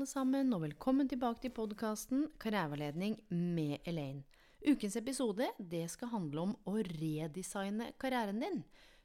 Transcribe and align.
alle 0.00 0.08
sammen, 0.08 0.48
og 0.56 0.62
velkommen 0.62 1.08
tilbake 1.10 1.42
til 1.42 1.52
podkasten 1.52 2.22
Karriereveiledning 2.40 3.18
med 3.28 3.82
Elaine. 3.84 4.22
Ukens 4.64 4.94
episode 4.96 5.44
det 5.60 5.82
skal 5.92 6.08
handle 6.14 6.44
om 6.46 6.54
å 6.64 6.78
redesigne 6.86 7.90
karrieren 8.00 8.40
din. 8.40 8.62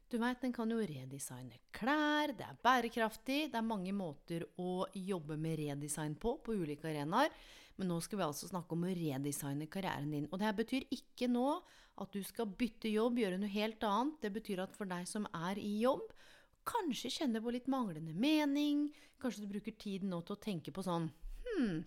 Du 0.08 0.16
veit, 0.22 0.40
den 0.40 0.54
kan 0.56 0.72
jo 0.72 0.78
redesigne 0.80 1.60
klær, 1.76 2.32
det 2.38 2.46
er 2.46 2.56
bærekraftig, 2.64 3.50
det 3.52 3.60
er 3.60 3.66
mange 3.66 3.92
måter 3.92 4.46
å 4.56 4.86
jobbe 4.96 5.36
med 5.36 5.58
redesign 5.60 6.16
på 6.16 6.38
på 6.40 6.56
ulike 6.56 6.88
arenaer. 6.88 7.28
Men 7.76 7.92
nå 7.92 8.00
skal 8.00 8.22
vi 8.22 8.28
altså 8.30 8.48
snakke 8.48 8.72
om 8.72 8.88
å 8.88 8.96
redesigne 8.96 9.68
karrieren 9.68 10.16
din. 10.16 10.30
Og 10.30 10.40
det 10.40 10.48
her 10.48 10.56
betyr 10.62 10.88
ikke 10.96 11.28
nå 11.28 11.58
at 12.00 12.16
du 12.16 12.22
skal 12.24 12.48
bytte 12.48 12.88
jobb, 12.88 13.20
gjøre 13.20 13.42
noe 13.42 13.52
helt 13.52 13.84
annet. 13.84 14.16
Det 14.24 14.32
betyr 14.32 14.64
at 14.64 14.80
for 14.80 14.88
deg 14.88 15.04
som 15.12 15.28
er 15.44 15.60
i 15.60 15.76
jobb, 15.82 16.08
kanskje 16.66 17.12
kjenner 17.20 17.44
på 17.44 17.52
litt 17.54 17.68
manglende 17.70 18.14
mening. 18.16 18.88
Kanskje 19.22 19.44
du 19.44 19.52
bruker 19.54 19.76
tiden 19.78 20.12
nå 20.12 20.20
til 20.26 20.36
å 20.36 20.42
tenke 20.42 20.74
på 20.74 20.84
sånn 20.86 21.08
Hm, 21.46 21.84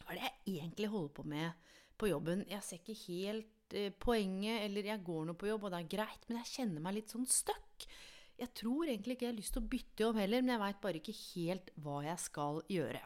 hva 0.00 0.14
er 0.14 0.18
det 0.18 0.24
jeg 0.24 0.56
egentlig 0.56 0.90
holder 0.90 1.12
på 1.14 1.26
med 1.28 1.68
på 2.00 2.08
jobben? 2.10 2.42
Jeg 2.50 2.64
ser 2.66 2.80
ikke 2.80 2.96
helt 3.04 3.76
eh, 3.76 3.92
poenget, 3.92 4.64
eller 4.64 4.88
jeg 4.90 5.04
går 5.06 5.28
nå 5.28 5.36
på 5.38 5.50
jobb, 5.50 5.68
og 5.68 5.74
det 5.74 5.82
er 5.82 5.92
greit, 5.92 6.26
men 6.28 6.40
jeg 6.40 6.52
kjenner 6.54 6.82
meg 6.82 6.96
litt 6.98 7.14
sånn 7.14 7.28
stuck. 7.30 7.86
Jeg 8.34 8.50
tror 8.58 8.88
egentlig 8.88 9.14
ikke 9.14 9.28
jeg 9.28 9.34
har 9.34 9.38
lyst 9.38 9.54
til 9.54 9.62
å 9.62 9.70
bytte 9.70 10.06
jobb 10.06 10.18
heller, 10.18 10.42
men 10.42 10.56
jeg 10.56 10.62
veit 10.64 10.82
bare 10.82 11.00
ikke 11.00 11.16
helt 11.20 11.70
hva 11.84 12.00
jeg 12.08 12.22
skal 12.24 12.62
gjøre. 12.72 13.04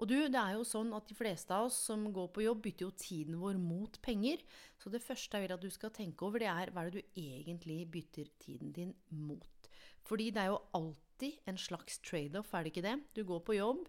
Og 0.00 0.08
du, 0.08 0.16
det 0.32 0.40
er 0.40 0.54
jo 0.56 0.64
sånn 0.64 0.94
at 0.96 1.10
de 1.10 1.16
fleste 1.18 1.52
av 1.52 1.66
oss 1.68 1.76
som 1.90 2.06
går 2.14 2.30
på 2.32 2.44
jobb, 2.46 2.62
bytter 2.64 2.86
jo 2.86 2.92
tiden 2.96 3.36
vår 3.40 3.58
mot 3.60 3.98
penger. 4.00 4.40
Så 4.80 4.92
det 4.92 5.02
første 5.04 5.36
jeg 5.36 5.44
vil 5.44 5.56
at 5.58 5.64
du 5.64 5.68
skal 5.74 5.92
tenke 5.92 6.24
over, 6.24 6.40
det 6.40 6.48
er 6.48 6.72
hva 6.72 6.86
er 6.86 6.94
det 6.94 7.02
du 7.02 7.20
egentlig 7.20 7.82
bytter 7.92 8.30
tiden 8.40 8.72
din 8.76 8.94
mot? 9.12 9.59
Fordi 10.06 10.30
det 10.34 10.42
er 10.42 10.52
jo 10.52 10.60
alltid 10.76 11.50
en 11.50 11.58
slags 11.60 12.00
trade-off, 12.06 12.52
er 12.54 12.64
det 12.64 12.72
ikke 12.72 12.86
det? 12.86 12.96
Du 13.16 13.24
går 13.28 13.42
på 13.46 13.58
jobb, 13.58 13.84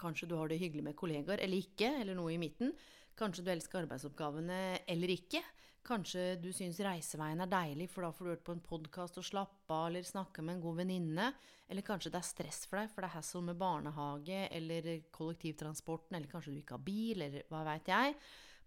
kanskje 0.00 0.28
du 0.28 0.36
har 0.36 0.48
det 0.48 0.60
hyggelig 0.60 0.84
med 0.84 0.96
kollegaer 0.98 1.42
eller 1.44 1.64
ikke, 1.64 1.92
eller 2.00 2.16
noe 2.16 2.32
i 2.34 2.40
midten. 2.40 2.72
Kanskje 3.16 3.44
du 3.44 3.52
elsker 3.52 3.84
arbeidsoppgavene 3.84 4.60
eller 4.92 5.12
ikke. 5.14 5.40
Kanskje 5.86 6.34
du 6.42 6.48
syns 6.50 6.80
reiseveien 6.82 7.40
er 7.44 7.50
deilig, 7.50 7.86
for 7.92 8.02
da 8.02 8.10
får 8.12 8.26
du 8.26 8.30
hørt 8.32 8.46
på 8.48 8.54
en 8.56 8.64
podkast 8.64 9.20
og 9.20 9.26
slappe 9.28 9.70
av, 9.70 9.86
eller 9.86 10.02
snakke 10.04 10.42
med 10.42 10.56
en 10.56 10.64
god 10.64 10.80
venninne. 10.80 11.28
Eller 11.70 11.86
kanskje 11.86 12.10
det 12.10 12.18
er 12.18 12.26
stress 12.26 12.64
for 12.66 12.80
deg, 12.80 12.90
for 12.90 13.04
det 13.04 13.10
er 13.10 13.14
hassle 13.14 13.44
med 13.46 13.60
barnehage 13.60 14.40
eller 14.58 14.90
kollektivtransporten, 15.14 16.18
eller 16.18 16.32
kanskje 16.32 16.56
du 16.56 16.58
ikke 16.60 16.76
har 16.76 16.84
bil, 16.88 17.22
eller 17.28 17.46
hva 17.52 17.62
veit 17.70 17.92
jeg. 17.92 18.18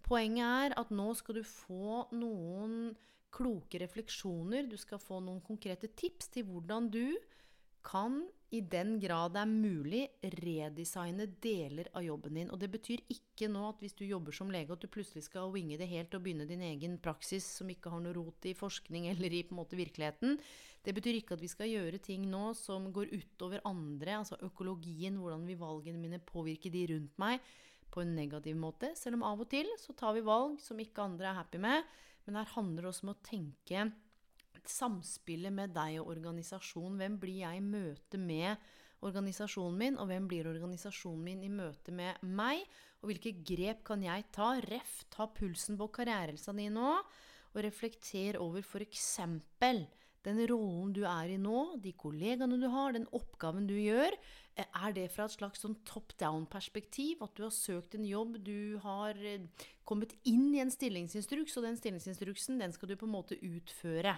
Poenget 0.08 0.48
er 0.48 0.78
at 0.80 0.96
nå 0.96 1.10
skal 1.20 1.42
du 1.42 1.44
få 1.44 2.06
noen 2.16 2.94
kloke 3.34 3.80
refleksjoner, 3.82 4.68
du 4.70 4.78
skal 4.80 5.02
få 5.02 5.20
noen 5.24 5.42
konkrete 5.46 5.92
tips 5.98 6.32
til 6.34 6.48
hvordan 6.50 6.90
du 6.94 7.06
kan, 7.86 8.22
i 8.50 8.64
den 8.66 8.96
grad 8.98 9.36
det 9.36 9.44
er 9.44 9.50
mulig, 9.50 10.02
redesigne 10.42 11.28
deler 11.44 11.90
av 11.94 12.02
jobben 12.02 12.40
din. 12.40 12.50
Og 12.50 12.58
det 12.62 12.72
betyr 12.74 13.04
ikke 13.14 13.50
nå 13.52 13.68
at 13.68 13.84
hvis 13.84 13.94
du 13.94 14.08
jobber 14.08 14.34
som 14.34 14.50
lege, 14.50 14.74
at 14.74 14.82
du 14.82 14.90
plutselig 14.90 15.28
skal 15.28 15.52
winge 15.54 15.78
det 15.78 15.88
helt 15.92 16.16
og 16.18 16.24
begynne 16.26 16.48
din 16.50 16.64
egen 16.66 16.98
praksis 16.98 17.46
som 17.60 17.70
ikke 17.70 17.94
har 17.94 18.02
noe 18.02 18.16
rot 18.18 18.50
i 18.50 18.56
forskning 18.58 19.06
eller 19.12 19.38
i 19.38 19.44
på 19.46 19.54
en 19.54 19.62
måte 19.62 19.78
virkeligheten. 19.78 20.40
Det 20.82 20.96
betyr 20.98 21.20
ikke 21.20 21.38
at 21.38 21.46
vi 21.46 21.52
skal 21.52 21.70
gjøre 21.70 22.02
ting 22.02 22.26
nå 22.32 22.50
som 22.58 22.90
går 22.96 23.14
utover 23.14 23.62
andre, 23.70 24.18
altså 24.24 24.40
økologien, 24.42 25.22
hvordan 25.22 25.46
vil 25.46 25.62
valgene 25.62 26.02
mine 26.02 26.22
påvirke 26.24 26.74
de 26.74 26.88
rundt 26.96 27.22
meg, 27.22 27.44
på 27.90 28.04
en 28.04 28.12
negativ 28.14 28.58
måte. 28.58 28.92
Selv 28.98 29.18
om 29.18 29.26
av 29.26 29.40
og 29.42 29.50
til 29.50 29.70
så 29.82 29.96
tar 29.98 30.14
vi 30.18 30.26
valg 30.26 30.60
som 30.62 30.78
ikke 30.82 31.06
andre 31.06 31.32
er 31.32 31.40
happy 31.40 31.62
med. 31.62 31.86
Men 32.30 32.44
her 32.44 32.52
handler 32.54 32.86
det 32.86 32.90
også 32.92 33.08
om 33.08 33.16
å 33.16 33.22
tenke 33.26 33.88
samspillet 34.70 35.50
med 35.50 35.72
deg 35.74 35.96
og 35.98 36.12
organisasjonen. 36.14 37.00
Hvem 37.02 37.16
blir 37.18 37.40
jeg 37.42 37.58
i 37.58 37.64
møte 37.66 38.20
med 38.22 38.70
organisasjonen 39.08 39.80
min, 39.80 39.98
og 39.98 40.12
hvem 40.12 40.28
blir 40.30 40.50
organisasjonen 40.52 41.24
min 41.26 41.42
i 41.48 41.50
møte 41.50 41.94
med 41.96 42.22
meg? 42.22 42.62
Og 43.02 43.10
hvilke 43.10 43.34
grep 43.50 43.82
kan 43.88 44.04
jeg 44.06 44.28
ta? 44.36 44.52
Ref, 44.62 45.08
ta 45.10 45.26
pulsen 45.34 45.80
på 45.80 45.88
karrierelsa 45.96 46.54
di 46.54 46.68
nå, 46.70 46.92
og 47.50 47.64
reflekter 47.66 48.38
over 48.44 48.62
f.eks. 48.62 49.08
den 50.22 50.42
rollen 50.52 50.94
du 50.94 51.02
er 51.10 51.34
i 51.34 51.42
nå, 51.42 51.80
de 51.82 51.96
kollegaene 51.98 52.62
du 52.62 52.68
har, 52.70 52.94
den 52.94 53.10
oppgaven 53.10 53.66
du 53.66 53.74
gjør. 53.74 54.14
Er 54.68 54.94
det 54.96 55.08
fra 55.14 55.28
et 55.30 55.36
slags 55.36 55.64
sånn 55.64 55.78
top 55.88 56.16
down-perspektiv? 56.20 57.24
At 57.26 57.36
du 57.38 57.46
har 57.46 57.56
søkt 57.56 57.96
en 57.96 58.08
jobb, 58.08 58.40
du 58.44 58.80
har 58.84 59.18
kommet 59.88 60.16
inn 60.28 60.52
i 60.54 60.62
en 60.64 60.74
stillingsinstruks, 60.74 61.58
og 61.58 61.68
den 61.68 61.80
stillingsinstruksen 61.80 62.62
den 62.62 62.76
skal 62.76 62.92
du 62.92 62.98
på 63.00 63.08
en 63.08 63.16
måte 63.16 63.40
utføre. 63.40 64.18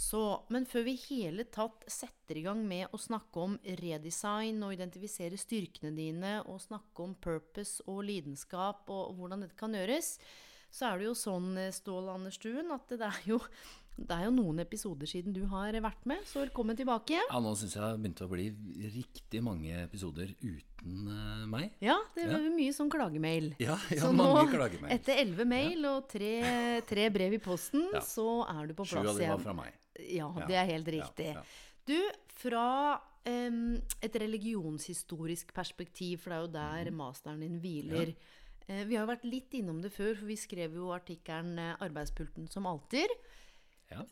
Så, 0.00 0.20
men 0.48 0.64
før 0.68 0.86
vi 0.86 0.94
hele 1.10 1.44
tatt 1.52 1.82
setter 1.90 2.38
i 2.40 2.44
gang 2.46 2.62
med 2.64 2.92
å 2.94 3.00
snakke 3.00 3.42
om 3.42 3.56
redesign 3.82 4.62
og 4.64 4.72
identifisere 4.76 5.36
styrkene 5.40 5.92
dine, 5.96 6.38
og 6.48 6.62
snakke 6.62 7.04
om 7.04 7.16
purpose 7.20 7.84
og 7.90 8.04
lidenskap 8.08 8.88
og, 8.88 9.16
hvordan 9.18 9.44
dette 9.44 9.58
kan 9.60 9.76
gjøres, 9.76 10.14
så 10.70 10.86
er 10.86 11.00
det 11.00 11.08
jo 11.08 11.16
sånn, 11.18 11.50
Stål 11.74 12.12
Anderstuen, 12.14 12.70
at 12.72 12.92
det 12.94 13.02
er 13.10 13.20
jo, 13.26 13.40
det 14.00 14.16
er 14.16 14.26
jo 14.26 14.32
noen 14.32 14.62
episoder 14.62 15.08
siden 15.08 15.34
du 15.36 15.42
har 15.50 15.76
vært 15.84 16.06
med, 16.08 16.22
så 16.28 16.40
velkommen 16.40 16.78
tilbake. 16.78 17.18
Ja, 17.18 17.40
Nå 17.42 17.52
syns 17.58 17.74
jeg 17.76 17.82
det 17.82 17.88
har 17.88 17.98
begynt 18.00 18.22
å 18.24 18.28
bli 18.30 18.46
riktig 18.94 19.42
mange 19.44 19.82
episoder 19.82 20.32
uten 20.40 21.10
uh, 21.10 21.44
meg. 21.50 21.74
Ja, 21.84 21.98
det 22.14 22.24
er 22.24 22.32
ja. 22.32 22.40
mye 22.54 22.76
sånn 22.76 22.90
klagemail. 22.92 23.52
Ja, 23.60 23.76
ja 23.92 24.00
så 24.06 24.12
mange 24.16 24.46
nå, 24.46 24.54
klagemail. 24.54 24.94
etter 24.96 25.20
elleve 25.20 25.46
mail 25.48 25.84
og 25.90 26.08
tre, 26.10 26.32
tre, 26.88 27.06
brev 27.12 27.36
i 27.36 27.42
posten, 27.44 27.84
ja. 27.92 28.02
så 28.04 28.40
er 28.48 28.70
du 28.70 28.74
på 28.78 28.86
plass 28.86 29.04
igjen. 29.04 29.10
Sju 29.10 29.12
av 29.12 29.20
dem 29.20 29.34
var 29.34 29.44
fra 29.44 29.56
meg. 29.60 29.78
Ja, 30.08 30.32
det 30.48 30.56
er 30.56 30.68
helt 30.70 30.92
riktig. 30.94 31.30
Du, 31.90 31.96
fra 32.40 32.66
um, 33.28 33.74
et 34.00 34.20
religionshistorisk 34.22 35.52
perspektiv, 35.56 36.22
for 36.24 36.32
det 36.32 36.38
er 36.38 36.46
jo 36.46 36.52
der 36.56 36.92
mm. 36.94 37.00
masteren 37.02 37.44
din 37.44 37.60
hviler. 37.60 38.14
Uh, 38.64 38.80
vi 38.88 38.96
har 38.96 39.04
jo 39.04 39.10
vært 39.12 39.28
litt 39.28 39.60
innom 39.60 39.84
det 39.84 39.92
før, 39.92 40.14
for 40.14 40.30
vi 40.30 40.38
skrev 40.40 40.80
jo 40.80 40.88
artikkelen 40.96 41.60
uh, 41.60 41.76
'Arbeidspulten 41.76 42.48
som 42.48 42.70
alltid'. 42.70 43.12
Ja. 43.90 44.04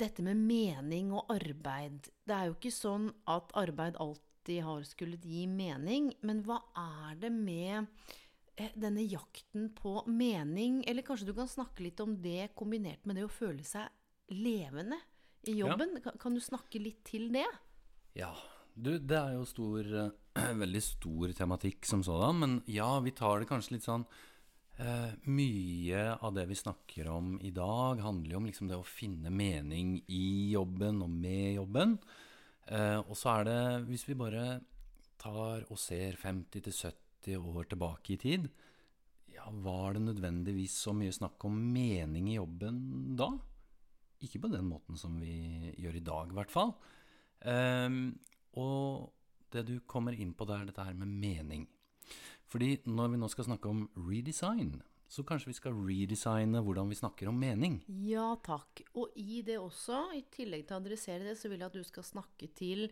Dette 0.00 0.24
med 0.24 0.38
mening 0.40 1.12
og 1.12 1.30
arbeid. 1.32 2.08
Det 2.24 2.36
er 2.36 2.48
jo 2.48 2.56
ikke 2.56 2.72
sånn 2.72 3.10
at 3.28 3.52
arbeid 3.58 3.98
alltid 4.00 4.62
har 4.64 4.86
skullet 4.88 5.26
gi 5.28 5.44
mening, 5.50 6.10
men 6.26 6.42
hva 6.46 6.60
er 6.78 7.18
det 7.20 7.30
med 7.34 7.90
eh, 8.56 8.72
denne 8.74 9.04
jakten 9.04 9.68
på 9.76 10.00
mening? 10.08 10.80
Eller 10.88 11.04
kanskje 11.06 11.28
du 11.28 11.34
kan 11.36 11.50
snakke 11.50 11.84
litt 11.84 12.00
om 12.00 12.16
det 12.22 12.54
kombinert 12.58 13.04
med 13.04 13.20
det 13.20 13.26
å 13.28 13.32
føle 13.32 13.66
seg 13.66 13.90
levende 14.32 14.98
i 15.48 15.58
jobben. 15.60 15.98
Ja. 15.98 16.06
Kan, 16.08 16.18
kan, 16.22 16.34
du 16.34 16.44
snakke 16.44 16.80
litt 16.80 17.04
til 17.08 17.28
det? 17.34 17.48
Ja. 18.18 18.32
Du, 18.80 18.94
det 18.96 19.16
er 19.18 19.34
jo 19.34 19.44
stor, 19.48 19.86
veldig 20.62 20.82
stor 20.84 21.32
tematikk 21.36 21.84
som 21.88 22.04
sådan. 22.06 22.40
Men 22.40 22.58
ja, 22.70 22.88
vi 23.04 23.12
tar 23.16 23.42
det 23.42 23.50
kanskje 23.50 23.76
litt 23.76 23.88
sånn 23.88 24.06
eh, 24.80 25.12
Mye 25.30 26.02
av 26.20 26.34
det 26.36 26.46
vi 26.50 26.58
snakker 26.58 27.10
om 27.12 27.36
i 27.44 27.52
dag, 27.54 28.00
handler 28.02 28.34
jo 28.34 28.40
om 28.40 28.48
liksom 28.48 28.70
det 28.70 28.78
å 28.80 28.86
finne 28.86 29.32
mening 29.32 29.98
i 30.08 30.50
jobben 30.54 31.02
og 31.04 31.12
med 31.12 31.58
jobben. 31.58 31.96
Eh, 32.70 32.98
og 33.00 33.14
så 33.18 33.36
er 33.36 33.48
det, 33.48 33.60
hvis 33.88 34.06
vi 34.08 34.18
bare 34.18 34.60
tar 35.20 35.66
og 35.68 35.78
ser 35.80 36.18
50-70 36.20 37.36
år 37.36 37.66
tilbake 37.68 38.14
i 38.14 38.18
tid 38.20 38.46
ja, 39.34 39.44
Var 39.50 39.96
det 39.96 40.04
nødvendigvis 40.06 40.78
så 40.86 40.94
mye 40.96 41.12
snakk 41.12 41.44
om 41.44 41.58
mening 41.74 42.30
i 42.30 42.38
jobben 42.38 42.78
da? 43.18 43.28
Ikke 44.24 44.40
på 44.44 44.50
den 44.52 44.68
måten 44.68 44.98
som 45.00 45.18
vi 45.20 45.72
gjør 45.80 45.96
i 45.96 46.04
dag, 46.04 46.30
i 46.30 46.36
hvert 46.36 46.52
fall. 46.52 46.74
Um, 47.40 48.18
og 48.60 49.12
det 49.52 49.62
du 49.68 49.78
kommer 49.88 50.12
inn 50.12 50.34
på 50.36 50.44
det 50.48 50.58
er 50.58 50.66
dette 50.68 50.84
her 50.84 50.98
med 50.98 51.08
mening. 51.22 51.64
Fordi 52.50 52.80
når 52.90 53.12
vi 53.12 53.20
nå 53.20 53.28
skal 53.30 53.46
snakke 53.46 53.70
om 53.70 53.84
redesign, 54.08 54.80
så 55.10 55.24
kanskje 55.26 55.50
vi 55.50 55.58
skal 55.58 55.78
redesigne 55.78 56.62
hvordan 56.62 56.90
vi 56.90 56.98
snakker 56.98 57.30
om 57.30 57.38
mening? 57.38 57.80
Ja 58.06 58.32
takk. 58.46 58.82
Og 58.98 59.14
i 59.18 59.40
det 59.46 59.58
også, 59.58 60.04
i 60.14 60.22
tillegg 60.30 60.66
til 60.66 60.76
å 60.76 60.82
adressere 60.82 61.26
det, 61.26 61.38
så 61.38 61.50
vil 61.50 61.62
jeg 61.62 61.70
at 61.70 61.78
du 61.78 61.86
skal 61.86 62.06
snakke 62.06 62.50
til 62.54 62.86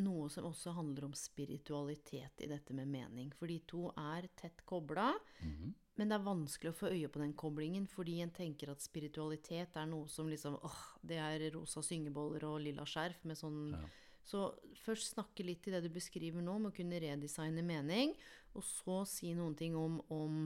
noe 0.00 0.30
som 0.32 0.48
også 0.48 0.72
handler 0.74 1.06
om 1.06 1.14
spiritualitet 1.16 2.42
i 2.42 2.48
dette 2.50 2.74
med 2.74 2.90
mening. 2.90 3.30
For 3.36 3.50
de 3.50 3.60
to 3.70 3.90
er 3.98 4.26
tett 4.38 4.64
kobla. 4.66 5.12
Mm 5.42 5.54
-hmm. 5.54 5.72
Men 5.96 6.08
det 6.08 6.14
er 6.14 6.24
vanskelig 6.24 6.70
å 6.70 6.78
få 6.78 6.86
øye 6.86 7.08
på 7.08 7.18
den 7.18 7.32
koblingen, 7.32 7.86
fordi 7.86 8.20
en 8.20 8.30
tenker 8.30 8.70
at 8.70 8.82
spiritualitet 8.82 9.76
er 9.76 9.86
noe 9.86 10.08
som 10.08 10.28
liksom 10.28 10.54
åh, 10.62 10.82
det 11.02 11.16
er 11.16 11.50
rosa 11.50 11.82
syngeboller 11.82 12.44
og 12.44 12.60
lilla 12.60 12.86
skjerf 12.86 13.24
med 13.24 13.36
sånn 13.36 13.72
Ja. 13.72 13.88
Så 14.26 14.50
først 14.82 15.14
snakke 15.14 15.44
litt 15.46 15.62
til 15.64 15.74
det 15.74 15.84
du 15.86 15.90
beskriver 15.94 16.44
nå, 16.44 16.58
om 16.60 16.68
å 16.68 16.74
kunne 16.74 17.00
redesigne 17.02 17.64
mening, 17.66 18.14
og 18.54 18.64
så 18.66 19.02
si 19.08 19.32
noen 19.34 19.56
ting 19.58 19.76
om, 19.78 19.98
om 20.12 20.44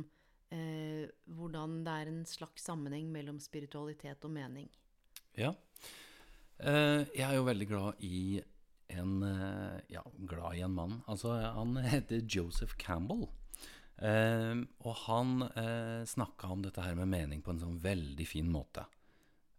eh, 0.54 1.10
hvordan 1.36 1.82
det 1.84 1.98
er 2.00 2.10
en 2.12 2.24
slags 2.28 2.64
sammenheng 2.68 3.10
mellom 3.12 3.40
spiritualitet 3.42 4.24
og 4.24 4.34
mening. 4.34 4.68
Ja. 5.38 5.54
Eh, 6.58 7.04
jeg 7.10 7.26
er 7.26 7.38
jo 7.38 7.46
veldig 7.48 7.68
glad 7.70 8.02
i 8.06 8.42
en 8.94 9.22
eh, 9.26 9.80
Ja, 9.90 10.04
glad 10.28 10.58
i 10.58 10.64
en 10.66 10.76
mann. 10.76 11.00
Altså, 11.10 11.34
han 11.56 11.76
heter 11.94 12.22
Joseph 12.22 12.76
Campbell. 12.78 13.26
Eh, 13.96 14.58
og 14.84 15.00
han 15.06 15.46
eh, 15.54 16.02
snakka 16.08 16.50
om 16.50 16.64
dette 16.64 16.82
her 16.82 16.96
med 16.98 17.10
mening 17.10 17.42
på 17.42 17.54
en 17.54 17.62
sånn 17.62 17.80
veldig 17.82 18.26
fin 18.28 18.50
måte. 18.50 18.86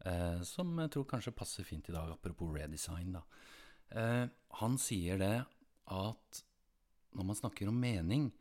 Eh, 0.05 0.41
som 0.45 0.75
jeg 0.83 0.91
tror 0.93 1.07
kanskje 1.09 1.35
passer 1.35 1.67
fint 1.67 1.89
i 1.89 1.95
dag, 1.95 2.11
apropos 2.13 2.53
redesign, 2.53 3.15
da. 3.17 3.23
Eh, 3.89 4.25
han 4.59 4.77
sier 4.81 5.19
det 5.21 5.35
at 5.93 6.41
når 7.15 7.27
man 7.29 7.37
snakker 7.37 7.69
om 7.69 7.77
mening 7.79 8.31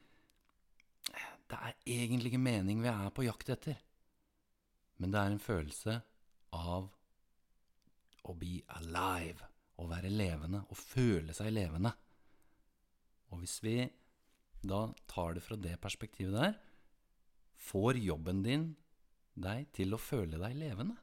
Det 1.45 1.59
er 1.61 1.75
egentlig 1.85 2.33
ikke 2.33 2.41
mening 2.41 2.81
vi 2.83 2.89
er 2.89 3.11
på 3.15 3.27
jakt 3.27 3.51
etter. 3.53 3.77
Men 4.97 5.13
det 5.13 5.21
er 5.21 5.33
en 5.35 5.43
følelse 5.43 5.99
av 6.57 6.89
å 8.25 8.35
be 8.41 8.57
alive. 8.79 9.51
Å 9.77 9.87
være 9.91 10.11
levende. 10.11 10.63
Å 10.65 10.79
føle 10.79 11.35
seg 11.37 11.53
levende. 11.53 11.93
Og 13.31 13.43
hvis 13.43 13.59
vi 13.63 13.77
da 14.65 14.87
tar 15.11 15.37
det 15.37 15.45
fra 15.45 15.59
det 15.61 15.77
perspektivet 15.83 16.35
der, 16.35 16.57
får 17.61 18.01
jobben 18.01 18.43
din 18.43 18.71
deg 19.35 19.69
til 19.77 19.95
å 19.95 20.01
føle 20.01 20.41
deg 20.41 20.57
levende? 20.59 20.97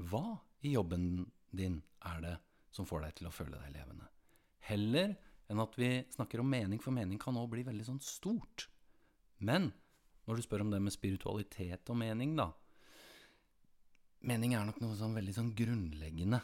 Hva 0.00 0.40
i 0.64 0.74
jobben 0.74 1.26
din 1.52 1.82
er 2.08 2.24
det 2.24 2.36
som 2.74 2.86
får 2.88 3.06
deg 3.06 3.18
til 3.18 3.28
å 3.30 3.34
føle 3.34 3.58
deg 3.58 3.74
levende? 3.74 4.08
Heller 4.70 5.16
enn 5.50 5.62
at 5.62 5.74
vi 5.78 5.90
snakker 6.14 6.42
om 6.42 6.50
mening, 6.50 6.78
for 6.82 6.94
mening 6.94 7.18
kan 7.18 7.36
også 7.36 7.54
bli 7.56 7.66
veldig 7.66 7.86
sånn 7.88 8.02
stort. 8.04 8.68
Men 9.42 9.72
når 10.28 10.38
du 10.38 10.44
spør 10.46 10.62
om 10.62 10.70
det 10.70 10.82
med 10.84 10.94
spiritualitet 10.94 11.90
og 11.90 11.98
mening, 12.02 12.36
da 12.38 12.52
Mening 14.20 14.52
er 14.52 14.66
nok 14.68 14.82
noe 14.82 14.96
sånn 14.98 15.14
veldig 15.16 15.32
sånn 15.32 15.54
grunnleggende 15.56 16.42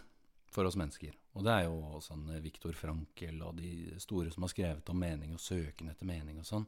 for 0.48 0.64
oss 0.64 0.78
mennesker. 0.80 1.12
Og 1.36 1.44
det 1.44 1.52
er 1.52 1.66
jo 1.66 1.98
sånn 2.00 2.30
Viktor 2.40 2.72
Frankel 2.72 3.42
og 3.44 3.58
de 3.58 3.98
store 4.00 4.32
som 4.32 4.46
har 4.46 4.52
skrevet 4.54 4.92
om 4.92 4.96
mening 4.96 5.34
og 5.36 5.42
søken 5.44 5.90
etter 5.92 6.08
mening 6.08 6.38
og 6.40 6.48
sånn. 6.48 6.64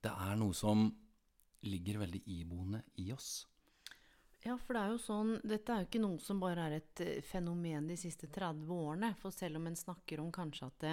Det 0.00 0.08
er 0.08 0.38
noe 0.40 0.56
som 0.56 0.86
ligger 1.68 2.00
veldig 2.00 2.22
iboende 2.32 2.80
i 3.02 3.10
oss. 3.12 3.42
Ja, 4.46 4.54
for 4.54 4.76
det 4.76 4.80
er 4.80 4.92
jo 4.92 4.98
sånn 5.02 5.30
Dette 5.42 5.74
er 5.74 5.82
jo 5.82 5.88
ikke 5.88 6.02
noe 6.02 6.20
som 6.22 6.38
bare 6.40 6.68
er 6.68 6.76
et 6.78 7.00
eh, 7.02 7.22
fenomen 7.26 7.88
de 7.90 7.96
siste 7.98 8.30
30 8.30 8.68
årene. 8.70 9.12
For 9.18 9.34
selv 9.34 9.58
om 9.58 9.66
en 9.66 9.78
snakker 9.78 10.22
om 10.22 10.30
kanskje 10.34 10.68
at 10.68 10.84
det 10.84 10.92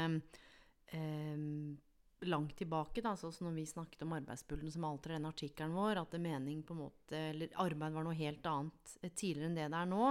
eh, 0.98 1.44
langt 2.26 2.56
tilbake, 2.58 3.04
da, 3.06 3.14
sånn 3.20 3.36
når 3.46 3.54
vi 3.60 3.68
snakket 3.70 4.06
om 4.06 4.16
arbeidspulten 4.18 4.72
som 4.74 4.88
alter 4.88 5.16
den 5.16 5.30
artikkelen 5.30 5.76
vår, 5.76 6.02
at 6.02 6.18
mening 6.22 6.64
på 6.66 6.74
en 6.74 6.82
måte 6.86 7.22
Eller 7.30 7.54
arbeid 7.62 7.94
var 7.94 8.08
noe 8.08 8.18
helt 8.18 8.46
annet 8.50 8.98
eh, 9.02 9.14
tidligere 9.14 9.52
enn 9.52 9.60
det 9.60 9.70
det 9.70 9.82
er 9.84 9.94
nå. 9.94 10.10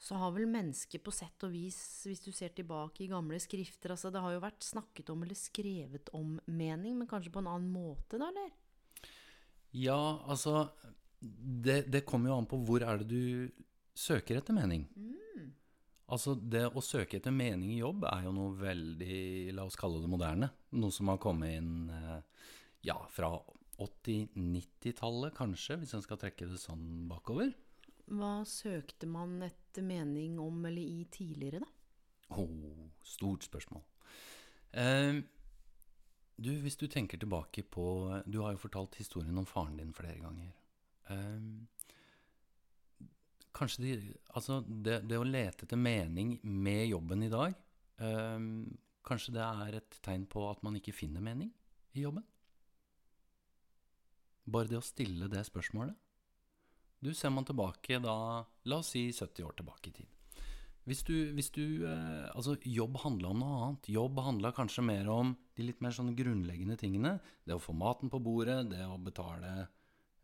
Så 0.00 0.16
har 0.16 0.32
vel 0.32 0.48
mennesket 0.48 1.02
på 1.04 1.12
sett 1.12 1.44
og 1.44 1.52
vis, 1.52 1.78
hvis 2.08 2.22
du 2.24 2.30
ser 2.32 2.54
tilbake 2.56 3.04
i 3.04 3.10
gamle 3.10 3.36
skrifter 3.40 3.92
altså 3.92 4.08
Det 4.12 4.22
har 4.24 4.32
jo 4.32 4.40
vært 4.40 4.64
snakket 4.64 5.12
om 5.12 5.26
eller 5.26 5.36
skrevet 5.36 6.08
om 6.16 6.38
mening, 6.46 6.96
men 6.96 7.08
kanskje 7.08 7.32
på 7.34 7.42
en 7.42 7.50
annen 7.52 7.72
måte, 7.72 8.16
da, 8.16 8.30
eller? 8.30 8.48
Ja, 9.76 10.00
altså 10.26 10.70
det, 11.20 11.84
det 11.92 12.06
kommer 12.08 12.32
jo 12.32 12.38
an 12.40 12.48
på 12.48 12.58
hvor 12.64 12.84
er 12.84 13.00
det 13.02 13.08
du 13.10 13.50
søker 13.96 14.40
etter 14.40 14.56
mening. 14.56 14.86
Altså 16.10 16.34
det 16.34 16.64
å 16.74 16.82
søke 16.82 17.20
etter 17.20 17.34
mening 17.34 17.70
i 17.76 17.80
jobb 17.82 18.04
er 18.10 18.24
jo 18.26 18.34
noe 18.34 18.54
veldig, 18.58 19.52
la 19.54 19.66
oss 19.68 19.78
kalle 19.78 20.00
det 20.02 20.10
moderne. 20.10 20.48
Noe 20.74 20.94
som 20.94 21.10
har 21.12 21.20
kommet 21.22 21.54
inn 21.60 21.90
eh, 21.94 22.46
ja, 22.88 22.96
fra 23.14 23.30
80-90-tallet 23.80 25.36
kanskje, 25.36 25.78
hvis 25.80 25.94
en 25.94 26.02
skal 26.02 26.18
trekke 26.20 26.48
det 26.50 26.58
sånn 26.60 27.06
bakover. 27.10 27.52
Hva 28.10 28.40
søkte 28.48 29.06
man 29.06 29.38
etter 29.46 29.86
mening 29.86 30.40
om 30.42 30.64
eller 30.66 30.82
i 30.82 31.04
tidligere, 31.14 31.62
da? 31.62 31.70
Oh, 32.34 32.90
stort 33.06 33.46
spørsmål. 33.46 33.84
Eh, 34.74 35.20
du, 36.40 36.50
hvis 36.64 36.78
du 36.80 36.86
tenker 36.90 37.18
tilbake 37.18 37.64
på 37.66 37.84
Du 38.24 38.38
har 38.40 38.54
jo 38.54 38.60
fortalt 38.62 38.94
historien 39.00 39.38
om 39.38 39.46
faren 39.46 39.78
din 39.78 39.94
flere 39.94 40.18
ganger. 40.18 40.50
Eh, 41.10 41.40
kanskje 43.56 43.82
de, 43.82 43.94
altså 44.34 44.60
det, 44.62 45.00
det 45.10 45.18
å 45.18 45.26
lete 45.26 45.66
etter 45.66 45.80
mening 45.80 46.36
med 46.42 46.86
jobben 46.92 47.26
i 47.26 47.32
dag 47.32 47.56
eh, 47.98 48.44
Kanskje 49.10 49.34
det 49.34 49.42
er 49.42 49.80
et 49.80 49.96
tegn 50.04 50.26
på 50.30 50.44
at 50.50 50.60
man 50.62 50.76
ikke 50.78 50.94
finner 50.94 51.24
mening 51.24 51.50
i 51.96 52.04
jobben? 52.04 52.22
Bare 54.50 54.68
det 54.70 54.78
å 54.78 54.84
stille 54.84 55.28
det 55.30 55.42
spørsmålet. 55.48 55.96
Du, 57.00 57.14
ser 57.16 57.32
man 57.32 57.46
tilbake 57.48 57.98
da 58.02 58.14
La 58.68 58.80
oss 58.82 58.92
si 58.92 59.06
70 59.08 59.46
år 59.46 59.54
tilbake 59.56 59.88
i 59.88 59.94
tid. 60.02 60.08
Hvis 60.88 61.02
du, 61.06 61.14
hvis 61.36 61.50
du 61.54 61.86
eh, 61.88 62.28
Altså, 62.34 62.58
jobb 62.60 62.98
handla 63.04 63.32
om 63.32 63.40
noe 63.40 63.58
annet. 63.64 63.88
Jobb 63.92 64.20
handla 64.24 64.52
kanskje 64.56 64.84
mer 64.84 65.08
om 65.12 65.32
de 65.56 65.66
litt 65.66 65.80
mer 65.84 65.96
sånne 65.96 66.16
grunnleggende 66.18 66.76
tingene. 66.80 67.16
Det 67.44 67.56
å 67.56 67.62
få 67.62 67.72
maten 67.76 68.12
på 68.12 68.20
bordet, 68.22 68.62
det 68.72 68.84
å 68.84 69.00
betale 69.00 69.70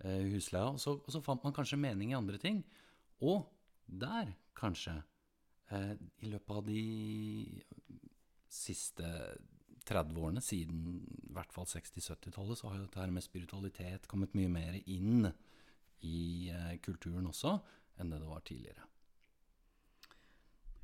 husleia. 0.05 0.71
Og 0.73 0.81
så, 0.83 0.97
og 0.99 1.13
så 1.13 1.23
fant 1.25 1.45
man 1.47 1.55
kanskje 1.57 1.81
mening 1.81 2.13
i 2.13 2.19
andre 2.19 2.41
ting. 2.43 2.63
Og 3.25 3.47
der, 3.87 4.35
kanskje, 4.57 4.97
eh, 5.71 5.95
i 6.25 6.31
løpet 6.33 6.57
av 6.57 6.65
de 6.67 6.83
siste 8.53 9.11
30 9.87 10.19
årene, 10.19 10.43
siden 10.43 10.83
i 11.23 11.33
hvert 11.37 11.53
fall 11.55 11.69
60-70-tallet, 11.71 12.59
så 12.59 12.69
har 12.69 12.81
jo 12.81 12.87
dette 12.87 13.01
her 13.01 13.15
med 13.15 13.25
spiritualitet 13.25 14.09
kommet 14.11 14.35
mye 14.35 14.51
mer 14.51 14.79
inn 14.83 15.29
i 16.07 16.51
eh, 16.51 16.77
kulturen 16.83 17.31
også 17.31 17.57
enn 18.01 18.13
det 18.13 18.21
det 18.21 18.29
var 18.29 18.45
tidligere. 18.45 18.85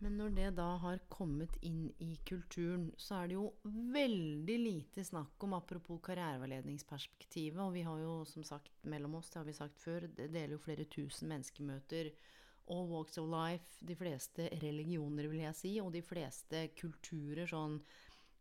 Men 0.02 0.16
når 0.18 0.32
det 0.34 0.48
da 0.58 0.64
har 0.82 0.98
kommet 1.12 1.54
inn 1.62 1.84
i 2.02 2.16
kulturen, 2.26 2.88
så 2.98 3.20
er 3.22 3.28
det 3.30 3.36
jo 3.36 3.44
veldig 3.94 4.56
lite 4.58 5.04
snakk 5.06 5.44
om 5.46 5.54
apropos 5.54 6.00
karriereveiledningsperspektivet. 6.02 7.60
Og 7.62 7.72
vi 7.76 7.84
har 7.86 8.00
jo 8.02 8.16
som 8.26 8.42
sagt 8.46 8.72
mellom 8.90 9.14
oss, 9.20 9.30
det 9.30 9.38
har 9.38 9.46
vi 9.46 9.54
sagt 9.54 9.78
før, 9.78 10.08
det 10.10 10.30
deler 10.34 10.56
jo 10.56 10.62
flere 10.64 10.88
tusen 10.90 11.30
menneskemøter. 11.30 12.10
All 12.72 12.88
walks 12.90 13.18
of 13.18 13.28
life, 13.30 13.78
de 13.86 13.94
fleste 13.98 14.48
religioner, 14.62 15.28
vil 15.30 15.44
jeg 15.44 15.54
si, 15.58 15.72
og 15.82 15.92
de 15.94 16.02
fleste 16.06 16.68
kulturer 16.78 17.46
sånn 17.50 17.80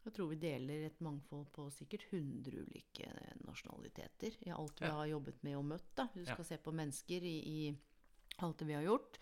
Jeg 0.01 0.15
tror 0.15 0.31
vi 0.31 0.35
deler 0.41 0.87
et 0.87 1.01
mangfold 1.05 1.45
på 1.53 1.67
sikkert 1.69 2.07
100 2.09 2.55
ulike 2.57 3.05
nasjonaliteter 3.45 4.33
i 4.47 4.49
alt 4.49 4.79
vi 4.81 4.87
Ja. 4.87 4.95
har 4.97 5.05
jobbet 5.11 5.43
med 5.43 5.55
og 5.59 5.65
møtt. 5.65 5.93
da. 5.95 6.07
Du 6.15 6.21
Ja. 6.23 6.33
skal 6.33 6.43
se 6.45 6.57
på 6.57 6.73
mennesker 6.73 7.21
i, 7.21 7.37
i 7.69 7.77
alt 8.39 8.57
det 8.57 8.65
vi 8.65 8.73
har 8.73 8.81
gjort. 8.81 9.19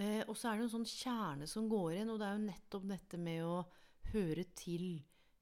Eh, 0.00 0.22
og 0.26 0.36
så 0.38 0.50
er 0.50 0.58
det 0.58 0.66
en 0.66 0.74
sånn 0.78 0.88
kjerne 0.88 1.48
som 1.50 1.68
går 1.70 2.00
inn, 2.00 2.12
og 2.12 2.20
det 2.20 2.28
er 2.28 2.38
jo 2.38 2.46
nettopp 2.46 2.86
dette 2.88 3.20
med 3.20 3.42
å 3.44 3.58
høre 4.12 4.46
til. 4.56 4.86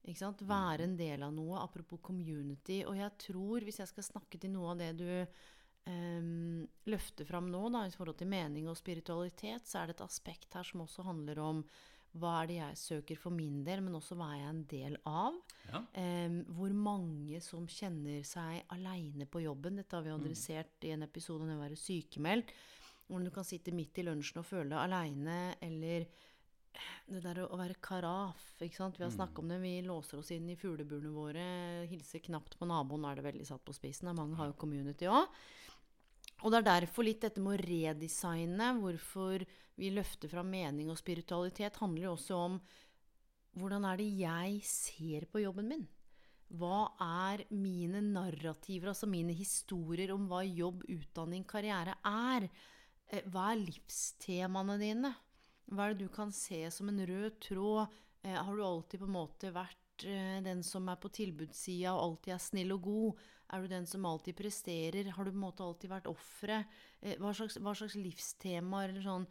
Ikke 0.01 0.19
sant? 0.23 0.43
Være 0.47 0.87
en 0.87 0.97
del 0.99 1.23
av 1.23 1.33
noe, 1.35 1.61
apropos 1.61 2.01
community. 2.03 2.81
Og 2.89 2.97
jeg 2.99 3.15
tror, 3.21 3.63
hvis 3.65 3.81
jeg 3.83 3.91
skal 3.91 4.07
snakke 4.07 4.41
til 4.41 4.53
noe 4.55 4.73
av 4.73 4.81
det 4.81 4.91
du 4.99 5.07
eh, 5.21 6.27
løfter 6.91 7.29
fram 7.29 7.51
nå, 7.53 7.63
da, 7.73 7.85
i 7.87 7.95
forhold 7.95 8.19
til 8.19 8.31
mening 8.31 8.67
og 8.71 8.79
spiritualitet, 8.79 9.69
så 9.69 9.81
er 9.81 9.89
det 9.91 9.99
et 9.99 10.05
aspekt 10.09 10.57
her 10.57 10.67
som 10.67 10.85
også 10.87 11.07
handler 11.07 11.41
om 11.43 11.65
hva 12.19 12.41
er 12.41 12.49
det 12.49 12.55
jeg 12.57 12.79
søker 12.79 13.19
for 13.19 13.31
min 13.31 13.61
del, 13.63 13.79
men 13.85 13.95
også 13.95 14.17
hva 14.19 14.33
er 14.33 14.41
jeg 14.41 14.49
en 14.49 14.65
del 14.67 14.97
av? 15.07 15.37
Ja. 15.69 15.79
Eh, 15.95 16.33
hvor 16.51 16.73
mange 16.75 17.39
som 17.43 17.69
kjenner 17.71 18.25
seg 18.27 18.65
aleine 18.75 19.29
på 19.31 19.45
jobben. 19.45 19.79
Dette 19.79 19.95
har 19.95 20.03
vi 20.03 20.11
adressert 20.11 20.87
i 20.87 20.91
en 20.91 21.07
episode 21.07 21.47
om 21.47 21.53
å 21.55 21.61
være 21.61 21.79
sykemeldt. 21.79 22.51
Hvordan 23.11 23.27
du 23.27 23.33
kan 23.35 23.47
sitte 23.47 23.73
midt 23.75 23.99
i 23.99 24.05
lunsjen 24.07 24.39
og 24.39 24.47
føle 24.47 24.69
deg 24.71 24.79
aleine, 24.79 25.39
eller 25.59 26.05
det 27.11 27.21
der 27.25 27.41
å 27.43 27.57
være 27.59 27.75
karaf. 27.83 28.43
ikke 28.63 28.77
sant? 28.77 28.95
Vi 28.95 29.03
har 29.03 29.11
snakket 29.11 29.41
om 29.43 29.49
det. 29.51 29.57
Vi 29.59 29.73
låser 29.83 30.21
oss 30.21 30.31
inn 30.31 30.47
i 30.49 30.55
fugleburene 30.55 31.11
våre. 31.11 31.47
Hilser 31.91 32.23
knapt 32.23 32.55
på 32.59 32.67
naboen, 32.69 33.03
er 33.05 33.19
det 33.19 33.25
veldig 33.27 33.47
satt 33.49 33.65
på 33.67 33.75
spissen. 33.75 34.13
Mange 34.15 34.39
har 34.39 34.51
jo 34.51 34.59
community 34.61 35.09
òg. 35.11 35.27
Og 36.41 36.53
det 36.53 36.61
er 36.61 36.69
derfor 36.69 37.05
litt 37.05 37.21
dette 37.21 37.41
med 37.43 37.53
å 37.53 37.61
redesigne, 37.61 38.71
hvorfor 38.79 39.43
vi 39.77 39.91
løfter 39.93 40.31
fram 40.31 40.49
mening 40.49 40.89
og 40.89 40.97
spiritualitet, 40.97 41.77
handler 41.81 42.07
jo 42.07 42.13
også 42.15 42.39
om 42.47 42.61
hvordan 43.59 43.85
er 43.85 43.99
det 43.99 44.07
jeg 44.21 44.61
ser 44.65 45.27
på 45.29 45.43
jobben 45.43 45.67
min? 45.69 45.83
Hva 46.57 46.87
er 47.03 47.45
mine 47.53 48.01
narrativer, 48.03 48.91
altså 48.91 49.07
mine 49.11 49.35
historier 49.35 50.13
om 50.15 50.25
hva 50.31 50.41
jobb, 50.47 50.85
utdanning, 50.89 51.45
karriere 51.47 51.97
er? 52.07 52.47
Eh, 53.11 53.27
Hva 53.31 53.51
er 53.51 53.61
livstemaene 53.65 54.77
dine? 54.79 55.11
Hva 55.71 55.87
er 55.87 55.95
det 55.95 56.07
du 56.07 56.13
kan 56.13 56.31
se 56.35 56.63
som 56.73 56.89
en 56.91 57.03
rød 57.07 57.39
tråd? 57.43 57.99
Eh, 58.23 58.37
har 58.37 58.55
du 58.55 58.63
alltid 58.63 59.01
på 59.01 59.09
en 59.09 59.17
måte 59.17 59.51
vært 59.55 60.05
eh, 60.07 60.39
den 60.45 60.63
som 60.63 60.87
er 60.91 60.99
på 61.01 61.11
tilbudssida 61.13 61.93
og 61.95 62.03
alltid 62.05 62.35
er 62.37 62.43
snill 62.43 62.75
og 62.77 62.87
god? 62.87 63.23
Er 63.51 63.63
du 63.63 63.71
den 63.71 63.87
som 63.89 64.07
alltid 64.07 64.37
presterer? 64.39 65.11
Har 65.11 65.27
du 65.27 65.33
på 65.33 65.39
en 65.39 65.45
måte 65.45 65.65
alltid 65.65 65.91
vært 65.91 66.11
offeret? 66.11 66.77
Hva, 67.19 67.33
hva 67.35 67.73
slags 67.75 67.97
livstemaer 67.99 68.93
eller 68.93 69.03
sånn 69.03 69.27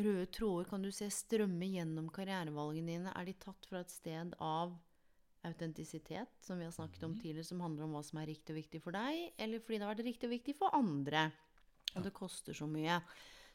røde 0.00 0.26
tråder 0.34 0.66
kan 0.70 0.82
du 0.82 0.90
se 0.94 1.06
strømme 1.14 1.68
gjennom 1.70 2.08
karrierevalgene 2.14 2.96
dine? 2.96 3.12
Er 3.14 3.28
de 3.28 3.36
tatt 3.38 3.68
fra 3.70 3.84
et 3.84 3.94
sted 3.94 4.34
av 4.42 4.74
autentisitet, 5.46 6.34
som 6.44 6.58
vi 6.58 6.66
har 6.66 6.74
snakket 6.74 7.06
om 7.06 7.14
tidligere, 7.16 7.46
som 7.46 7.62
handler 7.64 7.86
om 7.86 7.94
hva 7.94 8.02
som 8.04 8.18
er 8.20 8.28
riktig 8.28 8.52
og 8.52 8.58
viktig 8.58 8.82
for 8.84 8.92
deg, 8.92 9.30
eller 9.40 9.62
fordi 9.62 9.78
det 9.78 9.86
har 9.86 9.94
vært 9.94 10.08
riktig 10.10 10.28
og 10.28 10.34
viktig 10.34 10.56
for 10.58 10.74
andre? 10.76 11.30
Og 11.96 12.06
det 12.06 12.14
koster 12.16 12.56
så 12.56 12.68
mye. 12.70 13.00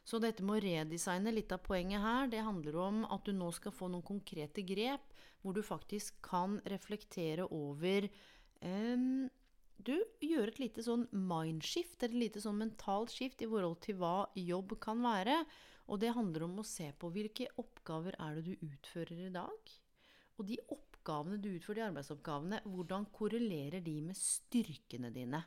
Så 0.06 0.20
dette 0.22 0.44
med 0.46 0.60
å 0.60 0.62
redesigne, 0.62 1.32
litt 1.34 1.50
av 1.54 1.64
poenget 1.66 2.02
her, 2.02 2.28
det 2.30 2.44
handler 2.46 2.76
om 2.78 3.00
at 3.10 3.26
du 3.26 3.32
nå 3.34 3.48
skal 3.56 3.74
få 3.74 3.88
noen 3.90 4.06
konkrete 4.06 4.62
grep 4.62 5.14
hvor 5.42 5.56
du 5.56 5.64
faktisk 5.66 6.20
kan 6.26 6.60
reflektere 6.70 7.48
over 7.54 8.06
um, 8.62 9.26
Du 9.82 9.96
gjør 10.22 10.50
et 10.50 10.60
lite 10.62 10.84
sånn 10.86 11.04
mindshift, 11.10 12.02
et 12.06 12.14
lite 12.14 12.40
sånn 12.42 12.58
mentalt 12.62 13.12
skift 13.12 13.42
i 13.42 13.50
forhold 13.50 13.80
til 13.84 13.98
hva 14.00 14.28
jobb 14.38 14.76
kan 14.82 15.02
være. 15.04 15.42
Og 15.90 16.00
det 16.02 16.14
handler 16.16 16.46
om 16.46 16.56
å 16.62 16.66
se 16.66 16.88
på 16.98 17.10
hvilke 17.14 17.50
oppgaver 17.62 18.16
er 18.22 18.38
det 18.38 18.46
du 18.46 18.64
utfører 18.70 19.26
i 19.26 19.34
dag. 19.34 19.74
Og 20.38 20.48
de 20.48 20.56
oppgavene 20.74 21.38
du 21.42 21.52
utfører, 21.52 21.82
de 21.82 21.86
arbeidsoppgavene, 21.90 22.62
hvordan 22.66 23.06
korrelerer 23.14 23.84
de 23.84 24.00
med 24.08 24.18
styrkene 24.18 25.12
dine? 25.14 25.44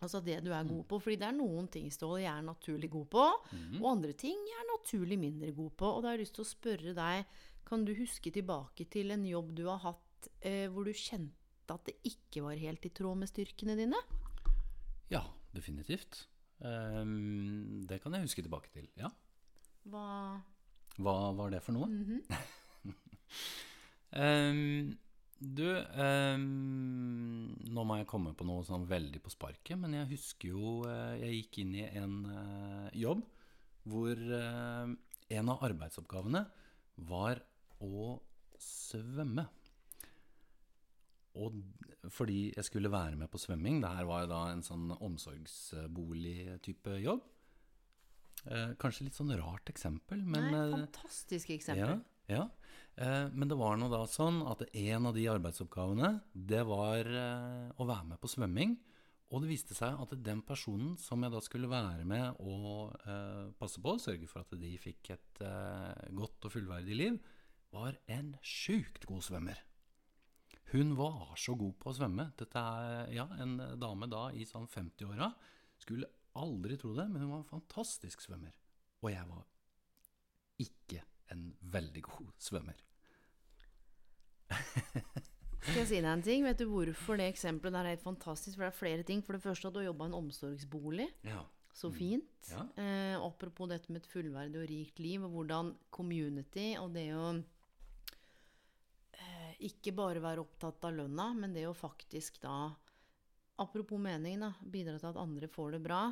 Altså 0.00 0.20
det 0.22 0.36
du 0.44 0.52
er 0.54 0.62
god 0.68 0.84
på. 0.86 0.98
Fordi 1.02 1.16
det 1.18 1.26
er 1.28 1.32
noen 1.36 1.66
ting 1.68 1.88
Ståle, 1.90 2.20
jeg 2.22 2.30
er 2.38 2.42
naturlig 2.46 2.90
god 2.90 3.06
på, 3.10 3.24
Mhm. 3.52 3.82
og 3.82 3.90
andre 3.96 4.12
ting 4.12 4.36
jeg 4.46 4.58
er 4.60 4.68
naturlig 4.78 5.18
mindre 5.18 5.52
god 5.52 5.70
på. 5.76 5.86
Og 5.96 6.02
da 6.02 6.08
har 6.08 6.16
jeg 6.16 6.26
lyst 6.26 6.34
til 6.38 6.44
å 6.44 6.52
spørre 6.54 6.94
deg, 6.94 7.26
kan 7.66 7.84
du 7.84 7.94
huske 7.94 8.30
tilbake 8.32 8.86
til 8.90 9.10
en 9.10 9.24
jobb 9.26 9.54
du 9.54 9.64
har 9.66 9.78
hatt 9.78 10.28
eh, 10.42 10.68
hvor 10.68 10.84
du 10.84 10.92
kjente 10.92 11.34
at 11.74 11.84
det 11.84 11.96
ikke 12.04 12.42
var 12.42 12.56
helt 12.56 12.86
i 12.86 12.88
tråd 12.90 13.18
med 13.18 13.28
styrkene 13.28 13.76
dine? 13.76 13.98
Ja, 15.10 15.22
definitivt. 15.54 16.26
Um, 16.60 17.84
det 17.86 18.00
kan 18.02 18.12
jeg 18.12 18.22
huske 18.22 18.42
tilbake 18.42 18.70
til. 18.72 18.88
Ja. 18.96 19.10
Hva 19.86 20.40
Hva 20.98 21.32
var 21.36 21.50
det 21.50 21.62
for 21.62 21.72
noe? 21.72 21.86
Mhm. 21.86 22.22
Ehm, 24.12 24.96
du, 25.38 25.68
eh, 25.70 26.38
nå 26.38 27.84
må 27.86 27.96
jeg 28.00 28.08
komme 28.10 28.32
på 28.34 28.46
noe 28.48 28.64
sånn 28.66 28.88
veldig 28.90 29.20
på 29.22 29.30
sparket, 29.30 29.78
men 29.78 29.94
jeg 29.94 30.10
husker 30.14 30.50
jo 30.50 30.72
eh, 30.90 31.14
Jeg 31.22 31.36
gikk 31.36 31.58
inn 31.62 31.76
i 31.78 31.84
en 32.00 32.16
eh, 32.32 32.88
jobb 33.04 33.22
hvor 33.88 34.18
eh, 34.18 34.86
en 35.38 35.52
av 35.52 35.62
arbeidsoppgavene 35.68 36.42
var 37.08 37.38
å 37.84 38.18
svømme. 38.58 39.46
Og 41.38 41.54
fordi 42.10 42.48
jeg 42.56 42.66
skulle 42.66 42.90
være 42.90 43.16
med 43.20 43.30
på 43.30 43.38
svømming, 43.40 43.78
det 43.82 43.90
her 43.94 44.06
var 44.08 44.24
jo 44.24 44.30
da 44.32 44.40
en 44.52 44.64
sånn 44.66 44.90
omsorgsbolig-type 44.96 46.96
jobb. 47.04 47.22
Eh, 48.46 48.70
kanskje 48.80 49.04
litt 49.06 49.18
sånn 49.18 49.34
rart 49.38 49.70
eksempel, 49.70 50.22
men 50.24 50.50
Nei, 50.50 50.64
eh, 50.64 50.74
fantastisk 50.76 51.50
eksempel. 51.54 52.00
ja, 52.28 52.34
ja. 52.34 52.44
Eh, 52.98 53.28
men 53.32 53.46
det 53.46 53.58
var 53.58 53.76
nå 53.78 53.86
da 53.92 54.02
sånn 54.10 54.40
at 54.50 54.64
en 54.66 55.06
av 55.06 55.14
de 55.14 55.28
arbeidsoppgavene, 55.30 56.12
det 56.32 56.64
var 56.66 57.06
eh, 57.06 57.68
å 57.78 57.86
være 57.86 58.12
med 58.12 58.20
på 58.22 58.30
svømming. 58.32 58.74
Og 59.28 59.44
det 59.44 59.50
viste 59.50 59.76
seg 59.76 60.00
at 60.00 60.14
den 60.24 60.40
personen 60.42 60.96
som 60.98 61.22
jeg 61.22 61.34
da 61.34 61.40
skulle 61.44 61.70
være 61.70 62.06
med 62.08 62.40
og 62.40 62.94
eh, 63.04 63.50
passe 63.60 63.82
på, 63.84 63.94
sørge 64.02 64.26
for 64.30 64.42
at 64.42 64.56
de 64.58 64.72
fikk 64.80 65.12
et 65.14 65.42
godt 66.16 66.48
og 66.48 66.54
fullverdig 66.54 66.96
liv, 66.96 67.18
var 67.70 67.98
en 68.10 68.32
sjukt 68.40 69.04
god 69.06 69.26
svømmer. 69.26 69.60
Hun 70.72 70.96
var 70.96 71.36
så 71.40 71.54
god 71.56 71.76
på 71.80 71.92
å 71.92 71.96
svømme. 71.96 72.30
Dette 72.40 72.60
er 72.60 73.12
ja, 73.14 73.28
en 73.40 73.54
dame 73.80 74.08
da 74.10 74.26
i 74.36 74.48
sånn 74.48 74.66
50-åra. 74.68 75.30
Skulle 75.80 76.08
aldri 76.40 76.80
tro 76.80 76.94
det, 76.96 77.06
men 77.12 77.24
hun 77.24 77.32
var 77.36 77.44
en 77.44 77.52
fantastisk 77.52 78.24
svømmer. 78.24 78.56
Og 79.04 79.12
jeg 79.12 79.28
var 79.28 79.46
ikke 80.64 81.04
en 81.32 81.50
veldig 81.76 82.04
god 82.08 82.34
svømmer. 82.42 82.87
Skal 85.68 85.82
jeg 85.82 85.88
si 85.90 85.98
deg 86.00 86.08
en 86.10 86.24
ting? 86.24 86.44
Vet 86.46 86.60
du 86.62 86.68
hvorfor 86.70 87.18
det 87.20 87.28
eksempelet 87.28 87.74
der 87.76 87.84
er 87.84 87.94
helt 87.96 88.06
fantastisk? 88.06 88.56
For 88.56 88.64
det 88.64 88.72
er 88.72 88.78
flere 88.78 89.04
ting. 89.06 89.20
For 89.24 89.36
det 89.36 89.44
første 89.44 89.68
at 89.68 89.76
du 89.76 89.80
har 89.82 89.90
jobba 89.90 90.06
i 90.06 90.10
en 90.12 90.18
omsorgsbolig. 90.22 91.08
Ja. 91.28 91.42
Så 91.78 91.92
fint. 91.94 92.48
Ja. 92.50 92.64
Eh, 92.80 93.16
apropos 93.20 93.68
dette 93.70 93.92
med 93.92 94.02
et 94.02 94.10
fullverdig 94.10 94.58
og 94.62 94.70
rikt 94.70 94.98
liv, 95.02 95.22
og 95.22 95.36
hvordan 95.36 95.74
community 95.94 96.72
og 96.80 96.90
det 96.96 97.06
å 97.14 97.28
eh, 99.14 99.52
ikke 99.68 99.94
bare 99.94 100.24
være 100.24 100.42
opptatt 100.42 100.88
av 100.88 100.96
lønna, 100.96 101.30
men 101.38 101.54
det 101.54 101.68
å 101.68 101.76
faktisk 101.76 102.40
da 102.42 102.72
Apropos 103.58 103.98
mening, 104.00 104.40
da. 104.44 104.52
Bidra 104.62 104.98
til 105.00 105.10
at 105.10 105.16
andre 105.20 105.48
får 105.50 105.72
det 105.76 105.82
bra. 105.82 106.02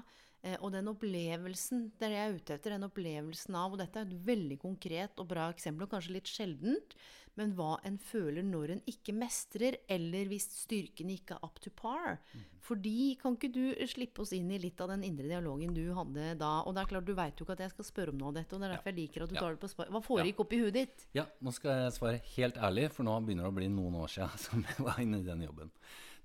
Eh, 0.43 0.57
og 0.61 0.73
den 0.75 0.89
opplevelsen, 0.93 1.91
det 1.99 2.07
er 2.07 2.11
det 2.13 2.17
jeg 2.19 2.31
er 2.31 2.41
ute 2.41 2.55
etter, 2.59 2.75
den 2.77 2.85
opplevelsen 2.87 3.55
av 3.59 3.73
Og 3.73 3.79
dette 3.81 3.99
er 4.03 4.07
et 4.09 4.19
veldig 4.27 4.59
konkret 4.63 5.23
og 5.23 5.29
bra 5.31 5.47
eksempel, 5.53 5.87
og 5.87 5.95
kanskje 5.95 6.13
litt 6.19 6.29
sjeldent, 6.31 6.95
men 7.37 7.51
hva 7.57 7.77
en 7.85 7.97
føler 8.01 8.45
når 8.47 8.71
en 8.77 8.83
ikke 8.89 9.13
mestrer, 9.17 9.77
eller 9.93 10.29
hvis 10.31 10.47
styrken 10.63 11.11
ikke 11.13 11.37
er 11.37 11.45
up 11.45 11.59
to 11.61 11.71
par. 11.71 12.19
Fordi 12.65 13.17
kan 13.21 13.37
ikke 13.37 13.51
du 13.53 13.75
slippe 13.87 14.23
oss 14.25 14.33
inn 14.33 14.49
i 14.51 14.61
litt 14.63 14.81
av 14.81 14.89
den 14.95 15.05
indre 15.05 15.29
dialogen 15.29 15.75
du 15.77 15.85
hadde 15.95 16.31
da? 16.41 16.63
Og 16.65 16.75
det 16.75 16.83
er 16.85 16.91
klart, 16.95 17.05
du 17.09 17.13
veit 17.19 17.37
jo 17.39 17.45
ikke 17.45 17.59
at 17.59 17.65
jeg 17.67 17.75
skal 17.75 17.89
spørre 17.91 18.15
om 18.15 18.19
noe 18.23 18.33
av 18.33 18.39
dette, 18.41 18.57
og 18.57 18.63
det 18.63 18.69
er 18.71 18.75
derfor 18.77 18.93
jeg 18.93 19.01
liker 19.03 19.27
at 19.27 19.29
du 19.31 19.37
Ja. 19.37 19.41
tar 19.45 19.57
det 19.57 19.61
på 19.61 19.69
spar. 19.73 19.93
Hva 19.93 20.03
foregikk 20.03 20.41
oppi 20.47 20.61
huet 20.65 20.73
ditt? 20.79 21.07
Ja, 21.15 21.27
nå 21.45 21.53
skal 21.53 21.85
jeg 21.85 21.93
svare 21.99 22.23
helt 22.37 22.57
ærlig, 22.57 22.91
for 22.93 23.05
nå 23.05 23.19
begynner 23.21 23.45
det 23.45 23.53
å 23.53 23.59
bli 23.61 23.69
noen 23.69 24.01
år 24.01 24.09
siden 24.17 24.39
som 24.47 24.65
jeg 24.65 24.85
var 24.89 25.01
inne 25.05 25.21
i 25.21 25.29
den 25.29 25.45
jobben. 25.45 25.71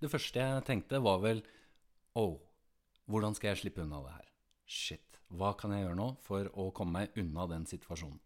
Det 0.01 0.09
første 0.09 0.41
jeg 0.41 0.65
tenkte 0.65 1.01
var 1.03 1.21
vel 1.21 1.43
Oh, 2.17 2.39
hvordan 3.07 3.35
skal 3.37 3.53
jeg 3.53 3.61
slippe 3.61 3.83
unna 3.85 4.01
det 4.03 4.15
her? 4.15 4.29
Shit, 4.65 5.19
hva 5.31 5.53
kan 5.59 5.71
jeg 5.71 5.85
gjøre 5.85 5.99
nå 5.99 6.07
for 6.25 6.49
å 6.59 6.71
komme 6.75 6.99
meg 7.03 7.19
unna 7.21 7.45
den 7.51 7.67
situasjonen? 7.69 8.19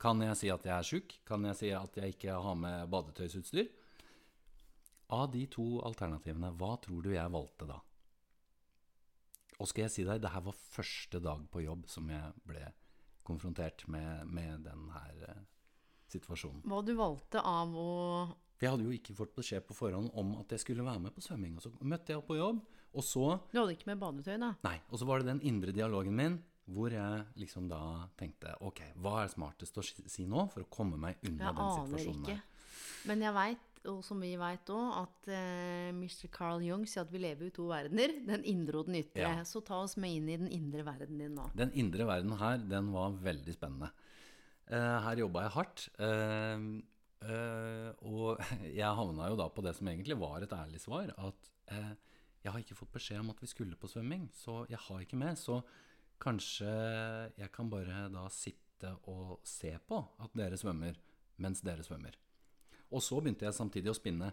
Kan 0.00 0.20
jeg 0.24 0.36
si 0.40 0.50
at 0.52 0.64
jeg 0.64 0.74
er 0.74 0.88
sjuk? 0.88 1.14
Kan 1.28 1.44
jeg 1.48 1.58
si 1.58 1.70
at 1.76 1.96
jeg 1.96 2.16
ikke 2.16 2.36
har 2.44 2.56
med 2.56 2.88
badetøysutstyr? 2.92 3.68
Av 5.12 5.26
de 5.32 5.44
to 5.50 5.66
alternativene, 5.84 6.52
hva 6.56 6.74
tror 6.82 7.04
du 7.04 7.12
jeg 7.12 7.32
valgte 7.32 7.68
da? 7.68 7.78
Og 9.60 9.68
skal 9.68 9.86
jeg 9.86 9.92
si 9.92 10.04
deg, 10.08 10.22
det 10.22 10.32
her 10.32 10.44
var 10.46 10.56
første 10.56 11.20
dag 11.20 11.42
på 11.52 11.64
jobb 11.66 11.88
som 11.92 12.08
jeg 12.08 12.44
ble 12.48 12.64
konfrontert 13.28 13.84
med, 13.92 14.24
med 14.32 14.64
den 14.64 14.86
her 14.94 15.24
eh, 15.28 15.42
situasjonen. 16.10 16.64
Hva 16.64 16.80
du 16.84 16.94
valgte 16.96 17.42
av 17.44 17.76
å 17.76 17.90
For 18.60 18.66
jeg 18.68 18.74
hadde 18.74 18.84
jo 18.84 18.92
ikke 18.92 19.14
fått 19.16 19.30
beskjed 19.38 19.64
på 19.64 19.72
forhånd 19.72 20.10
om 20.20 20.34
at 20.42 20.52
jeg 20.52 20.60
skulle 20.60 20.84
være 20.84 21.00
med 21.00 21.14
på 21.16 21.22
svømming. 21.24 21.54
Og 21.56 21.64
så 21.64 21.70
møtte 21.80 22.12
jeg 22.12 22.20
opp 22.20 22.26
på 22.28 22.36
jobb, 22.36 22.58
og 22.92 23.04
så 23.06 23.24
Du 23.48 23.56
hadde 23.56 23.72
ikke 23.72 23.88
med 23.88 24.00
badetøy, 24.02 24.36
da? 24.42 24.50
Nei. 24.66 24.74
Og 24.90 25.00
så 25.00 25.08
var 25.08 25.22
det 25.22 25.30
den 25.30 25.40
indre 25.48 25.72
dialogen 25.72 26.16
min 26.18 26.36
hvor 26.70 26.92
jeg 26.94 27.24
liksom 27.40 27.64
da 27.70 27.80
tenkte 28.20 28.52
Ok, 28.62 28.82
hva 29.02 29.24
er 29.24 29.32
smartest 29.32 29.80
å 29.80 29.82
si 29.82 30.26
nå 30.28 30.44
for 30.52 30.62
å 30.62 30.68
komme 30.70 31.00
meg 31.00 31.16
unna 31.26 31.48
Jeg 31.48 31.56
den 31.56 31.64
aner 31.64 31.88
situasjonen 31.88 32.20
ikke. 32.28 32.36
her? 32.36 33.00
Men 33.10 33.24
jeg 33.24 33.34
veit, 33.34 33.64
og 33.90 34.04
som 34.04 34.20
vi 34.22 34.30
veit 34.38 34.70
òg, 34.76 34.92
at 35.00 35.30
uh, 35.32 35.88
Mr. 35.96 36.28
Carl 36.30 36.60
Jung 36.62 36.84
sier 36.86 37.02
at 37.06 37.10
vi 37.10 37.22
lever 37.24 37.48
i 37.48 37.54
to 37.56 37.64
verdener. 37.70 38.12
Den 38.28 38.44
indre 38.44 38.82
og 38.84 38.90
den 38.90 39.00
ytre. 39.00 39.24
Ja. 39.24 39.32
Så 39.48 39.64
ta 39.66 39.80
oss 39.86 39.96
med 39.96 40.12
inn 40.20 40.28
i 40.28 40.36
den 40.44 40.52
indre 40.52 40.84
verden 40.86 41.18
din 41.18 41.34
nå. 41.40 41.48
Den 41.58 41.72
indre 41.80 42.04
verden 42.06 42.36
her, 42.38 42.60
den 42.60 42.92
var 42.92 43.16
veldig 43.24 43.56
spennende. 43.56 43.88
Uh, 44.70 45.00
her 45.08 45.24
jobba 45.24 45.48
jeg 45.48 45.54
hardt. 45.56 45.88
eh, 45.98 46.68
eh, 47.26 47.90
og 48.08 48.40
jeg 48.80 48.98
havna 49.00 49.28
jo 49.32 49.38
da 49.40 49.48
på 49.52 49.64
det 49.66 49.74
som 49.78 49.90
egentlig 49.90 50.18
var 50.20 50.44
et 50.44 50.56
ærlig 50.56 50.80
svar, 50.82 51.12
at 51.16 51.52
uh, 51.72 51.92
jeg 52.40 52.52
har 52.52 52.62
ikke 52.62 52.78
fått 52.78 52.94
beskjed 52.96 53.20
om 53.20 53.32
at 53.34 53.42
vi 53.42 53.50
skulle 53.50 53.78
på 53.78 53.90
svømming, 53.90 54.28
så 54.32 54.64
jeg 54.70 54.80
har 54.86 55.04
ikke 55.04 55.20
med. 55.20 55.36
Så 55.38 55.60
kanskje 56.20 56.70
jeg 57.36 57.52
kan 57.52 57.70
bare 57.72 58.06
da 58.12 58.26
sitte 58.32 58.94
og 59.12 59.40
se 59.44 59.74
på 59.88 60.00
at 60.24 60.36
dere 60.36 60.58
svømmer 60.60 60.96
mens 61.40 61.60
dere 61.64 61.84
svømmer. 61.84 62.16
Og 62.90 63.04
så 63.04 63.20
begynte 63.20 63.46
jeg 63.46 63.56
samtidig 63.56 63.92
å 63.92 63.96
spinne. 63.96 64.30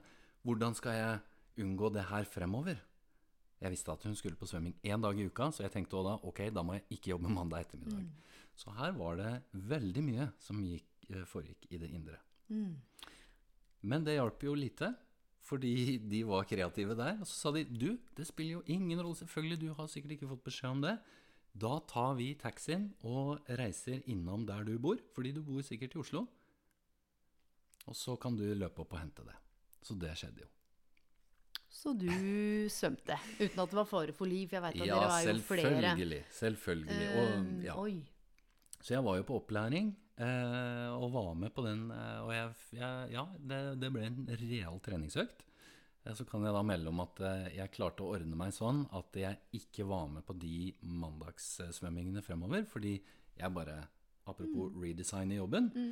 Hvordan 0.48 0.76
skal 0.78 0.96
jeg 0.96 1.66
unngå 1.66 1.92
det 1.94 2.08
her 2.10 2.28
fremover? 2.30 2.80
Jeg 3.58 3.74
visste 3.74 3.92
at 3.94 4.04
hun 4.06 4.16
skulle 4.18 4.38
på 4.38 4.48
svømming 4.50 4.76
én 4.86 5.02
dag 5.02 5.18
i 5.18 5.26
uka, 5.26 5.50
så 5.52 5.66
jeg 5.66 5.74
tenkte 5.74 6.04
da 6.06 6.16
ok, 6.30 6.44
da 6.54 6.64
må 6.66 6.78
jeg 6.78 6.86
ikke 6.98 7.14
jobbe 7.16 7.32
mandag 7.38 7.66
ettermiddag. 7.66 8.08
Så 8.58 8.74
her 8.78 8.96
var 8.98 9.20
det 9.20 9.34
veldig 9.52 10.04
mye 10.06 10.30
som 10.42 10.62
gikk, 10.64 10.88
eh, 11.12 11.26
foregikk 11.30 11.68
i 11.74 11.82
det 11.82 11.92
indre. 11.94 12.22
Men 13.88 14.04
det 14.08 14.18
hjalp 14.18 14.44
jo 14.44 14.54
lite, 14.58 14.90
fordi 15.48 15.98
de 16.12 16.24
var 16.28 16.44
kreative 16.50 16.96
der. 16.98 17.20
Og 17.22 17.28
så 17.30 17.36
sa 17.38 17.52
de 17.56 17.64
du, 17.68 17.98
det 18.18 18.26
spiller 18.28 18.58
jo 18.60 18.64
ingen 18.68 19.00
rolle, 19.00 19.16
selvfølgelig, 19.16 19.60
du 19.62 19.70
har 19.78 19.88
sikkert 19.92 20.18
ikke 20.18 20.30
fått 20.34 20.44
beskjed 20.48 20.70
om 20.76 20.82
det. 20.84 20.98
Da 21.58 21.80
tar 21.90 22.16
vi 22.20 22.34
taxien 22.38 22.90
og 23.08 23.40
reiser 23.58 24.04
innom 24.12 24.44
der 24.46 24.64
du 24.68 24.76
bor, 24.80 25.00
fordi 25.16 25.32
du 25.34 25.42
bor 25.42 25.62
sikkert 25.66 25.96
i 25.96 26.02
Oslo. 26.04 26.26
Og 27.88 27.96
så 27.96 28.18
kan 28.20 28.36
du 28.36 28.44
løpe 28.54 28.84
opp 28.84 28.94
og 28.94 29.00
hente 29.00 29.24
det. 29.26 29.38
Så 29.82 29.96
det 29.98 30.12
skjedde 30.20 30.44
jo. 30.44 30.50
Så 31.78 31.94
du 31.96 32.08
svømte 32.74 33.16
uten 33.40 33.60
at 33.62 33.70
det 33.72 33.78
var 33.78 33.88
fare 33.88 34.14
for 34.16 34.28
liv? 34.30 34.48
For 34.50 34.58
jeg 34.58 34.64
veit 34.66 34.76
at 34.82 34.88
Ja, 34.88 34.96
dere 34.98 35.10
var 35.12 35.22
jo 35.22 35.34
flere. 35.46 35.72
selvfølgelig. 35.72 36.22
Selvfølgelig. 36.40 37.08
Og, 37.08 37.32
Eh, 37.38 37.66
ja. 37.66 37.76
Så 38.82 38.94
jeg 38.96 39.04
var 39.04 39.18
jo 39.18 39.24
på 39.24 39.36
opplæring 39.42 39.92
eh, 40.24 40.88
og 40.96 41.12
var 41.14 41.34
med 41.38 41.54
på 41.56 41.66
den. 41.66 41.88
Eh, 41.94 42.20
og 42.24 42.32
jeg, 42.36 42.56
jeg, 42.80 43.12
ja, 43.14 43.26
det, 43.38 43.62
det, 43.82 43.92
ble 43.94 44.08
en 44.08 44.24
real 44.42 44.82
treningsøkt. 44.84 45.46
Eh, 46.08 46.16
så 46.16 46.26
kan 46.28 46.46
jeg 46.46 46.56
da 46.56 46.64
melde 46.66 46.92
om 46.92 47.04
at 47.04 47.22
eh, 47.26 47.52
jeg 47.58 47.74
klarte 47.76 48.06
å 48.06 48.16
ordne 48.16 48.40
meg 48.40 48.56
sånn 48.56 48.86
at 48.98 49.20
jeg 49.20 49.42
ikke 49.60 49.88
var 49.90 50.10
med 50.12 50.26
på 50.28 50.36
de 50.40 50.72
mandagssvømmingene 50.82 52.24
fremover. 52.26 52.66
Fordi 52.70 52.96
jeg 53.38 53.54
bare, 53.54 53.80
apropos 54.28 54.72
mm. 54.74 54.82
redesign 54.84 55.34
i 55.34 55.40
jobben, 55.42 55.70
mm. 55.74 55.92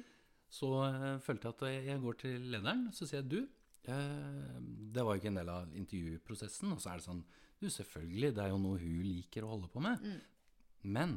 så 0.60 0.72
eh, 0.88 1.12
følte 1.24 1.52
jeg 1.52 1.58
at 1.58 1.92
jeg 1.92 2.04
går 2.06 2.20
til 2.26 2.50
lederen 2.56 2.90
så 2.96 3.08
sier 3.08 3.24
jeg 3.24 3.32
du, 3.36 3.42
det 3.86 5.04
var 5.06 5.14
jo 5.14 5.22
ikke 5.22 5.30
en 5.30 5.36
del 5.38 5.50
av 5.54 5.74
intervjuprosessen. 5.78 6.72
Og 6.74 6.80
så 6.82 6.90
er 6.90 7.02
det 7.02 7.06
sånn 7.06 7.26
Du, 7.62 7.68
selvfølgelig, 7.70 8.32
det 8.36 8.42
er 8.42 8.50
jo 8.50 8.58
noe 8.60 8.80
hun 8.82 9.04
liker 9.06 9.46
å 9.46 9.52
holde 9.52 9.70
på 9.72 9.84
med. 9.84 10.02
Mm. 10.02 10.16
Men 10.96 11.14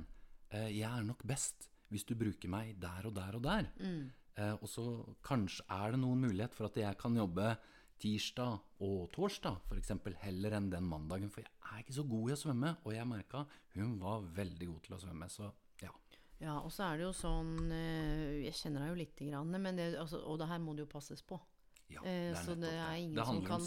jeg 0.53 0.85
er 0.87 1.07
nok 1.07 1.25
best 1.29 1.67
hvis 1.93 2.07
du 2.09 2.15
bruker 2.19 2.51
meg 2.53 2.77
der 2.81 3.09
og 3.09 3.15
der 3.17 3.39
og 3.39 3.45
der. 3.45 3.69
Mm. 3.81 4.09
Eh, 4.39 4.55
og 4.55 4.69
så 4.71 4.85
kanskje 5.27 5.67
er 5.75 5.95
det 5.95 6.03
noen 6.03 6.27
mulighet 6.29 6.55
for 6.55 6.69
at 6.69 6.79
jeg 6.79 6.99
kan 7.01 7.17
jobbe 7.19 7.53
tirsdag 7.99 8.83
og 8.87 9.09
torsdag 9.15 9.57
f.eks. 9.67 9.95
heller 10.23 10.55
enn 10.59 10.71
den 10.71 10.87
mandagen. 10.87 11.33
For 11.35 11.43
jeg 11.43 11.51
er 11.73 11.83
ikke 11.83 11.97
så 11.99 12.07
god 12.07 12.31
i 12.31 12.37
å 12.37 12.43
svømme, 12.45 12.75
og 12.85 12.95
jeg 12.95 13.11
merka 13.11 13.45
hun 13.75 13.97
var 14.03 14.27
veldig 14.37 14.71
god 14.71 14.85
til 14.87 14.97
å 14.97 15.01
svømme. 15.03 15.31
Så 15.33 15.51
ja. 15.83 15.93
Ja, 16.39 16.59
og 16.61 16.71
så 16.75 16.87
er 16.87 16.99
det 16.99 17.09
jo 17.09 17.15
sånn 17.17 17.73
eh, 17.75 18.45
Jeg 18.45 18.55
kjenner 18.61 18.85
deg 18.85 18.93
jo 18.93 19.01
lite 19.01 19.31
grann, 19.31 19.55
men 19.59 19.81
det, 19.81 19.91
altså, 19.99 20.23
og 20.23 20.39
det 20.39 20.51
her 20.53 20.63
må 20.63 20.77
det 20.77 20.87
jo 20.87 20.93
passes 20.93 21.25
på. 21.27 21.41
Ja, 21.89 22.03
det 22.05 22.13
er 22.13 22.43
så 22.45 22.55
det 22.59 22.69
er 22.69 22.97
ingen 23.01 23.17
det 23.17 23.25
som 23.25 23.39
kan, 23.47 23.63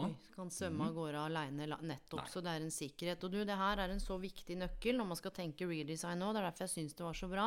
om 0.00 0.14
kan 0.34 0.48
svømme 0.50 0.88
av 0.88 0.90
mhm. 0.90 0.96
gårde 0.96 1.20
aleine 1.28 1.68
nettopp. 1.86 2.24
Nei. 2.24 2.30
Så 2.32 2.42
det 2.42 2.54
er 2.54 2.64
en 2.64 2.74
sikkerhet. 2.74 3.26
Og 3.26 3.30
du, 3.30 3.38
det 3.46 3.58
her 3.60 3.82
er 3.84 3.94
en 3.94 4.02
så 4.02 4.16
viktig 4.20 4.56
nøkkel 4.58 4.98
når 4.98 5.10
man 5.12 5.20
skal 5.20 5.34
tenke 5.36 5.68
redesign 5.70 6.18
nå. 6.18 6.32
Det 6.34 6.42
er 6.42 6.48
derfor 6.48 6.66
jeg 6.66 6.74
syns 6.74 6.98
det 6.98 7.06
var 7.06 7.20
så 7.20 7.30
bra. 7.30 7.46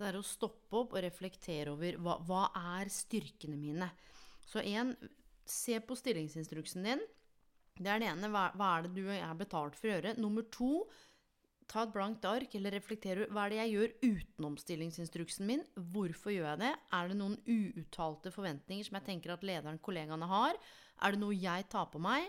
Det 0.00 0.08
er 0.08 0.16
å 0.16 0.24
stoppe 0.24 0.80
opp 0.80 0.96
og 0.96 1.04
reflektere 1.04 1.74
over 1.74 2.00
hva, 2.00 2.16
hva 2.24 2.44
er 2.78 2.88
styrkene 2.92 3.58
mine. 3.60 3.90
Så 4.48 4.64
en, 4.64 4.94
se 5.44 5.76
på 5.84 5.98
stillingsinstruksen 5.98 6.88
din. 6.88 7.04
Det 7.76 7.88
er 7.88 8.00
det 8.00 8.08
ene. 8.14 8.32
Hva, 8.32 8.48
hva 8.56 8.72
er 8.78 8.88
det 8.88 8.94
du 8.96 9.12
er 9.12 9.36
betalt 9.36 9.76
for 9.76 9.90
å 9.90 9.94
gjøre? 9.94 10.16
Nummer 10.20 10.48
to, 10.52 10.86
ta 11.70 11.84
et 11.86 11.92
blankt 11.94 12.26
ark 12.26 12.54
eller 12.58 12.74
reflektere 12.74 13.28
hva 13.30 13.44
er 13.46 13.52
det 13.52 13.58
jeg 13.60 13.72
gjør 13.74 13.92
utenom 14.02 14.56
stillingsinstruksen 14.58 15.46
min. 15.46 15.64
Hvorfor 15.92 16.34
gjør 16.34 16.48
jeg 16.48 16.62
det? 16.64 16.70
Er 16.98 17.10
det 17.10 17.18
noen 17.20 17.36
uuttalte 17.46 18.32
forventninger 18.34 18.88
som 18.88 18.98
jeg 18.98 19.06
tenker 19.06 19.34
at 19.34 19.46
lederen, 19.46 19.78
kollegaene 19.82 20.26
har? 20.30 20.58
Er 21.00 21.14
det 21.14 21.22
noe 21.22 21.36
jeg 21.36 21.68
tar 21.70 21.86
på 21.92 22.02
meg? 22.02 22.26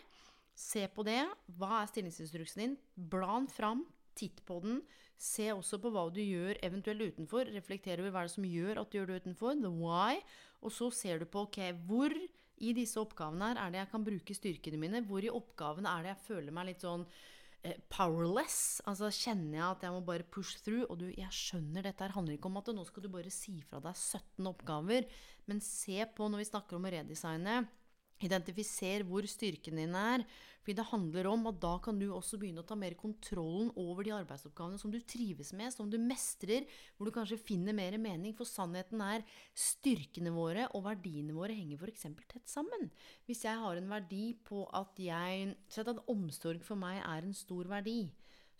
Se 0.57 0.85
på 0.93 1.05
det. 1.07 1.23
Hva 1.57 1.81
er 1.81 1.89
stillingsinstruksen 1.89 2.63
din? 2.63 2.77
Blan 2.95 3.49
fram. 3.49 3.85
Titt 4.17 4.43
på 4.45 4.59
den. 4.61 4.83
Se 5.21 5.47
også 5.53 5.79
på 5.81 5.89
hva 5.93 6.05
du 6.13 6.21
gjør 6.21 6.59
eventuelt 6.65 7.01
utenfor. 7.13 7.49
Reflektere 7.55 8.03
over 8.03 8.13
hva 8.13 8.25
det 8.27 8.35
som 8.35 8.45
gjør 8.45 8.83
at 8.83 8.91
du 8.91 8.99
gjør 8.99 9.09
det 9.09 9.19
utenfor. 9.25 9.57
The 9.57 9.73
why. 9.73 10.21
Og 10.61 10.75
så 10.75 10.91
ser 10.93 11.21
du 11.21 11.25
på 11.25 11.47
ok, 11.47 11.63
hvor 11.87 12.13
i 12.61 12.73
disse 12.77 13.01
oppgavene 13.01 13.51
her 13.51 13.59
er 13.63 13.73
det 13.73 13.81
jeg 13.81 13.93
kan 13.95 14.05
bruke 14.05 14.37
styrkene 14.37 14.81
mine? 14.81 15.01
Hvor 15.07 15.25
i 15.25 15.33
oppgavene 15.33 15.89
er 15.89 16.05
det 16.05 16.13
jeg 16.13 16.25
føler 16.27 16.53
meg 16.53 16.69
litt 16.69 16.85
sånn 16.85 17.07
powerless. 17.91 18.81
Altså 18.89 19.11
kjenner 19.13 19.57
jeg 19.57 19.67
at 19.67 19.83
jeg 19.85 19.95
må 19.95 20.01
bare 20.05 20.27
push 20.33 20.61
through. 20.65 20.87
Og 20.89 21.01
du, 21.01 21.07
jeg 21.09 21.35
skjønner 21.35 21.85
dette 21.85 22.05
her 22.05 22.15
handler 22.15 22.37
ikke 22.37 22.49
om 22.51 22.59
at 22.61 22.71
nå 22.73 22.85
skal 22.87 23.05
du 23.05 23.11
bare 23.13 23.33
si 23.33 23.57
fra 23.67 23.81
deg 23.83 23.97
17 23.97 24.49
oppgaver. 24.51 25.07
Men 25.49 25.61
se 25.65 25.99
på, 26.15 26.29
når 26.29 26.43
vi 26.43 26.49
snakker 26.51 26.77
om 26.77 26.89
å 26.89 26.93
redesigne, 26.93 27.61
identifiser 28.27 29.05
hvor 29.07 29.25
styrken 29.29 29.79
din 29.81 29.95
er. 29.97 30.23
Fordi 30.61 30.75
det 30.77 30.85
handler 30.91 31.27
om 31.31 31.47
at 31.49 31.57
da 31.63 31.71
kan 31.81 31.97
du 31.97 32.05
også 32.13 32.37
begynne 32.37 32.61
å 32.61 32.67
ta 32.69 32.75
mer 32.77 32.93
kontrollen 32.99 33.71
over 33.81 34.05
de 34.05 34.13
arbeidsoppgavene 34.13 34.77
som 34.77 34.93
du 34.93 34.99
trives 35.01 35.49
med, 35.57 35.73
som 35.73 35.89
du 35.89 35.97
mestrer, 35.97 36.67
hvor 36.95 37.09
du 37.09 37.15
kanskje 37.15 37.39
finner 37.41 37.73
mer 37.73 37.97
mening. 38.01 38.35
For 38.37 38.45
sannheten 38.45 39.01
er 39.01 39.25
styrkene 39.57 40.33
våre 40.35 40.67
og 40.77 40.85
verdiene 40.85 41.33
våre 41.33 41.57
henger 41.57 41.81
f.eks. 41.81 42.05
tett 42.29 42.45
sammen. 42.49 42.91
Hvis 43.25 43.45
jeg 43.47 43.57
har 43.57 43.81
en 43.81 43.89
verdi 43.89 44.31
på 44.45 44.67
at 44.77 45.01
jeg 45.01 45.55
Sett 45.71 45.87
at 45.87 46.01
omsorg 46.11 46.61
for 46.65 46.77
meg 46.79 46.99
er 46.99 47.25
en 47.25 47.33
stor 47.35 47.67
verdi 47.71 48.03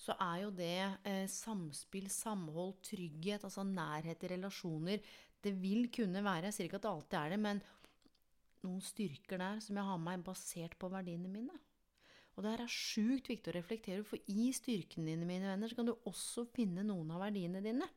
så 0.02 0.16
er 0.18 0.38
jo 0.46 0.54
det 0.56 0.78
eh, 1.06 1.26
samspill, 1.30 2.08
samhold, 2.10 2.80
trygghet, 2.88 3.46
altså 3.46 3.66
nærhet 3.68 4.24
i 4.26 4.32
relasjoner 4.34 5.04
Det 5.44 5.54
vil 5.62 5.90
kunne 5.94 6.24
være 6.26 6.50
Jeg 6.50 6.58
sier 6.58 6.70
ikke 6.70 6.80
at 6.82 6.88
det 6.88 6.94
alltid 6.96 7.18
er 7.20 7.36
det, 7.36 7.40
men 7.44 7.62
noen 8.66 8.82
styrker 8.86 9.42
der 9.42 9.62
som 9.64 9.78
jeg 9.78 9.88
har 9.88 10.00
med 10.00 10.10
meg 10.12 10.26
basert 10.26 10.78
på 10.80 10.90
verdiene 10.92 11.32
mine. 11.32 11.58
Og 12.36 12.44
det 12.44 12.54
her 12.54 12.64
er 12.64 12.72
sjukt 12.72 13.28
viktig 13.30 13.52
å 13.52 13.58
reflektere, 13.58 14.06
for 14.08 14.22
i 14.32 14.52
styrkene 14.56 15.12
dine, 15.12 15.28
mine 15.28 15.50
venner, 15.52 15.70
så 15.70 15.78
kan 15.78 15.90
du 15.90 15.98
også 16.08 16.46
finne 16.56 16.86
noen 16.88 17.12
av 17.14 17.26
verdiene 17.26 17.64
dine. 17.64 17.90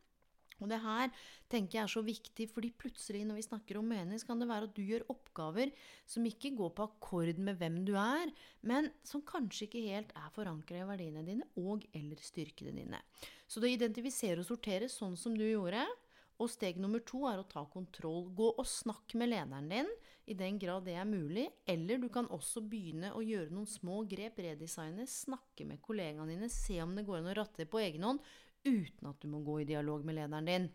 Og 0.63 0.71
det 0.71 0.79
her 0.85 1.11
tenker 1.51 1.79
jeg 1.79 1.83
er 1.83 1.93
så 1.93 2.03
viktig, 2.05 2.47
fordi 2.53 2.71
plutselig 2.79 3.25
når 3.27 3.41
vi 3.41 3.47
snakker 3.47 3.79
om 3.81 3.89
mening, 3.91 4.21
så 4.21 4.29
kan 4.29 4.43
det 4.43 4.49
være 4.51 4.69
at 4.69 4.77
du 4.77 4.83
gjør 4.87 5.07
oppgaver 5.13 5.73
som 6.09 6.27
ikke 6.29 6.55
går 6.59 6.71
på 6.77 6.87
akkord 6.87 7.41
med 7.43 7.59
hvem 7.61 7.81
du 7.89 7.95
er, 7.99 8.31
men 8.67 8.91
som 9.07 9.25
kanskje 9.27 9.67
ikke 9.67 9.85
helt 9.89 10.15
er 10.19 10.31
forankra 10.35 10.81
i 10.81 10.89
verdiene 10.89 11.25
dine 11.27 11.49
og 11.61 11.87
eller 11.95 12.23
styrkene 12.23 12.75
dine. 12.77 13.03
Så 13.51 13.61
det 13.61 13.73
å 13.73 13.77
identifisere 13.77 14.43
og 14.43 14.49
sortere 14.49 14.91
sånn 14.93 15.19
som 15.21 15.35
du 15.37 15.45
gjorde, 15.47 15.85
og 16.43 16.51
steg 16.51 16.81
nummer 16.83 17.03
to 17.07 17.23
er 17.31 17.39
å 17.39 17.47
ta 17.47 17.63
kontroll. 17.71 18.27
Gå 18.35 18.49
og 18.59 18.67
snakk 18.67 19.15
med 19.21 19.31
lederen 19.31 19.69
din 19.71 19.91
i 20.27 20.35
den 20.35 20.59
grad 20.59 20.87
det 20.89 20.97
er 20.99 21.07
mulig. 21.07 21.47
Eller 21.69 22.01
du 22.03 22.09
kan 22.13 22.27
også 22.33 22.65
begynne 22.67 23.13
å 23.15 23.23
gjøre 23.23 23.55
noen 23.55 23.69
små 23.71 24.03
grep, 24.11 24.41
redesigne, 24.43 25.07
snakke 25.11 25.67
med 25.69 25.83
kollegaene 25.85 26.35
dine, 26.35 26.51
se 26.51 26.81
om 26.83 26.97
det 26.97 27.07
går 27.07 27.21
an 27.21 27.31
å 27.31 27.39
ratte 27.39 27.69
på 27.71 27.83
egen 27.85 28.09
hånd 28.09 28.25
uten 28.65 29.11
at 29.11 29.21
du 29.21 29.29
må 29.29 29.43
gå 29.45 29.61
i 29.61 29.69
dialog 29.69 30.05
med 30.07 30.17
lederen 30.19 30.49
din. 30.49 30.71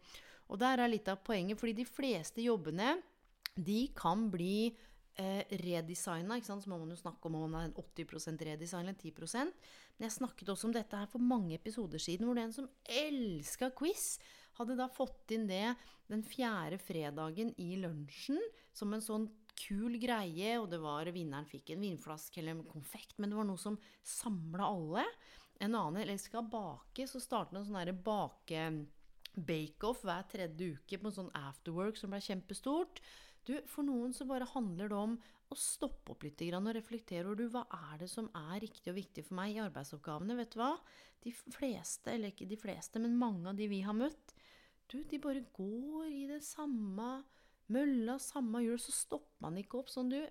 Og 0.50 0.62
der 0.62 0.82
er 0.82 0.91
litt 0.91 1.10
av 1.10 1.22
poenget, 1.26 1.60
fordi 1.60 1.76
de 1.82 1.86
fleste 1.89 2.43
jobbene 2.45 2.95
de 3.60 3.82
kan 3.98 4.28
bli 4.32 4.69
eh, 5.19 5.43
redesigna. 5.62 6.39
Så 6.45 6.60
må 6.69 6.80
man 6.80 6.93
jo 6.93 7.00
snakke 7.00 7.30
om 7.30 7.38
om 7.38 7.45
man 7.50 7.62
er 7.62 7.72
en 7.72 7.78
80 7.78 8.45
redesign 8.48 8.88
eller 8.88 8.98
10% 8.98 9.52
Men 9.98 10.08
jeg 10.08 10.15
snakket 10.15 10.50
også 10.54 10.69
om 10.69 10.74
dette 10.74 10.98
her 10.98 11.10
for 11.12 11.19
mange 11.19 11.58
episoder 11.58 12.00
siden, 12.00 12.26
hvor 12.26 12.38
det 12.38 12.45
er 12.45 12.52
en 12.52 12.60
som 12.62 12.69
elska 12.86 13.72
quiz, 13.78 14.17
hadde 14.60 14.78
da 14.80 14.89
fått 14.91 15.32
inn 15.36 15.48
det 15.50 15.76
den 16.10 16.24
fjerde 16.26 16.80
fredagen 16.82 17.54
i 17.62 17.76
lunsjen 17.80 18.39
som 18.76 18.93
en 18.93 19.04
sånn 19.04 19.28
kul 19.60 19.98
greie, 20.00 20.54
og 20.60 20.69
det 20.72 20.80
var 20.82 21.10
vinneren 21.13 21.48
fikk 21.48 21.74
en 21.74 21.84
vinflaske 21.84 22.39
eller 22.39 22.56
en 22.56 22.69
konfekt, 22.69 23.17
men 23.17 23.32
det 23.32 23.39
var 23.39 23.48
noe 23.50 23.60
som 23.60 23.78
samla 24.08 24.69
alle. 24.69 25.06
En 25.60 25.76
annen 25.76 26.02
eller 26.04 26.19
skal 26.22 26.48
bake, 26.48 27.08
så 27.08 27.19
startet 27.24 27.60
en 27.60 27.67
sånn 27.67 28.04
bake 28.04 28.69
bake-off 29.39 30.04
hver 30.04 30.26
tredje 30.32 30.76
uke 30.76 31.00
på 31.00 31.10
en 31.10 31.15
sånn 31.15 31.36
afterwork 31.38 32.00
som 32.00 32.12
ble 32.12 32.22
kjempestort. 32.24 33.02
Du, 33.48 33.56
for 33.69 33.86
noen 33.88 34.13
så 34.15 34.28
bare 34.28 34.48
handler 34.52 34.91
det 34.91 34.98
om 34.98 35.13
å 35.50 35.58
stoppe 35.58 36.13
opp 36.13 36.26
litt 36.26 36.41
og 36.54 36.67
reflektere 36.76 37.26
over 37.26 37.39
du, 37.39 37.48
hva 37.50 37.63
er 37.91 38.04
det 38.04 38.10
som 38.12 38.28
er 38.38 38.60
riktig 38.62 38.91
og 38.91 39.00
viktig 39.00 39.24
for 39.26 39.39
meg 39.39 39.56
i 39.56 39.63
arbeidsoppgavene. 39.63 40.38
Vet 40.38 40.54
du 40.54 40.60
hva? 40.62 40.74
De 41.24 41.34
fleste, 41.34 42.12
eller 42.13 42.34
ikke 42.34 42.50
de 42.50 42.60
fleste, 42.60 43.02
men 43.02 43.17
mange 43.17 43.50
av 43.50 43.58
de 43.58 43.69
vi 43.72 43.82
har 43.86 43.98
møtt, 43.98 44.36
du, 44.89 44.99
de 45.06 45.19
bare 45.21 45.45
går 45.56 46.10
i 46.10 46.25
det 46.30 46.41
samme 46.45 47.10
mølla, 47.73 48.17
samme 48.21 48.63
hjul, 48.65 48.80
så 48.82 48.93
stopper 48.95 49.45
man 49.45 49.60
ikke 49.62 49.82
opp 49.82 49.91
sånn, 49.93 50.13
du. 50.13 50.21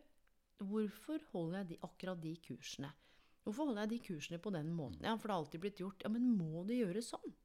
Hvorfor 0.69 1.23
holder 1.33 1.61
jeg 1.61 1.69
de, 1.73 1.83
akkurat 1.87 2.19
de 2.23 2.35
kursene? 2.43 2.91
Hvorfor 3.47 3.71
holder 3.71 3.87
jeg 3.87 3.93
de 3.93 3.99
kursene 4.09 4.41
på 4.43 4.51
den 4.53 4.73
måten? 4.75 5.05
Ja, 5.07 5.15
for 5.17 5.31
det 5.31 5.37
har 5.37 5.45
alltid 5.45 5.63
blitt 5.63 5.83
gjort. 5.83 6.03
Ja, 6.03 6.11
men 6.13 6.27
må 6.37 6.65
det 6.69 6.81
gjøres 6.81 7.13
sånn? 7.15 7.37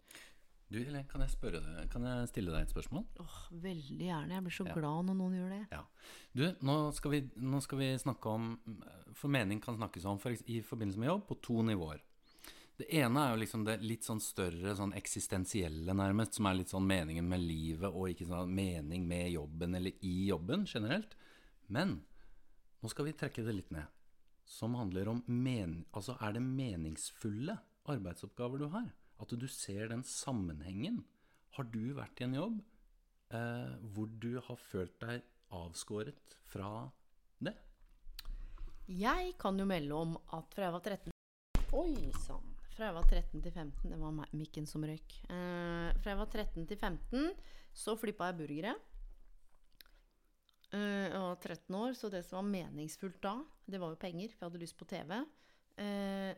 Du, 0.74 0.80
Helen, 0.82 1.06
kan 1.06 1.22
jeg, 1.22 1.36
deg, 1.54 1.84
kan 1.94 2.06
jeg 2.08 2.30
stille 2.32 2.54
deg 2.54 2.66
et 2.66 2.74
spørsmål? 2.74 3.04
Åh, 3.22 3.36
Veldig 3.62 4.08
gjerne. 4.08 4.34
Jeg 4.34 4.46
blir 4.48 4.56
så 4.58 4.66
ja. 4.66 4.74
glad 4.80 5.06
når 5.06 5.18
noen 5.20 5.36
gjør 5.38 5.52
det. 5.54 5.62
Ja. 5.70 5.84
Du, 6.34 6.44
nå 6.66 6.78
skal, 6.98 7.14
vi, 7.14 7.20
nå 7.46 7.60
skal, 7.62 7.82
vi, 7.84 7.90
snakke 8.02 8.34
om 8.34 8.48
For 9.14 9.30
mening 9.30 9.62
kan 9.62 9.78
snakkes 9.78 10.08
om 10.10 10.18
for, 10.24 10.34
i 10.34 10.64
forbindelse 10.66 11.04
med 11.04 11.12
jobb 11.12 11.28
på 11.30 11.38
to 11.46 11.60
nivåer. 11.68 12.02
Det 12.84 12.98
ene 13.00 13.22
er 13.22 13.30
jo 13.32 13.40
liksom 13.40 13.62
det 13.64 13.78
litt 13.80 14.04
sånn 14.04 14.20
større, 14.20 14.74
sånn 14.76 14.92
eksistensielle, 15.00 15.94
nærmest, 15.96 16.36
som 16.36 16.50
er 16.50 16.58
litt 16.58 16.72
sånn 16.74 16.84
meningen 16.84 17.30
med 17.32 17.40
livet, 17.40 17.88
og 17.88 18.10
ikke 18.12 18.28
sånn 18.28 18.52
mening 18.52 19.06
med 19.08 19.30
jobben 19.32 19.78
eller 19.78 20.04
i 20.04 20.26
jobben 20.28 20.66
generelt. 20.68 21.14
Men 21.72 21.94
nå 22.84 22.92
skal 22.92 23.08
vi 23.08 23.16
trekke 23.16 23.46
det 23.46 23.56
litt 23.56 23.72
ned. 23.72 23.88
Som 24.44 24.76
handler 24.76 25.14
om 25.14 25.24
men, 25.32 25.86
Altså, 25.96 26.18
er 26.20 26.36
det 26.36 26.44
meningsfulle 26.44 27.56
arbeidsoppgaver 27.88 28.66
du 28.66 28.68
har? 28.76 28.92
At 29.16 29.32
du 29.32 29.48
ser 29.48 29.88
den 29.94 30.04
sammenhengen? 30.04 31.06
Har 31.56 31.72
du 31.72 31.94
vært 31.96 32.20
i 32.20 32.28
en 32.28 32.36
jobb 32.36 32.62
eh, 33.32 33.78
hvor 33.96 34.12
du 34.12 34.42
har 34.44 34.60
følt 34.60 35.00
deg 35.00 35.24
avskåret 35.56 36.36
fra 36.52 36.90
det? 37.40 37.56
Jeg 38.92 39.38
kan 39.40 39.56
jo 39.56 39.72
melde 39.72 39.96
om 39.96 40.18
at 40.36 40.52
fra 40.52 40.68
jeg 40.68 40.76
var 40.76 40.90
13 40.98 41.14
Oi 41.80 42.12
sann! 42.26 42.53
Fra 42.74 42.90
jeg 42.90 42.96
var 42.96 43.10
13 43.10 43.42
til 43.46 43.52
15 43.54 43.92
Det 43.92 44.00
var 44.02 44.32
mikken 44.34 44.66
som 44.70 44.86
røyk. 44.86 45.18
Eh, 45.30 45.90
fra 46.02 46.14
jeg 46.14 46.20
var 46.20 46.32
13 46.32 46.68
til 46.70 46.78
15 46.78 47.30
så 47.74 47.96
flippa 47.98 48.30
jeg 48.30 48.38
burgere. 48.38 48.76
Eh, 50.74 51.08
jeg 51.10 51.22
var 51.22 51.36
13 51.42 51.76
år, 51.78 51.94
så 51.98 52.10
det 52.14 52.24
som 52.26 52.40
var 52.40 52.52
meningsfullt 52.52 53.20
da, 53.22 53.36
det 53.66 53.82
var 53.82 53.94
jo 53.94 54.02
penger, 54.02 54.30
for 54.34 54.46
jeg 54.46 54.52
hadde 54.52 54.62
lyst 54.62 54.78
på 54.78 54.88
TV. 54.90 55.16
Eh, 55.82 56.32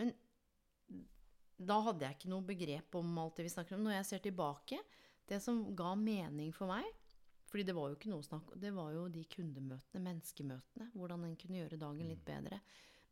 men 0.00 0.10
da 1.54 1.78
hadde 1.86 2.06
jeg 2.06 2.18
ikke 2.18 2.32
noe 2.32 2.46
begrep 2.46 2.98
om 2.98 3.18
alt 3.22 3.38
det 3.38 3.46
vi 3.46 3.54
snakker 3.54 3.76
om. 3.76 3.86
Når 3.86 3.98
jeg 4.00 4.10
ser 4.10 4.24
tilbake, 4.26 4.80
det 5.30 5.40
som 5.42 5.62
ga 5.76 5.94
mening 5.98 6.52
for 6.54 6.70
meg 6.70 6.86
fordi 7.54 7.68
det 7.68 7.74
var 7.76 7.86
jo 7.86 7.94
ikke 7.94 8.10
noe 8.10 8.24
snakk 8.26 8.48
Det 8.58 8.72
var 8.74 8.88
jo 8.90 9.04
de 9.14 9.20
kundemøtene, 9.30 10.00
menneskemøtene. 10.02 10.88
Hvordan 10.90 11.22
en 11.22 11.36
kunne 11.38 11.60
gjøre 11.60 11.78
dagen 11.78 12.08
litt 12.10 12.24
bedre. 12.26 12.58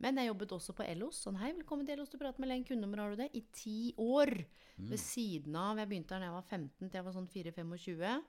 Men 0.02 0.18
jeg 0.18 0.32
jobbet 0.32 0.52
også 0.56 0.74
på 0.74 0.84
Ellos. 0.84 1.20
Sånn, 1.22 1.38
hei, 1.38 1.52
velkommen 1.54 1.86
til 1.86 1.94
Ellos, 1.94 2.10
du 2.10 2.18
prater 2.18 2.42
med 2.42 2.50
Len 2.50 2.64
kundenummer, 2.66 3.04
har 3.04 3.12
du 3.12 3.20
det? 3.22 3.28
I 3.38 3.44
ti 3.54 3.76
år. 4.02 4.34
Ved 4.82 4.98
siden 4.98 5.54
av 5.54 5.78
Jeg 5.78 5.90
begynte 5.90 6.16
da 6.18 6.26
jeg 6.26 6.34
var 6.34 6.48
15 6.48 6.88
til 6.88 6.98
jeg 6.98 7.06
var 7.06 7.14
sånn 7.14 7.28
4-25. 7.30 8.24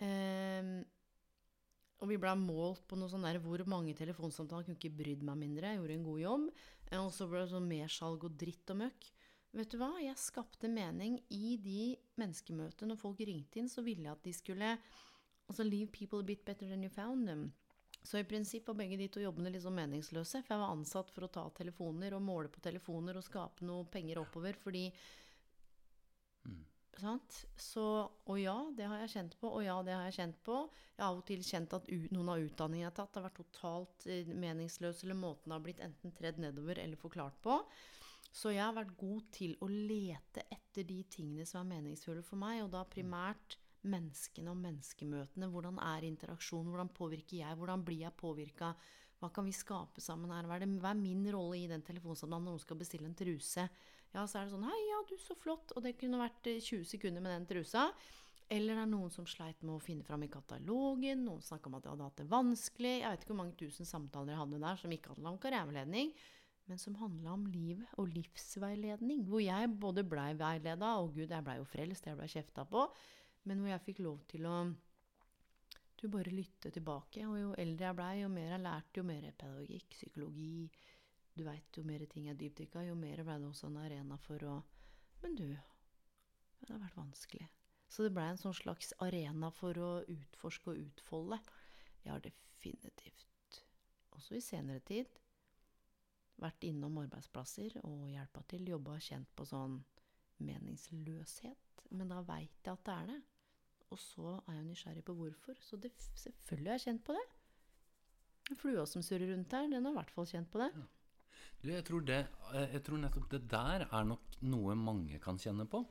Um, 0.00 0.70
og 2.00 2.08
vi 2.08 2.16
ble 2.22 2.32
målt 2.40 2.86
på 2.88 2.96
noe 2.96 3.12
sånn 3.12 3.26
der 3.26 3.40
hvor 3.44 3.60
mange 3.68 3.92
telefonsamtaler. 3.98 4.64
Kunne 4.64 4.80
ikke 4.80 4.96
brydd 5.02 5.26
meg 5.28 5.36
mindre. 5.42 5.74
Jeg 5.74 5.82
gjorde 5.82 5.98
en 5.98 6.06
god 6.08 6.22
jobb. 6.22 6.46
Eh, 6.88 6.96
og 7.02 7.12
så 7.12 7.28
ble 7.28 7.42
det 7.42 7.52
sånn 7.52 7.68
mersalg 7.68 8.24
og 8.24 8.40
dritt 8.40 8.72
og 8.72 8.80
møkk. 8.86 9.10
Vet 9.60 9.74
du 9.74 9.80
hva? 9.82 9.90
Jeg 10.00 10.22
skapte 10.22 10.70
mening 10.72 11.18
i 11.36 11.58
de 11.60 11.82
menneskemøtene. 12.22 12.94
Når 12.94 13.02
folk 13.02 13.20
ringte 13.28 13.60
inn, 13.60 13.68
så 13.68 13.84
ville 13.84 14.08
jeg 14.08 14.16
at 14.16 14.24
de 14.26 14.36
skulle 14.36 14.74
Altså 15.50 15.64
leave 15.66 15.90
people 15.90 16.20
a 16.20 16.22
bit 16.22 16.44
better 16.46 16.68
than 16.70 16.84
you 16.84 16.88
found 16.94 17.26
them. 17.26 17.48
Så 18.02 18.18
i 18.18 18.26
prinsipp 18.26 18.68
var 18.70 18.78
begge 18.78 18.96
de 18.96 19.08
to 19.12 19.20
jobbene 19.20 19.52
litt 19.52 19.64
sånn 19.64 19.76
meningsløse. 19.76 20.40
For 20.40 20.54
jeg 20.54 20.62
var 20.62 20.72
ansatt 20.72 21.10
for 21.12 21.26
å 21.26 21.32
ta 21.32 21.42
telefoner 21.56 22.16
og 22.16 22.24
måle 22.24 22.52
på 22.52 22.62
telefoner 22.64 23.18
og 23.20 23.26
skape 23.26 23.66
noe 23.68 23.88
penger 23.92 24.22
oppover 24.22 24.56
fordi 24.60 24.88
Mm. 26.46 26.64
Sant? 27.00 27.46
Så, 27.56 27.84
og 28.26 28.40
ja, 28.40 28.56
det 28.76 28.88
har 28.88 29.02
jeg 29.04 29.12
kjent 29.14 29.36
på, 29.40 29.50
og 29.58 29.64
ja, 29.64 29.76
det 29.86 29.94
har 29.94 30.08
jeg 30.08 30.18
kjent 30.18 30.42
på. 30.46 30.58
Jeg 30.96 31.04
har 31.04 31.12
av 31.12 31.20
og 31.20 31.26
til 31.28 31.44
kjent 31.46 31.76
at 31.76 31.88
noen 32.14 32.32
av 32.32 32.44
utdanningene 32.44 32.84
jeg 32.84 32.90
har 32.90 32.98
tatt, 32.98 33.16
har 33.18 33.26
vært 33.28 33.40
totalt 33.40 34.06
eh, 34.10 34.34
meningsløse, 34.34 35.06
eller 35.06 35.18
måten 35.20 35.54
har 35.54 35.64
blitt 35.64 35.82
enten 35.84 36.14
tredd 36.16 36.40
nedover 36.42 36.80
eller 36.82 37.00
forklart 37.00 37.40
på. 37.44 37.60
Så 38.30 38.52
jeg 38.54 38.62
har 38.62 38.76
vært 38.76 38.96
god 38.98 39.30
til 39.34 39.56
å 39.64 39.68
lete 39.70 40.44
etter 40.52 40.86
de 40.86 41.00
tingene 41.10 41.46
som 41.48 41.64
er 41.64 41.72
meningsfulle 41.76 42.22
for 42.26 42.40
meg, 42.40 42.62
og 42.64 42.72
da 42.74 42.84
primært 42.86 43.56
menneskene 43.88 44.52
og 44.52 44.58
menneskemøtene. 44.60 45.48
Hvordan 45.52 45.78
er 45.82 46.08
interaksjonen? 46.08 46.72
Hvordan 46.72 46.92
påvirker 46.96 47.38
jeg? 47.40 47.58
Hvordan 47.60 47.84
blir 47.86 48.04
jeg 48.04 48.18
påvirka? 48.20 48.74
Hva 49.20 49.28
kan 49.36 49.44
vi 49.44 49.52
skape 49.52 50.00
sammen 50.00 50.32
her? 50.32 50.48
Hva 50.48 50.56
er, 50.56 50.64
det, 50.64 50.80
hva 50.80 50.94
er 50.94 51.00
min 51.00 51.26
rolle 51.32 51.58
i 51.60 51.68
den 51.68 51.84
telefonsamtalen 51.84 52.46
når 52.46 52.56
noen 52.56 52.62
skal 52.62 52.80
bestille 52.80 53.08
en 53.08 53.16
truse? 53.16 53.66
Ja, 54.14 54.24
så 54.24 54.40
er 54.40 54.46
det 54.46 54.54
sånn 54.54 54.66
Hei, 54.66 54.80
ja, 54.88 55.02
du, 55.06 55.14
så 55.20 55.36
flott. 55.38 55.74
Og 55.76 55.84
det 55.84 55.98
kunne 56.00 56.20
vært 56.20 56.48
eh, 56.50 56.62
20 56.62 56.88
sekunder 56.88 57.24
med 57.24 57.36
den 57.36 57.46
trusa. 57.50 57.90
Eller 58.50 58.74
det 58.74 58.82
er 58.82 58.90
noen 58.90 59.12
som 59.14 59.28
sleit 59.30 59.60
med 59.62 59.76
å 59.76 59.82
finne 59.82 60.06
fram 60.06 60.24
i 60.26 60.30
katalogen. 60.32 61.22
Noen 61.22 61.44
snakka 61.44 61.70
om 61.70 61.76
at 61.78 61.84
de 61.84 61.92
hadde 61.92 62.08
hatt 62.08 62.18
det 62.18 62.26
vanskelig. 62.32 62.96
Jeg 62.98 63.12
vet 63.12 63.22
ikke 63.22 63.32
hvor 63.34 63.42
mange 63.44 63.58
tusen 63.60 63.86
samtaler 63.86 64.34
jeg 64.34 64.40
hadde 64.40 64.62
der 64.64 64.80
som 64.80 64.94
ikke 64.96 65.12
handla 65.14 65.30
om 65.30 65.38
karriereveiledning, 65.44 66.10
men 66.66 66.80
som 66.82 66.96
handla 66.98 67.36
om 67.36 67.44
livet 67.52 67.94
og 68.00 68.10
livsveiledning. 68.10 69.22
Hvor 69.30 69.44
jeg 69.44 69.70
både 69.84 70.02
blei 70.08 70.32
veileda, 70.40 70.96
og 70.98 71.14
gud, 71.14 71.28
jeg 71.30 71.46
blei 71.46 71.60
jo 71.60 71.68
frelst, 71.70 72.10
jeg 72.10 72.18
blei 72.18 72.26
kjefta 72.32 72.66
på, 72.72 72.88
men 73.48 73.60
hvor 73.60 73.72
jeg 73.72 73.84
fikk 73.86 74.00
lov 74.04 74.22
til 74.30 74.46
å 74.48 74.56
du 76.00 76.08
bare 76.08 76.32
lytte 76.32 76.70
tilbake. 76.72 77.26
Og 77.28 77.36
jo 77.36 77.50
eldre 77.60 77.90
jeg 77.90 77.96
blei, 77.98 78.12
jo 78.22 78.28
mer 78.32 78.54
jeg 78.54 78.64
lærte, 78.64 79.00
jo 79.00 79.04
mer 79.04 79.26
pedagogikk, 79.30 79.96
psykologi 79.98 80.70
Du 81.36 81.44
veit, 81.46 81.76
jo 81.76 81.84
mer 81.86 82.02
ting 82.10 82.26
jeg 82.26 82.38
dypdykka, 82.40 82.82
jo 82.88 82.96
mer 82.98 83.22
blei 83.22 83.36
det 83.38 83.48
også 83.48 83.68
en 83.68 83.76
arena 83.84 84.16
for 84.18 84.44
å 84.48 84.54
Men 85.22 85.36
du, 85.36 85.48
det 85.50 86.72
har 86.72 86.80
vært 86.80 86.96
vanskelig. 86.96 87.46
Så 87.90 88.06
det 88.06 88.14
blei 88.16 88.30
en 88.30 88.40
sånn 88.40 88.56
slags 88.56 88.94
arena 89.04 89.50
for 89.52 89.76
å 89.76 89.90
utforske 90.08 90.72
og 90.72 90.80
utfolde. 90.80 91.38
Jeg 92.04 92.12
har 92.14 92.22
definitivt, 92.24 93.60
også 94.16 94.38
i 94.38 94.44
senere 94.44 94.80
tid, 94.80 95.10
vært 96.40 96.64
innom 96.64 96.96
arbeidsplasser 97.02 97.76
og 97.84 98.08
hjelpa 98.08 98.42
til, 98.48 98.70
jobba 98.72 98.96
kjent 99.04 99.28
på 99.36 99.44
sånn 99.44 99.82
meningsløshet. 100.44 101.84
Men 101.90 102.10
da 102.12 102.20
veit 102.26 102.64
jeg 102.64 102.72
at 102.72 102.86
det 102.86 102.94
er 102.94 103.12
det. 103.12 103.20
Og 103.90 103.98
så 103.98 104.36
er 104.46 104.58
jeg 104.58 104.66
nysgjerrig 104.68 105.04
på 105.06 105.16
hvorfor. 105.18 105.58
Så 105.64 105.78
det, 105.80 105.92
selvfølgelig 105.98 106.70
har 106.72 106.78
jeg 106.78 106.86
kjent 106.88 107.04
på 107.06 107.16
det. 107.16 107.26
Flua 108.58 108.86
som 108.86 109.02
surrer 109.06 109.30
rundt 109.30 109.54
her, 109.54 109.68
den 109.70 109.86
har 109.86 109.94
i 109.94 109.98
hvert 110.00 110.12
fall 110.14 110.28
kjent 110.30 110.50
på 110.50 110.62
det. 110.62 110.70
Du, 111.60 111.68
jeg 111.70 111.84
tror, 111.86 112.04
det, 112.06 112.20
eh, 112.54 112.68
jeg 112.74 112.84
tror 112.86 113.02
nettopp 113.02 113.26
det 113.34 113.42
der 113.50 113.84
er 113.86 114.06
nok 114.08 114.38
noe 114.48 114.76
mange 114.78 115.18
kan 115.22 115.38
kjenne 115.38 115.66
på. 115.70 115.82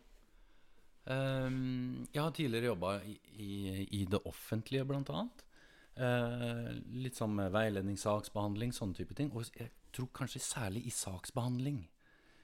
Um, 1.09 2.05
jeg 2.13 2.21
har 2.21 2.33
tidligere 2.35 2.69
jobba 2.71 2.95
i, 3.07 3.15
i, 3.41 3.51
i 3.99 4.01
det 4.09 4.19
offentlige, 4.29 4.85
blant 4.85 5.09
annet. 5.13 5.45
Eh, 5.99 6.67
litt 7.03 7.17
sånn 7.19 7.33
med 7.35 7.51
veiledning, 7.51 7.97
saksbehandling, 7.99 8.71
sånne 8.75 8.95
type 8.95 9.15
ting. 9.17 9.31
Og 9.35 9.49
jeg 9.57 9.71
tror 9.95 10.11
kanskje 10.15 10.41
særlig 10.43 10.85
i 10.87 10.93
saksbehandling. 10.95 11.81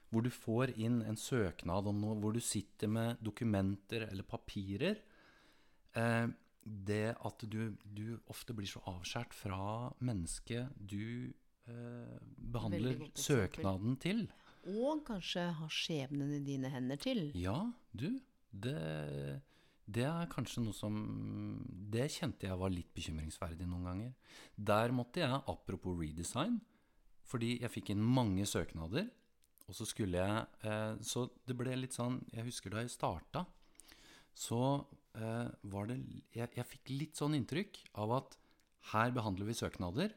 Hvor 0.10 0.24
du 0.26 0.32
får 0.32 0.76
inn 0.78 1.02
en 1.04 1.18
søknad 1.20 1.88
om 1.90 2.00
noe, 2.02 2.16
hvor 2.22 2.36
du 2.36 2.42
sitter 2.44 2.92
med 2.92 3.22
dokumenter 3.26 4.08
eller 4.08 4.28
papirer. 4.28 5.02
Eh, 5.96 6.28
det 6.66 7.14
at 7.14 7.46
du, 7.46 7.76
du 7.84 8.18
ofte 8.32 8.56
blir 8.58 8.70
så 8.70 8.82
avskjært 8.90 9.36
fra 9.38 9.92
mennesket 10.02 10.74
du 10.80 11.30
eh, 11.70 12.16
behandler 12.56 13.04
søknaden 13.14 14.00
til. 14.02 14.26
Og 14.66 15.04
kanskje 15.06 15.44
har 15.60 15.74
skjebnen 15.74 16.32
i 16.40 16.42
dine 16.46 16.72
hender 16.74 16.98
til. 17.02 17.28
Ja, 17.38 17.60
du, 17.94 18.08
det, 18.50 18.78
det 19.86 20.08
er 20.10 20.32
kanskje 20.32 20.64
noe 20.66 20.74
som 20.74 20.96
Det 21.94 22.08
kjente 22.16 22.50
jeg 22.50 22.58
var 22.58 22.74
litt 22.74 22.90
bekymringsverdig 22.98 23.68
noen 23.70 23.86
ganger. 23.86 24.16
Der 24.58 24.96
måtte 24.96 25.22
jeg, 25.22 25.44
apropos 25.46 26.00
redesign, 26.00 26.58
fordi 27.26 27.60
jeg 27.62 27.74
fikk 27.74 27.94
inn 27.94 28.02
mange 28.02 28.46
søknader, 28.50 29.08
og 29.66 29.78
så 29.78 29.88
skulle 29.90 30.22
jeg 30.22 30.70
eh, 30.70 30.96
Så 31.02 31.26
det 31.48 31.56
ble 31.58 31.74
litt 31.78 31.96
sånn 31.96 32.20
Jeg 32.34 32.46
husker 32.50 32.74
da 32.74 32.84
jeg 32.84 32.94
starta, 32.94 33.46
så 34.36 34.62
eh, 35.18 35.50
var 35.72 35.90
det 35.90 36.00
jeg, 36.36 36.50
jeg 36.58 36.70
fikk 36.70 36.92
litt 36.94 37.20
sånn 37.20 37.38
inntrykk 37.38 37.80
av 38.04 38.14
at 38.20 38.38
her 38.92 39.14
behandler 39.16 39.48
vi 39.50 39.56
søknader, 39.58 40.12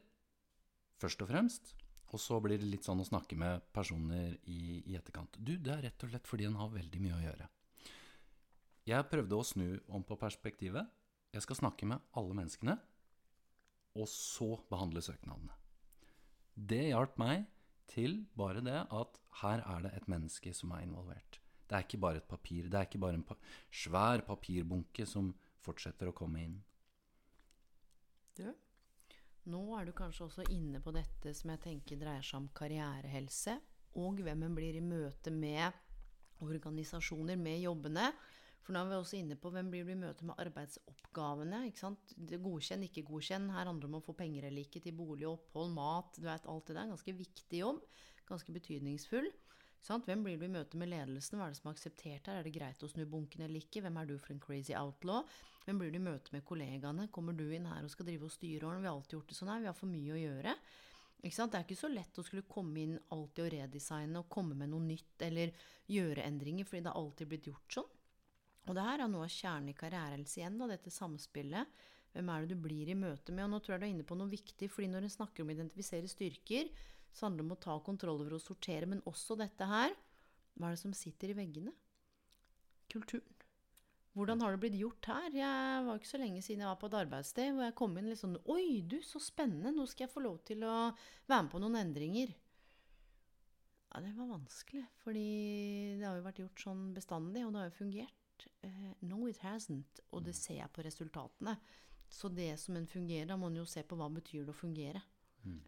først 1.01 1.23
og 1.25 1.31
fremst. 1.31 1.71
Og 2.13 2.21
så 2.21 2.37
blir 2.45 2.61
det 2.61 2.69
litt 2.69 2.85
sånn 2.85 3.01
å 3.01 3.07
snakke 3.07 3.37
med 3.41 3.65
personer 3.73 4.35
i, 4.49 4.83
i 4.89 4.97
etterkant. 4.97 5.39
Du, 5.41 5.55
det 5.57 5.73
er 5.73 5.87
rett 5.87 6.05
og 6.05 6.13
slett 6.13 6.29
fordi 6.29 6.49
en 6.49 6.59
har 6.61 6.73
veldig 6.73 7.01
mye 7.05 7.17
å 7.17 7.23
gjøre. 7.23 7.49
Jeg 8.89 9.09
prøvde 9.09 9.37
å 9.37 9.45
snu 9.45 9.69
om 9.93 10.05
på 10.05 10.17
perspektivet. 10.21 10.89
Jeg 11.33 11.45
skal 11.45 11.61
snakke 11.61 11.89
med 11.89 12.05
alle 12.17 12.37
menneskene, 12.37 12.79
og 13.99 14.09
så 14.09 14.55
behandle 14.71 15.03
søknadene. 15.05 15.57
Det 16.59 16.89
hjalp 16.91 17.19
meg 17.21 17.45
til 17.91 18.23
bare 18.39 18.63
det 18.65 18.81
at 18.95 19.21
her 19.43 19.65
er 19.65 19.85
det 19.85 19.93
et 19.97 20.09
menneske 20.11 20.53
som 20.55 20.73
er 20.77 20.87
involvert. 20.87 21.41
Det 21.69 21.77
er 21.77 21.85
ikke 21.85 22.01
bare 22.01 22.23
et 22.23 22.29
papir. 22.29 22.69
Det 22.69 22.79
er 22.79 22.89
ikke 22.89 23.01
bare 23.03 23.19
en 23.19 23.27
pa 23.27 23.37
svær 23.71 24.25
papirbunke 24.25 25.05
som 25.07 25.35
fortsetter 25.65 26.09
å 26.09 26.17
komme 26.17 26.45
inn. 26.47 26.57
Du, 28.39 28.47
nå 29.53 29.63
er 29.77 29.89
du 29.89 29.93
kanskje 29.97 30.29
også 30.29 30.47
inne 30.55 30.81
på 30.85 30.95
dette 30.97 31.35
som 31.37 31.53
jeg 31.53 31.65
tenker 31.67 32.01
dreier 32.01 32.25
seg 32.25 32.41
om 32.41 32.49
karrierehelse, 32.57 33.59
og 33.99 34.23
hvem 34.25 34.47
en 34.47 34.57
blir 34.57 34.79
i 34.79 34.85
møte 34.85 35.33
med 35.35 35.75
organisasjoner, 36.45 37.37
med 37.37 37.65
jobbene. 37.65 38.13
For 38.65 38.75
nå 38.75 38.83
er 38.83 38.91
vi 38.91 38.99
også 38.99 39.17
inne 39.17 39.37
på 39.41 39.51
hvem 39.55 39.71
blir 39.73 39.87
du 39.87 39.95
i 39.95 39.99
møte 39.99 40.27
med 40.29 40.41
arbeidsoppgavene. 40.43 41.63
ikke 41.71 41.81
sant? 41.81 42.15
Godkjenn, 42.19 42.85
ikke 42.85 43.07
godkjenn. 43.09 43.51
Her 43.55 43.71
handler 43.71 43.87
det 43.87 43.91
om 43.91 43.99
å 44.01 44.05
få 44.05 44.15
penger 44.19 44.49
eller 44.49 44.67
ikke 44.67 44.83
til 44.85 44.97
bolig, 44.99 45.29
opphold, 45.29 45.73
mat. 45.77 46.17
du 46.19 46.27
vet, 46.27 46.49
Alt 46.49 46.67
det 46.69 46.77
der. 46.77 46.91
Ganske 46.93 47.15
viktig 47.17 47.63
jobb. 47.63 47.85
Ganske 48.29 48.53
betydningsfull. 48.53 49.31
Sant? 49.85 50.09
Hvem 50.09 50.25
blir 50.27 50.37
du 50.37 50.45
i 50.45 50.53
møte 50.53 50.77
med 50.81 50.91
ledelsen? 50.91 51.39
Hva 51.39 51.47
er 51.47 51.55
det 51.55 51.61
som 51.61 51.71
er 51.71 51.77
akseptert 51.77 52.29
her? 52.29 52.41
Er 52.41 52.45
det 52.45 52.55
greit 52.57 52.83
å 52.83 52.91
snu 52.91 53.05
bunken 53.09 53.47
eller 53.47 53.63
ikke? 53.63 53.81
Hvem 53.85 53.97
er 54.01 54.11
du 54.11 54.17
for 54.19 54.35
en 54.35 54.43
crazy 54.43 54.75
outlaw? 54.77 55.23
Hvem 55.65 55.81
blir 55.81 55.95
du 55.95 55.99
i 56.01 56.05
møte 56.05 56.35
med 56.35 56.45
kollegaene? 56.49 57.09
Kommer 57.15 57.37
du 57.37 57.47
inn 57.47 57.69
her 57.71 57.87
og 57.87 57.93
skal 57.93 58.09
drive 58.09 58.29
og 58.29 58.35
styre 58.35 58.69
årene? 58.69 58.83
Vi 58.85 58.91
har 58.91 58.99
alltid 58.99 59.19
gjort 59.19 59.33
det 59.33 59.39
sånn 59.39 59.53
her. 59.53 59.65
Vi 59.65 59.71
har 59.71 59.79
for 59.79 59.93
mye 59.93 60.17
å 60.17 60.21
gjøre. 60.21 60.55
Det 61.19 61.35
er 61.35 61.65
ikke 61.65 61.77
så 61.77 61.91
lett 61.91 62.19
å 62.21 62.23
skulle 62.23 62.47
komme 62.47 62.79
inn 62.79 62.99
alltid 63.15 63.45
og 63.45 63.53
redesigne 63.57 64.21
og 64.21 64.29
komme 64.31 64.55
med 64.55 64.71
noe 64.71 64.85
nytt 64.85 65.25
eller 65.27 65.51
gjøre 65.91 66.23
endringer, 66.23 66.67
fordi 66.69 66.85
det 66.85 66.93
har 66.93 67.01
alltid 67.01 67.31
blitt 67.33 67.49
gjort 67.51 67.79
sånn. 67.79 67.89
Og 68.69 68.77
det 68.77 68.85
her 68.85 69.01
er 69.01 69.09
noe 69.09 69.25
av 69.25 69.33
kjernen 69.33 69.73
i 69.73 69.77
karrierehelse 69.77 70.43
igjen, 70.43 70.59
da, 70.61 70.69
dette 70.69 70.93
samspillet. 70.93 71.81
Hvem 72.13 72.31
er 72.33 72.45
det 72.45 72.53
du 72.53 72.63
blir 72.65 72.91
i 72.93 72.97
møte 72.99 73.33
med? 73.33 73.47
Og 73.47 73.53
nå 73.55 73.63
tror 73.63 73.77
jeg 73.77 73.81
du 73.81 73.87
er 73.89 73.95
inne 73.95 74.07
på 74.09 74.17
noe 74.19 74.33
viktig, 74.33 74.69
fordi 74.73 74.91
når 74.93 75.07
en 75.07 75.15
snakker 75.17 75.45
om 75.45 75.53
å 75.53 75.57
identifisere 75.57 76.11
styrker, 76.11 76.71
så 77.13 77.27
handler 77.27 77.43
det 77.43 77.49
om 77.49 77.57
å 77.57 77.63
ta 77.65 77.77
kontroll 77.85 78.21
over 78.21 78.37
å 78.37 78.43
sortere, 78.43 78.89
men 78.91 79.05
også 79.09 79.39
dette 79.41 79.69
her. 79.69 79.97
Hva 80.59 80.69
er 80.69 80.77
det 80.77 80.83
som 80.83 80.97
sitter 80.97 81.33
i 81.33 81.39
veggene? 81.39 81.73
Kulturen. 82.93 83.35
Hvordan 84.19 84.41
har 84.43 84.51
det 84.51 84.61
blitt 84.65 84.79
gjort 84.81 85.07
her? 85.13 85.29
Jeg 85.37 85.83
var 85.87 85.99
ikke 86.01 86.11
så 86.11 86.19
lenge 86.19 86.41
siden 86.43 86.65
jeg 86.65 86.71
var 86.73 86.79
på 86.81 86.89
et 86.89 86.97
arbeidssted 86.99 87.53
hvor 87.55 87.69
jeg 87.69 87.77
kom 87.79 87.93
inn 88.01 88.09
litt 88.11 88.19
sånn 88.19 88.35
Oi, 88.51 88.81
du, 88.83 88.97
så 89.07 89.21
spennende! 89.23 89.71
Nå 89.77 89.85
skal 89.87 90.09
jeg 90.09 90.15
få 90.15 90.25
lov 90.25 90.41
til 90.49 90.65
å 90.67 90.91
være 91.29 91.45
med 91.45 91.53
på 91.53 91.61
noen 91.63 91.79
endringer. 91.85 92.33
Ja, 93.89 94.03
det 94.05 94.11
var 94.17 94.33
vanskelig, 94.33 94.83
fordi 95.05 95.29
det 96.01 96.09
har 96.09 96.19
jo 96.19 96.27
vært 96.27 96.43
gjort 96.43 96.65
sånn 96.65 96.83
bestandig, 96.97 97.45
og 97.47 97.55
det 97.55 97.63
har 97.63 97.71
jo 97.71 97.79
fungert. 97.79 98.18
Eh, 98.63 98.91
no, 99.09 99.27
it 99.29 99.41
hasn't. 99.45 100.03
Og 100.13 100.25
det 100.27 100.37
ser 100.39 100.61
jeg 100.61 100.73
på 100.75 100.85
resultatene. 100.87 101.57
Så 102.09 102.31
det 102.33 102.55
som 102.61 102.77
en 102.77 102.89
fungerer, 102.89 103.29
da 103.29 103.37
må 103.37 103.51
en 103.51 103.61
jo 103.61 103.69
se 103.69 103.83
på 103.85 103.97
hva 103.99 104.09
betyr 104.13 104.47
det 104.47 104.55
å 104.55 104.61
fungere. 104.61 105.03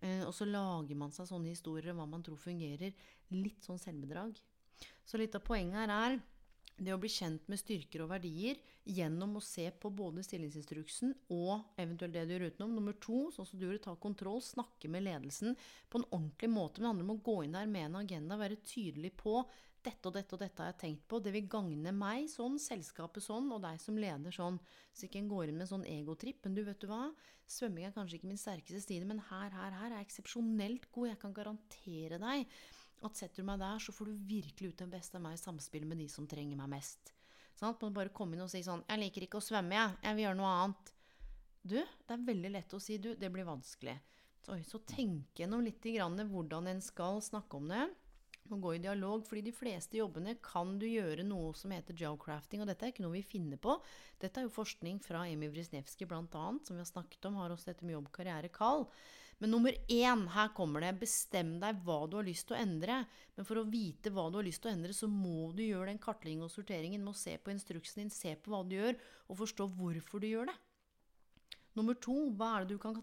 Eh, 0.01 0.25
og 0.27 0.33
så 0.35 0.49
lager 0.49 0.99
man 0.99 1.13
seg 1.15 1.29
sånne 1.31 1.53
historier 1.53 1.93
om 1.93 2.03
hva 2.03 2.09
man 2.11 2.25
tror 2.27 2.41
fungerer. 2.41 2.97
Litt 3.37 3.65
sånn 3.67 3.81
selvbedrag. 3.81 4.41
Så 5.05 5.21
litt 5.21 5.37
av 5.37 5.45
poenget 5.45 5.83
her 5.83 5.95
er 5.95 6.21
det 6.81 6.95
å 6.95 7.01
bli 7.01 7.11
kjent 7.13 7.49
med 7.53 7.61
styrker 7.61 8.07
og 8.07 8.13
verdier 8.15 8.61
gjennom 8.89 9.37
å 9.37 9.43
se 9.45 9.67
på 9.83 9.91
både 9.93 10.25
stillingsinstruksen 10.25 11.13
og 11.37 11.75
eventuelt 11.81 12.15
det 12.15 12.25
du 12.25 12.35
gjør 12.35 12.47
utenom. 12.49 12.77
Nummer 12.79 12.97
to, 13.03 13.27
sånn 13.35 13.49
som 13.49 13.61
du 13.61 13.67
gjorde, 13.67 13.83
ta 13.85 13.95
kontroll, 14.01 14.41
snakke 14.45 14.89
med 14.93 15.05
ledelsen 15.05 15.59
på 15.93 16.01
en 16.01 16.09
ordentlig 16.09 16.51
måte. 16.53 16.81
Men 16.81 16.87
det 16.87 16.93
handler 16.95 17.09
om 17.09 17.17
å 17.19 17.27
gå 17.29 17.37
inn 17.45 17.59
der 17.59 17.69
med 17.69 17.91
en 17.91 18.01
agenda, 18.01 18.41
være 18.41 18.63
tydelig 18.65 19.13
på 19.21 19.43
dette 19.85 20.09
og 20.09 20.15
dette 20.15 20.37
og 20.37 20.41
dette 20.43 20.63
har 20.63 20.73
jeg 20.73 20.81
tenkt 20.83 21.05
på. 21.09 21.21
Det 21.23 21.33
vil 21.35 21.49
gagne 21.51 21.93
meg 21.97 22.27
sånn, 22.33 22.59
selskapet 22.61 23.25
sånn, 23.25 23.49
og 23.55 23.63
deg 23.65 23.81
som 23.81 23.99
leder 24.01 24.35
sånn. 24.35 24.59
Så 24.93 25.07
ikke 25.07 25.21
en 25.23 25.31
går 25.31 25.51
inn 25.51 25.61
med 25.61 25.71
sånn 25.71 25.87
egotripp. 25.89 26.43
Men 26.45 26.57
du, 26.57 26.63
vet 26.67 26.83
du 26.83 26.89
hva? 26.91 27.07
Svømming 27.51 27.89
er 27.89 27.95
kanskje 27.95 28.21
ikke 28.21 28.31
min 28.31 28.41
sterkeste 28.41 28.83
side, 28.85 29.09
men 29.09 29.23
her, 29.31 29.49
her, 29.57 29.79
her 29.81 29.89
er 29.91 29.97
jeg 29.99 30.11
eksepsjonelt 30.11 30.91
god. 30.93 31.11
Jeg 31.13 31.21
kan 31.25 31.35
garantere 31.35 32.21
deg 32.23 32.53
at 33.01 33.17
setter 33.17 33.41
du 33.41 33.49
meg 33.49 33.63
der, 33.63 33.81
så 33.81 33.95
får 33.97 34.11
du 34.11 34.29
virkelig 34.29 34.75
ut 34.75 34.83
den 34.85 34.93
beste 34.93 35.17
av 35.17 35.25
meg 35.25 35.39
i 35.39 35.41
samspill 35.41 35.87
med 35.89 36.03
de 36.03 36.09
som 36.13 36.29
trenger 36.29 36.61
meg 36.61 36.71
mest. 36.77 37.15
Sånn, 37.57 37.73
at 37.73 37.83
man 37.85 37.97
bare 37.97 38.13
komme 38.17 38.37
inn 38.37 38.45
og 38.45 38.53
si 38.53 38.63
sånn 38.65 38.85
'Jeg 38.87 39.01
liker 39.01 39.25
ikke 39.27 39.41
å 39.41 39.45
svømme, 39.45 39.75
jeg. 39.77 39.97
Jeg 40.05 40.17
vil 40.17 40.25
gjøre 40.25 40.41
noe 40.41 40.53
annet'. 40.61 40.93
Du, 41.61 41.77
det 41.77 42.15
er 42.15 42.29
veldig 42.29 42.51
lett 42.53 42.75
å 42.77 42.81
si 42.81 42.99
'du'. 42.99 43.17
Det 43.17 43.33
blir 43.33 43.49
vanskelig. 43.49 43.99
Så, 44.41 44.57
så 44.65 44.79
tenk 44.89 45.37
gjennom 45.37 45.65
litt 45.65 45.83
grann 45.83 46.17
hvordan 46.17 46.69
en 46.71 46.81
skal 46.81 47.21
snakke 47.21 47.57
om 47.57 47.69
det. 47.69 47.89
Og 48.51 48.65
gå 48.65 48.75
i 48.75 48.83
dialog, 48.83 49.23
fordi 49.29 49.45
de 49.47 49.55
fleste 49.55 50.01
jobbene 50.01 50.35
kan 50.43 50.73
du 50.81 50.87
gjøre 50.89 51.23
noe 51.27 51.53
som 51.55 51.71
heter 51.71 51.95
geocrafting. 51.95 52.63
Og 52.63 52.67
dette 52.71 52.87
er 52.87 52.91
ikke 52.91 53.05
noe 53.05 53.15
vi 53.15 53.23
finner 53.23 53.61
på. 53.63 53.77
Dette 54.19 54.41
er 54.41 54.49
jo 54.49 54.55
forskning 54.55 54.99
fra 55.05 55.23
Emil 55.31 55.53
Wrisniewski 55.55 56.09
bl.a., 56.11 56.27
som 56.27 56.75
vi 56.75 56.83
har 56.83 56.89
snakket 56.89 57.31
om, 57.31 57.39
har 57.39 57.55
også 57.55 57.71
dette 57.71 57.87
med 57.87 57.95
jobb, 57.95 58.11
karriere, 58.17 58.51
kall. 58.51 58.89
Men 59.41 59.55
nummer 59.55 59.77
én, 59.89 60.27
her 60.35 60.51
kommer 60.53 60.85
det, 60.85 60.99
bestem 61.01 61.55
deg 61.63 61.79
hva 61.87 62.03
du 62.11 62.19
har 62.19 62.27
lyst 62.27 62.51
til 62.51 62.59
å 62.59 62.61
endre. 62.61 62.99
Men 63.39 63.47
for 63.49 63.61
å 63.63 63.69
vite 63.71 64.13
hva 64.13 64.27
du 64.29 64.37
har 64.37 64.45
lyst 64.45 64.61
til 64.65 64.69
å 64.69 64.75
endre, 64.75 64.97
så 64.97 65.09
må 65.09 65.53
du 65.57 65.63
gjøre 65.65 65.89
den 65.89 66.03
kartleggingen 66.03 66.45
og 66.45 66.53
sorteringen. 66.53 67.07
Må 67.07 67.15
se 67.17 67.39
på 67.41 67.55
instruksen 67.55 68.03
din, 68.03 68.13
se 68.13 68.35
på 68.37 68.53
hva 68.53 68.61
du 68.67 68.77
gjør, 68.77 68.99
og 69.31 69.41
forstå 69.41 69.71
hvorfor 69.79 70.21
du 70.21 70.29
gjør 70.29 70.51
det. 70.51 70.59
Nummer 71.79 71.97
to, 72.03 72.19
hva 72.37 72.51
er 72.59 72.67
det 72.67 72.75
du 72.77 72.83
kan 72.83 72.99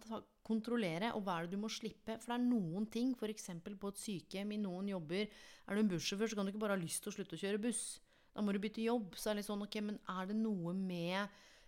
kontrollere, 0.47 1.11
og 1.17 1.25
hva 1.25 1.37
er 1.37 1.45
det 1.45 1.57
du 1.57 1.61
må 1.61 1.69
slippe? 1.71 2.15
For 2.21 2.31
det 2.31 2.37
er 2.37 2.45
noen 2.47 2.87
ting, 2.91 3.13
f.eks. 3.17 3.51
på 3.67 3.91
et 3.91 4.01
sykehjem, 4.01 4.55
i 4.55 4.61
noen 4.63 4.93
jobber 4.93 5.25
Er 5.27 5.75
du 5.75 5.83
en 5.83 5.91
bussjåfør, 5.91 6.31
så 6.31 6.39
kan 6.39 6.47
du 6.47 6.53
ikke 6.53 6.63
bare 6.63 6.77
ha 6.77 6.81
lyst 6.81 7.03
til 7.03 7.11
å 7.11 7.17
slutte 7.17 7.35
å 7.35 7.41
kjøre 7.43 7.61
buss. 7.67 7.83
Da 8.33 8.43
må 8.45 8.53
du 8.55 8.61
bytte 8.63 8.85
jobb. 8.85 9.15
Så 9.17 9.29
er 9.29 9.35
det 9.35 9.41
litt 9.41 9.49
sånn, 9.49 9.65
ok, 9.65 9.77
men 9.83 9.99
er 10.13 10.29
det 10.29 10.37
noe 10.39 10.73
med 10.77 11.27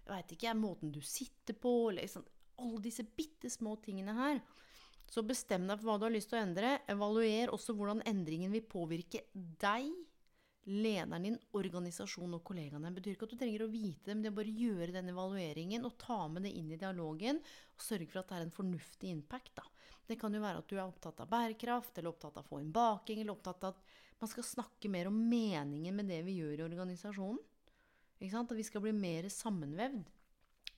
jeg 0.09 0.23
vet 0.23 0.31
ikke, 0.33 0.55
måten 0.57 0.93
du 0.93 1.03
sitter 1.05 1.53
på, 1.53 1.71
sånn, 2.09 2.25
alle 2.59 2.79
disse 2.81 3.05
bitte 3.05 3.51
små 3.51 3.75
tingene 3.83 4.15
her. 4.17 4.39
Så 5.09 5.23
bestem 5.25 5.67
deg 5.69 5.79
for 5.79 5.89
hva 5.89 5.97
du 5.99 6.05
har 6.07 6.13
lyst 6.13 6.31
til 6.31 6.39
å 6.39 6.43
endre. 6.43 6.75
Evaluer 6.89 7.53
også 7.53 7.75
hvordan 7.77 8.01
endringen 8.09 8.53
vil 8.53 8.65
påvirke 8.69 9.23
deg, 9.33 9.89
lederen 10.67 11.23
din, 11.23 11.37
organisasjonen 11.57 12.35
og 12.37 12.43
kollegaene. 12.45 12.89
Det 12.91 12.99
betyr 12.99 13.15
ikke 13.15 13.27
at 13.29 13.33
du 13.33 13.39
trenger 13.39 13.63
å 13.65 13.71
vite 13.71 14.09
det, 14.09 14.15
men 14.15 14.25
det 14.25 14.31
er 14.31 14.37
bare 14.37 14.51
å 14.51 14.63
gjøre 14.65 14.95
den 14.95 15.11
evalueringen 15.13 15.87
og 15.87 15.95
ta 16.01 16.19
med 16.29 16.45
det 16.45 16.51
inn 16.59 16.73
i 16.73 16.79
dialogen. 16.79 17.39
Og 17.77 17.85
sørge 17.85 18.09
for 18.11 18.21
at 18.21 18.29
det 18.29 18.37
er 18.37 18.45
en 18.47 18.53
fornuftig 18.53 19.13
impact. 19.13 19.55
Da. 19.57 19.65
Det 20.09 20.19
kan 20.19 20.35
jo 20.35 20.43
være 20.43 20.61
at 20.61 20.69
du 20.69 20.75
er 20.77 20.85
opptatt 20.85 21.23
av 21.23 21.31
bærekraft, 21.31 21.97
eller 21.97 22.13
opptatt 22.13 22.37
av 22.37 22.45
å 22.45 22.49
få 22.51 22.61
inn 22.61 22.73
baking, 22.75 23.23
eller 23.23 23.37
opptatt 23.37 23.65
av 23.65 23.77
at 23.77 23.97
man 24.19 24.31
skal 24.31 24.45
snakke 24.45 24.91
mer 24.91 25.09
om 25.09 25.17
meningen 25.31 25.95
med 25.95 26.09
det 26.11 26.21
vi 26.27 26.39
gjør 26.41 26.59
i 26.59 26.67
organisasjonen. 26.67 27.39
At 28.19 28.51
vi 28.51 28.65
skal 28.67 28.83
bli 28.83 28.91
mer 28.91 29.29
sammenvevd. 29.31 30.03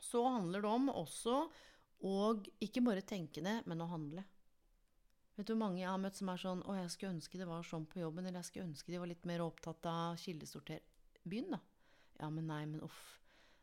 Så 0.02 0.22
handler 0.28 0.62
det 0.62 0.70
om 0.70 0.92
også 0.94 1.40
å 2.06 2.18
ikke 2.62 2.84
bare 2.86 3.06
tenke 3.06 3.42
det, 3.46 3.62
men 3.70 3.82
å 3.82 3.90
handle. 3.90 4.24
Vet 5.38 5.48
du 5.48 5.54
hvor 5.54 5.62
mange 5.64 5.80
jeg 5.82 5.90
har 5.90 6.02
møtt 6.02 6.18
som 6.18 6.30
er 6.30 6.42
sånn 6.42 6.64
'Å, 6.64 6.76
jeg 6.82 6.92
skulle 6.92 7.14
ønske 7.16 7.40
det 7.40 7.48
var 7.48 7.64
sånn 7.64 7.88
på 7.88 8.02
jobben', 8.02 8.26
eller 8.28 8.40
'jeg 8.40 8.50
skulle 8.52 8.70
ønske 8.70 8.92
de 8.92 9.00
var 9.00 9.08
litt 9.08 9.26
mer 9.26 9.40
opptatt 9.40 9.86
av 9.86 10.18
kildesorter'. 10.18 10.82
Begynn, 11.24 11.52
da. 11.52 11.60
Ja, 12.20 12.30
men 12.30 12.48
nei, 12.48 12.66
men 12.66 12.82
uff. 12.82 13.20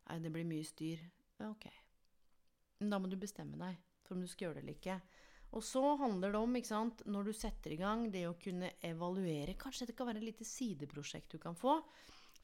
Nei, 0.08 0.18
det 0.18 0.32
blir 0.32 0.44
mye 0.44 0.64
styr. 0.64 0.98
Ja, 1.38 1.50
ok. 1.50 1.66
Men 2.80 2.90
da 2.90 2.98
må 2.98 3.10
du 3.10 3.16
bestemme 3.16 3.58
deg 3.58 3.76
for 4.04 4.16
om 4.16 4.22
du 4.22 4.28
skal 4.30 4.48
gjøre 4.48 4.54
det 4.54 4.62
eller 4.62 4.78
ikke. 4.78 5.00
Og 5.56 5.64
så 5.64 5.82
handler 6.00 6.32
det 6.32 6.40
om, 6.40 6.56
ikke 6.58 6.68
sant, 6.68 7.02
når 7.08 7.28
du 7.28 7.32
setter 7.32 7.72
i 7.72 7.80
gang, 7.80 8.10
det 8.12 8.26
å 8.28 8.36
kunne 8.40 8.74
evaluere 8.84 9.56
Kanskje 9.56 9.88
det 9.88 9.96
kan 9.96 10.08
være 10.10 10.20
et 10.20 10.28
lite 10.28 10.44
sideprosjekt 10.44 11.32
du 11.32 11.38
kan 11.40 11.56
få. 11.56 11.78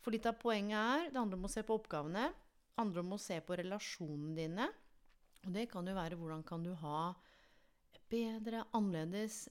For 0.00 0.12
litt 0.12 0.26
av 0.28 0.38
poenget 0.40 0.78
er 0.78 1.10
Det 1.10 1.20
handler 1.20 1.40
om 1.40 1.48
å 1.48 1.52
se 1.52 1.64
på 1.64 1.76
oppgavene. 1.76 2.30
Det 2.32 2.80
handler 2.80 3.04
om 3.04 3.12
å 3.16 3.20
se 3.20 3.40
på 3.44 3.56
relasjonene 3.60 4.36
dine. 4.36 4.68
Og 5.44 5.52
det 5.52 5.68
kan 5.70 5.86
jo 5.86 5.96
være 5.96 6.16
hvordan 6.16 6.44
kan 6.48 6.64
du 6.64 6.72
ha 6.80 7.12
bedre, 8.10 8.64
annerledes, 8.76 9.44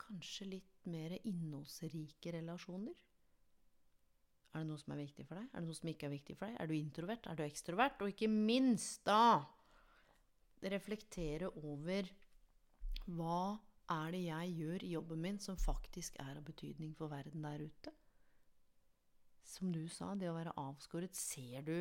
kanskje 0.00 0.48
litt 0.56 0.90
mer 0.90 1.14
innholdsrike 1.22 2.34
relasjoner? 2.38 2.96
Er 4.50 4.64
det 4.64 4.66
noe 4.66 4.80
som 4.82 4.94
er 4.96 5.04
viktig 5.04 5.26
for 5.28 5.38
deg? 5.38 5.46
Er 5.52 5.62
det 5.62 5.68
noe 5.68 5.78
som 5.78 5.90
ikke 5.92 6.08
er 6.08 6.14
viktig 6.16 6.36
for 6.38 6.50
deg? 6.50 6.58
Er 6.58 6.70
du 6.70 6.74
introvert? 6.74 7.26
Er 7.30 7.38
du 7.38 7.44
ekstrovert? 7.44 8.02
Og 8.02 8.10
ikke 8.10 8.30
minst 8.30 9.04
da 9.06 9.40
reflektere 10.70 11.48
over 11.62 12.08
hva 13.14 13.56
er 13.90 14.14
det 14.14 14.24
jeg 14.26 14.54
gjør 14.58 14.84
i 14.86 14.92
jobben 14.94 15.22
min 15.22 15.38
som 15.42 15.58
faktisk 15.58 16.18
er 16.22 16.36
av 16.36 16.44
betydning 16.46 16.92
for 16.98 17.12
verden 17.12 17.46
der 17.46 17.62
ute? 17.62 17.94
Som 19.46 19.70
du 19.74 19.84
sa, 19.90 20.12
det 20.14 20.30
å 20.30 20.36
være 20.36 20.54
avskåret. 20.58 21.14
Ser 21.16 21.62
du 21.66 21.76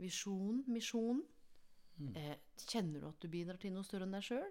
visjonen, 0.00 0.62
misjonen? 0.72 1.24
Mm. 2.00 2.12
Eh, 2.16 2.36
kjenner 2.66 3.02
du 3.02 3.08
at 3.08 3.22
du 3.22 3.30
bidrar 3.30 3.58
til 3.60 3.74
noe 3.74 3.86
større 3.86 4.08
enn 4.08 4.16
deg 4.16 4.26
sjøl? 4.26 4.50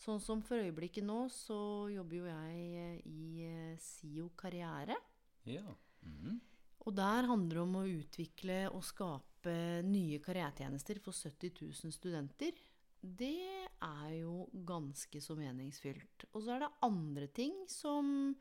Sånn 0.00 0.20
som 0.22 0.40
for 0.44 0.62
øyeblikket 0.62 1.04
nå, 1.04 1.26
så 1.32 1.88
jobber 1.92 2.22
jo 2.22 2.28
jeg 2.30 2.60
eh, 2.80 3.00
i 3.10 3.44
eh, 3.44 3.80
SIO 3.80 4.30
karriere. 4.36 4.96
Ja. 5.44 5.74
Mm 6.02 6.16
-hmm. 6.16 6.38
Og 6.86 6.94
der 6.96 7.26
handler 7.28 7.54
det 7.54 7.62
om 7.62 7.76
å 7.76 7.86
utvikle 7.86 8.68
og 8.72 8.84
skape 8.84 9.82
nye 9.84 10.18
karrieretjenester 10.18 10.98
for 10.98 11.12
70 11.12 11.52
000 11.60 11.92
studenter. 11.92 12.52
Det 13.00 13.68
er 13.82 14.10
jo 14.20 14.48
ganske 14.52 15.20
så 15.20 15.34
meningsfylt. 15.34 16.24
Og 16.32 16.42
så 16.42 16.52
er 16.52 16.58
det 16.60 16.72
andre 16.82 17.26
ting 17.26 17.52
som 17.68 18.36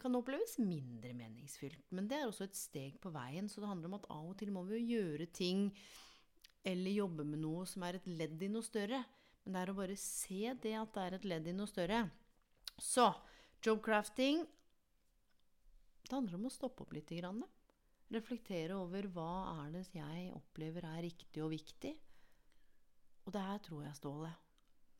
kan 0.00 0.14
oppleves 0.14 0.58
mindre 0.58 1.14
meningsfylt. 1.14 1.92
Men 1.92 2.08
det 2.08 2.16
er 2.16 2.26
også 2.26 2.44
et 2.44 2.56
steg 2.56 3.00
på 3.00 3.10
veien, 3.10 3.48
så 3.48 3.60
det 3.60 3.68
handler 3.68 3.86
om 3.86 3.94
at 3.94 4.06
av 4.10 4.30
og 4.30 4.38
til 4.38 4.50
må 4.50 4.64
vi 4.64 4.78
jo 4.78 4.98
gjøre 4.98 5.26
ting 5.26 5.72
eller 6.66 6.90
jobbe 6.90 7.24
med 7.24 7.42
noe 7.42 7.66
som 7.68 7.84
er 7.86 7.98
et 7.98 8.08
ledd 8.10 8.42
i 8.42 8.50
noe 8.52 8.66
større. 8.66 9.02
Men 9.44 9.54
det 9.54 9.60
er 9.60 9.72
å 9.72 9.78
bare 9.78 9.98
se 10.00 10.54
det 10.62 10.74
at 10.76 10.94
det 10.94 11.04
er 11.04 11.16
et 11.18 11.28
ledd 11.32 11.46
i 11.48 11.54
noe 11.56 11.70
større. 11.70 12.02
Så 12.78 13.10
jobcrafting 13.64 14.44
Det 16.08 16.14
handler 16.14 16.38
om 16.38 16.46
å 16.48 16.52
stoppe 16.52 16.84
opp 16.84 16.92
litt. 16.96 17.10
Grann. 17.18 17.42
Reflektere 18.08 18.76
over 18.78 19.08
hva 19.12 19.30
er 19.64 19.72
det 19.74 19.82
jeg 19.92 20.28
opplever 20.32 20.86
er 20.88 21.02
riktig 21.04 21.42
og 21.44 21.50
viktig. 21.52 21.92
Og 23.26 23.34
det 23.34 23.42
her 23.44 23.58
tror 23.60 23.82
jeg, 23.84 23.96
Ståle, 23.98 24.30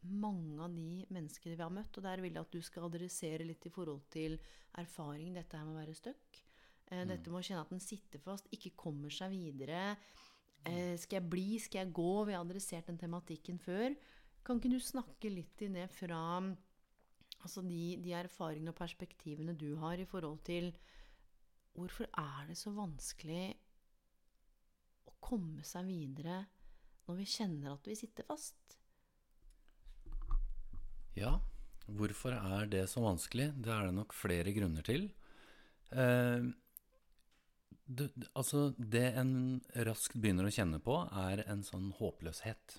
mange 0.05 0.61
av 0.61 0.75
de 0.75 1.07
menneskene 1.09 1.57
vi 1.57 1.65
har 1.65 1.73
møtt 1.75 1.97
Og 1.97 2.05
der 2.05 2.21
vil 2.23 2.37
jeg 2.37 2.45
at 2.45 2.53
du 2.53 2.61
skal 2.63 2.87
adressere 2.87 3.47
litt 3.47 3.65
i 3.67 3.73
forhold 3.73 4.05
til 4.13 4.37
erfaring, 4.79 5.33
dette 5.35 5.57
her 5.57 5.65
med 5.65 5.79
å 5.79 5.81
være 5.81 5.97
stuck. 5.97 6.43
Eh, 6.91 7.03
mm. 7.03 7.09
Dette 7.15 7.33
med 7.33 7.41
å 7.41 7.47
kjenne 7.49 7.65
at 7.65 7.73
den 7.73 7.83
sitter 7.83 8.23
fast, 8.23 8.49
ikke 8.55 8.77
kommer 8.79 9.13
seg 9.13 9.33
videre. 9.33 9.97
Eh, 10.67 10.97
skal 10.99 11.21
jeg 11.21 11.31
bli? 11.31 11.59
Skal 11.63 11.85
jeg 11.85 11.95
gå? 11.97 12.25
Vi 12.29 12.35
har 12.35 12.45
adressert 12.45 12.89
den 12.91 12.99
tematikken 12.99 13.61
før. 13.63 13.95
Kan 14.45 14.59
ikke 14.59 14.73
du 14.73 14.81
snakke 14.83 15.31
litt 15.31 15.63
i 15.63 15.71
det 15.73 15.87
fra 15.93 16.21
altså 17.39 17.63
de, 17.63 17.99
de, 18.03 18.13
erfaringene 18.19 18.73
og 18.73 18.79
perspektivene 18.79 19.55
du 19.59 19.77
har 19.83 20.01
i 20.01 20.09
forhold 20.09 20.41
til 20.49 20.73
Hvorfor 21.79 22.09
er 22.19 22.49
det 22.49 22.57
så 22.59 22.73
vanskelig 22.75 23.53
å 25.07 25.13
komme 25.23 25.63
seg 25.63 25.87
videre 25.87 26.41
når 27.07 27.21
vi 27.21 27.27
kjenner 27.31 27.77
at 27.77 27.87
vi 27.87 27.95
sitter 28.01 28.27
fast? 28.27 28.75
Ja, 31.15 31.37
hvorfor 31.87 32.35
er 32.35 32.67
det 32.73 32.83
så 32.91 33.05
vanskelig? 33.05 33.53
Det 33.63 33.71
er 33.71 33.87
det 33.87 33.95
nok 33.95 34.17
flere 34.17 34.51
grunner 34.57 34.83
til. 34.89 35.07
Eh, 35.95 36.51
det, 37.89 38.11
altså, 38.37 38.69
det 38.77 39.07
en 39.17 39.33
raskt 39.89 40.19
begynner 40.21 40.49
å 40.49 40.53
kjenne 40.53 40.81
på, 40.85 41.01
er 41.09 41.43
en 41.49 41.65
sånn 41.65 41.91
håpløshet. 41.97 42.79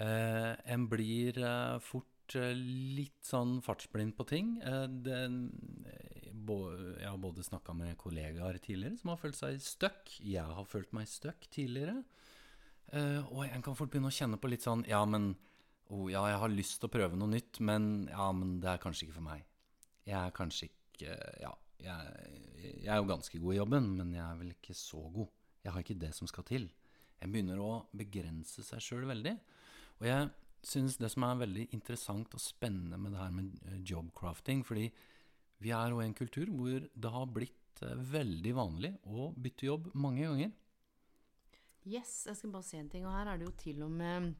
Eh, 0.00 0.52
en 0.74 0.86
blir 0.90 1.38
eh, 1.38 1.76
fort 1.84 2.36
eh, 2.38 2.54
litt 2.56 3.20
sånn 3.26 3.58
fartsblind 3.64 4.16
på 4.16 4.26
ting. 4.30 4.54
Eh, 4.64 4.86
det, 5.04 5.18
bo, 6.44 6.58
jeg 6.98 7.08
har 7.08 7.20
både 7.20 7.44
snakka 7.46 7.76
med 7.76 7.98
kollegaer 8.00 8.58
tidligere 8.64 8.98
som 9.00 9.12
har 9.12 9.20
følt 9.20 9.38
seg 9.38 9.60
stuck. 9.62 10.16
Jeg 10.18 10.56
har 10.58 10.70
følt 10.70 10.94
meg 10.96 11.10
stuck 11.10 11.44
tidligere. 11.52 12.00
Eh, 12.92 13.20
og 13.28 13.44
en 13.46 13.64
kan 13.64 13.76
fort 13.76 13.92
begynne 13.92 14.12
å 14.12 14.14
kjenne 14.14 14.40
på 14.40 14.50
litt 14.52 14.64
sånn 14.64 14.84
Ja, 14.88 15.00
men 15.08 15.32
oh, 15.88 16.08
ja, 16.12 16.24
jeg 16.32 16.40
har 16.42 16.52
lyst 16.52 16.80
til 16.80 16.90
å 16.90 16.92
prøve 16.92 17.16
noe 17.16 17.32
nytt, 17.32 17.60
men 17.64 18.06
ja, 18.10 18.28
men 18.36 18.58
det 18.64 18.72
er 18.72 18.82
kanskje 18.82 19.08
ikke 19.08 19.18
for 19.18 19.28
meg. 19.28 19.44
Jeg 20.04 20.18
er 20.20 20.34
kanskje 20.36 20.68
ikke 20.70 21.20
Ja, 21.40 21.54
jeg, 21.84 22.30
jeg, 22.64 22.90
er 22.90 23.00
jo 23.00 23.08
ganske 23.08 23.40
god 23.40 23.54
i 23.54 23.58
jobben, 23.58 23.90
men 23.98 24.14
jeg 24.16 24.24
er 24.24 24.40
vel 24.40 24.54
ikke 24.54 24.76
så 24.76 25.02
god. 25.14 25.28
Jeg 25.64 25.72
har 25.72 25.84
ikke 25.84 26.00
det 26.00 26.12
som 26.16 26.28
skal 26.30 26.46
til. 26.48 26.68
Jeg 27.20 27.32
begynner 27.32 27.60
å 27.62 27.72
begrense 27.96 28.64
seg 28.66 28.82
sjøl 28.84 29.06
veldig. 29.08 29.34
Og 30.00 30.08
jeg 30.08 30.30
syns 30.64 30.98
det 31.00 31.10
som 31.12 31.26
er 31.26 31.42
veldig 31.44 31.66
interessant 31.76 32.34
og 32.36 32.42
spennende 32.42 32.98
med 33.00 33.14
det 33.14 33.20
her 33.20 33.34
med 33.34 33.50
eh, 33.68 33.80
jobcrafting 33.84 34.64
Fordi 34.66 34.88
Vi 35.62 35.70
er 35.70 35.92
jo 35.92 36.00
i 36.00 36.06
en 36.08 36.16
kultur 36.16 36.50
hvor 36.50 36.84
det 36.88 37.12
har 37.16 37.32
blitt 37.32 37.82
eh, 37.84 38.04
veldig 38.12 38.54
vanlig 38.56 38.92
å 39.04 39.30
bytte 39.32 39.68
jobb 39.68 39.90
mange 39.94 40.26
ganger. 40.26 40.52
Yes, 41.84 42.24
jeg 42.26 42.36
skal 42.36 42.52
bare 42.52 42.66
se 42.66 42.80
en 42.80 42.90
ting. 42.92 43.04
Og 43.06 43.12
her 43.12 43.28
er 43.28 43.40
det 43.40 43.48
jo 43.48 43.56
til 43.60 43.84
og 43.86 43.92
med 43.92 44.32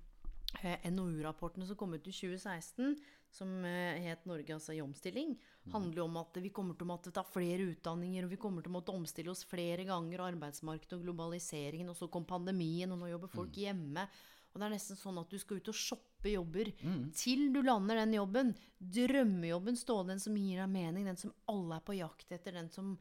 eh, 0.62 0.84
NOU-rapportene 0.90 1.68
som 1.68 1.78
kom 1.80 1.96
ut 1.96 2.08
i 2.08 2.12
2016, 2.12 2.96
som 3.34 3.50
het 3.64 4.26
'Norge 4.26 4.54
altså 4.54 4.72
i 4.72 4.82
omstilling', 4.82 5.34
handler 5.72 6.02
jo 6.02 6.04
om 6.04 6.18
at 6.20 6.36
vi 6.42 6.52
kommer 6.52 6.76
til 6.76 6.86
å 6.86 6.90
måtte 6.92 7.12
ta 7.14 7.24
flere 7.26 7.70
utdanninger, 7.72 8.26
og 8.26 8.32
vi 8.34 8.40
kommer 8.40 8.64
til 8.64 8.72
å 8.72 8.76
måtte 8.76 8.94
omstille 8.94 9.32
oss 9.32 9.44
flere 9.48 9.86
ganger, 9.88 10.20
og 10.20 10.30
arbeidsmarkedet 10.34 10.98
og 10.98 11.04
globaliseringen, 11.06 11.88
og 11.90 11.96
så 11.98 12.10
kom 12.12 12.26
pandemien, 12.28 12.92
og 12.92 13.00
nå 13.00 13.10
jobber 13.12 13.32
folk 13.32 13.56
hjemme. 13.62 14.06
Og 14.54 14.60
det 14.60 14.68
er 14.68 14.74
nesten 14.76 14.98
sånn 14.98 15.18
at 15.18 15.32
du 15.32 15.38
skal 15.40 15.58
ut 15.58 15.72
og 15.72 15.78
shoppe 15.78 16.30
jobber 16.30 16.70
til 17.18 17.48
du 17.52 17.60
lander 17.64 17.98
den 18.04 18.14
jobben. 18.14 18.52
Drømmejobben, 18.78 19.76
stå 19.76 20.02
den 20.06 20.22
som 20.22 20.36
gir 20.38 20.60
deg 20.62 20.70
mening, 20.70 21.08
den 21.10 21.18
som 21.18 21.32
alle 21.50 21.80
er 21.80 21.86
på 21.88 21.96
jakt 21.98 22.30
etter, 22.36 22.54
den 22.54 22.70
som 22.70 22.94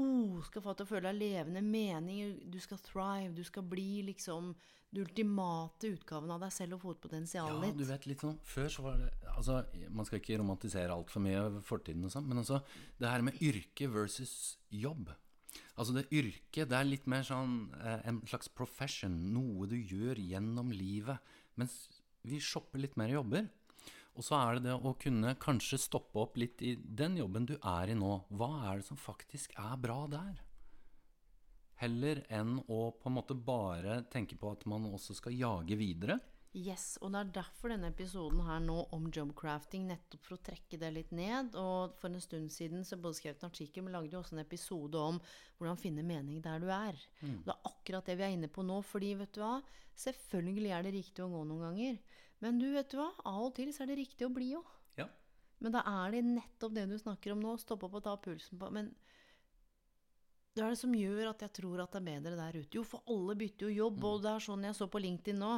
oh, 0.00 0.40
skal 0.46 0.64
få 0.64 0.74
til 0.76 0.86
å 0.86 0.90
føle 0.90 1.10
deg 1.10 1.20
levende, 1.20 1.62
mening, 1.64 2.38
du 2.52 2.58
skal 2.62 2.80
thrive, 2.84 3.34
du 3.36 3.44
skal 3.46 3.66
bli 3.66 4.04
liksom 4.10 4.54
den 4.92 5.02
ultimate 5.02 5.90
utgaven 5.96 6.30
av 6.30 6.40
deg 6.44 6.52
selv 6.54 6.76
og 6.76 6.84
få 6.84 6.94
ditt. 7.02 7.34
Ja, 7.34 7.48
du 7.74 7.84
vet 7.88 8.06
litt 8.06 8.22
sånn 8.22 8.36
Før 8.46 8.68
så 8.70 8.84
var 8.84 9.00
det 9.00 9.08
Altså, 9.36 9.58
man 9.92 10.06
skal 10.08 10.20
ikke 10.22 10.38
romantisere 10.40 10.94
altfor 10.94 11.24
mye 11.24 11.60
fortiden 11.66 12.06
og 12.06 12.12
sånn, 12.14 12.28
men 12.30 12.40
altså 12.40 12.62
det 13.00 13.10
her 13.10 13.24
med 13.26 13.36
yrke 13.44 13.90
versus 13.92 14.56
jobb. 14.72 15.10
Altså 15.76 15.92
det 15.92 16.06
yrket, 16.08 16.70
det 16.70 16.78
er 16.78 16.88
litt 16.88 17.04
mer 17.10 17.26
sånn 17.26 17.66
eh, 17.76 18.00
en 18.08 18.22
slags 18.28 18.48
profession, 18.48 19.12
noe 19.34 19.68
du 19.68 19.76
gjør 19.76 20.16
gjennom 20.22 20.72
livet. 20.72 21.20
Mens 21.60 21.74
vi 22.26 22.40
shopper 22.40 22.80
litt 22.80 22.96
mer 22.96 23.12
jobber. 23.12 23.44
Og 24.16 24.24
så 24.24 24.38
er 24.38 24.56
det 24.56 24.70
det 24.70 24.76
å 24.76 24.94
kunne 25.00 25.34
kanskje 25.40 25.78
stoppe 25.80 26.22
opp 26.22 26.38
litt 26.40 26.62
i 26.64 26.74
den 26.76 27.18
jobben 27.20 27.48
du 27.48 27.56
er 27.60 27.92
i 27.92 27.96
nå. 27.96 28.12
Hva 28.32 28.50
er 28.70 28.80
det 28.80 28.88
som 28.88 29.00
faktisk 29.00 29.52
er 29.60 29.76
bra 29.80 30.04
der? 30.10 30.38
Heller 31.76 32.22
enn 32.32 32.56
å 32.72 32.86
på 32.96 33.10
en 33.10 33.18
måte 33.18 33.36
bare 33.36 34.00
tenke 34.12 34.38
på 34.40 34.54
at 34.54 34.64
man 34.64 34.88
også 34.88 35.18
skal 35.18 35.36
jage 35.36 35.76
videre. 35.76 36.16
Yes, 36.56 36.94
og 37.04 37.10
det 37.12 37.20
er 37.20 37.32
derfor 37.36 37.68
denne 37.68 37.90
episoden 37.92 38.40
her 38.46 38.62
nå 38.64 38.78
om 38.96 39.10
jobcrafting, 39.12 39.90
nettopp 39.90 40.22
for 40.24 40.38
å 40.38 40.44
trekke 40.46 40.78
det 40.80 40.88
litt 40.94 41.10
ned. 41.12 41.52
Og 41.60 41.98
for 42.00 42.08
en 42.08 42.22
stund 42.24 42.48
siden 42.54 42.86
så 42.88 42.96
både 42.96 43.18
skrev 43.18 43.34
jeg 43.34 43.42
en 43.42 43.50
artikkel, 43.50 43.84
men 43.84 43.92
lagde 43.92 44.16
jo 44.16 44.22
også 44.22 44.38
en 44.38 44.44
episode 44.46 45.02
om 45.02 45.18
hvordan 45.58 45.82
finne 45.82 46.06
mening 46.06 46.40
der 46.40 46.62
du 46.64 46.70
er. 46.72 46.96
Det 47.20 47.52
er 47.52 47.68
akkurat 47.68 48.08
det 48.08 48.16
vi 48.16 48.24
er 48.24 48.38
inne 48.38 48.48
på 48.48 48.64
nå, 48.64 48.80
fordi 48.88 49.12
vet 49.20 49.36
du 49.36 49.42
hva, 49.44 49.58
selvfølgelig 50.00 50.72
er 50.72 50.88
det 50.88 50.94
riktig 50.96 51.26
å 51.26 51.28
gå 51.34 51.44
noen 51.44 51.66
ganger. 51.68 52.00
Men 52.44 52.60
du, 52.60 52.68
vet 52.74 52.90
du 52.92 52.98
hva, 53.00 53.10
av 53.24 53.48
og 53.48 53.54
til 53.56 53.72
så 53.72 53.84
er 53.84 53.92
det 53.92 54.00
riktig 54.02 54.26
å 54.26 54.32
bli 54.32 54.52
òg. 54.58 54.72
Ja. 55.00 55.08
Men 55.64 55.72
da 55.76 55.82
er 55.88 56.16
det 56.16 56.24
nettopp 56.28 56.74
det 56.76 56.86
du 56.90 56.96
snakker 57.00 57.32
om 57.32 57.42
nå, 57.42 57.56
stoppe 57.60 57.88
opp 57.88 57.98
og 58.00 58.04
ta 58.04 58.16
pulsen 58.20 58.60
på. 58.60 58.70
Men 58.74 58.92
det 60.56 60.64
er 60.64 60.72
det 60.72 60.80
som 60.80 60.94
gjør 60.96 61.30
at 61.32 61.42
jeg 61.44 61.52
tror 61.58 61.82
at 61.84 61.92
det 61.92 62.00
er 62.00 62.08
bedre 62.08 62.38
der 62.38 62.56
ute. 62.56 62.78
Jo, 62.78 62.84
for 62.86 63.04
alle 63.12 63.36
bytter 63.36 63.68
jo 63.68 63.84
jobb, 63.84 64.04
og 64.08 64.22
det 64.24 64.32
er 64.32 64.46
sånn 64.46 64.64
jeg 64.64 64.76
så 64.78 64.88
på 64.88 65.02
LinkedIn 65.04 65.40
nå. 65.40 65.52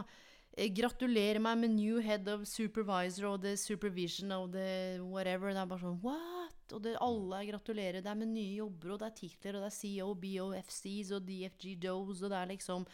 Eh, 0.59 0.71
Gratulerer 0.75 1.43
meg 1.43 1.61
med 1.61 1.75
new 1.77 2.01
head 2.03 2.27
of 2.31 2.47
supervisor 2.51 3.29
og 3.33 3.43
the 3.45 3.57
supervision 3.59 4.35
of 4.35 4.51
the 4.55 4.99
whatever. 5.03 5.53
Det 5.55 5.63
er 5.63 5.71
bare 5.71 5.85
sånn 5.85 6.01
what? 6.03 6.57
Og 6.75 6.83
det, 6.85 6.97
alle 7.01 7.45
gratulerer. 7.49 8.03
Det 8.03 8.11
er 8.11 8.19
med 8.19 8.33
nye 8.33 8.59
jobber, 8.59 8.95
og 8.95 9.03
det 9.03 9.07
er 9.11 9.19
titler, 9.23 9.57
og 9.59 9.65
det 9.65 9.71
er 9.71 9.79
CEO, 9.79 10.09
BO, 10.19 10.49
FCs 10.67 11.15
og 11.17 11.31
DFG 11.31 11.79
Does, 11.87 12.23
og 12.23 12.35
det 12.35 12.41
er 12.43 12.51
liksom 12.53 12.85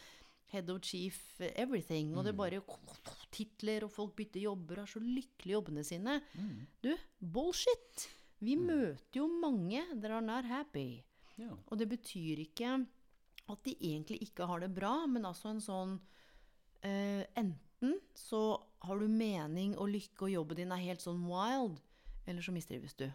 head 0.53 0.71
of 0.71 0.83
chief 0.83 1.41
everything. 1.55 2.15
Og 2.17 2.25
det 2.25 2.35
er 2.35 2.39
bare 2.39 2.61
titler, 3.35 3.87
og 3.87 3.93
folk 3.95 4.15
bytter 4.19 4.45
jobber 4.45 4.81
og 4.81 4.87
er 4.87 4.93
så 4.93 5.03
lykkelige 5.03 5.53
i 5.53 5.57
jobbene 5.57 5.85
sine. 5.87 6.21
Du, 6.85 6.93
bullshit! 7.19 8.09
Vi 8.45 8.57
møter 8.61 9.23
jo 9.23 9.29
mange 9.41 9.83
that 9.95 10.11
are 10.11 10.23
not 10.25 10.45
happy. 10.45 11.03
Ja. 11.41 11.55
Og 11.67 11.79
det 11.79 11.89
betyr 11.89 12.43
ikke 12.45 12.77
at 13.51 13.65
de 13.65 13.75
egentlig 13.81 14.21
ikke 14.25 14.47
har 14.49 14.61
det 14.61 14.73
bra, 14.75 15.07
men 15.11 15.27
altså 15.29 15.51
en 15.53 15.63
sånn 15.63 15.99
eh, 16.85 17.25
Enten 17.37 17.99
så 18.17 18.41
har 18.85 19.01
du 19.01 19.09
mening 19.11 19.75
og 19.77 19.91
lykke, 19.93 20.27
og 20.27 20.33
jobben 20.33 20.61
din 20.61 20.73
er 20.73 20.85
helt 20.85 21.05
sånn 21.05 21.25
wild, 21.29 21.81
eller 22.25 22.45
så 22.45 22.55
mistrives 22.55 22.97
du. 22.97 23.09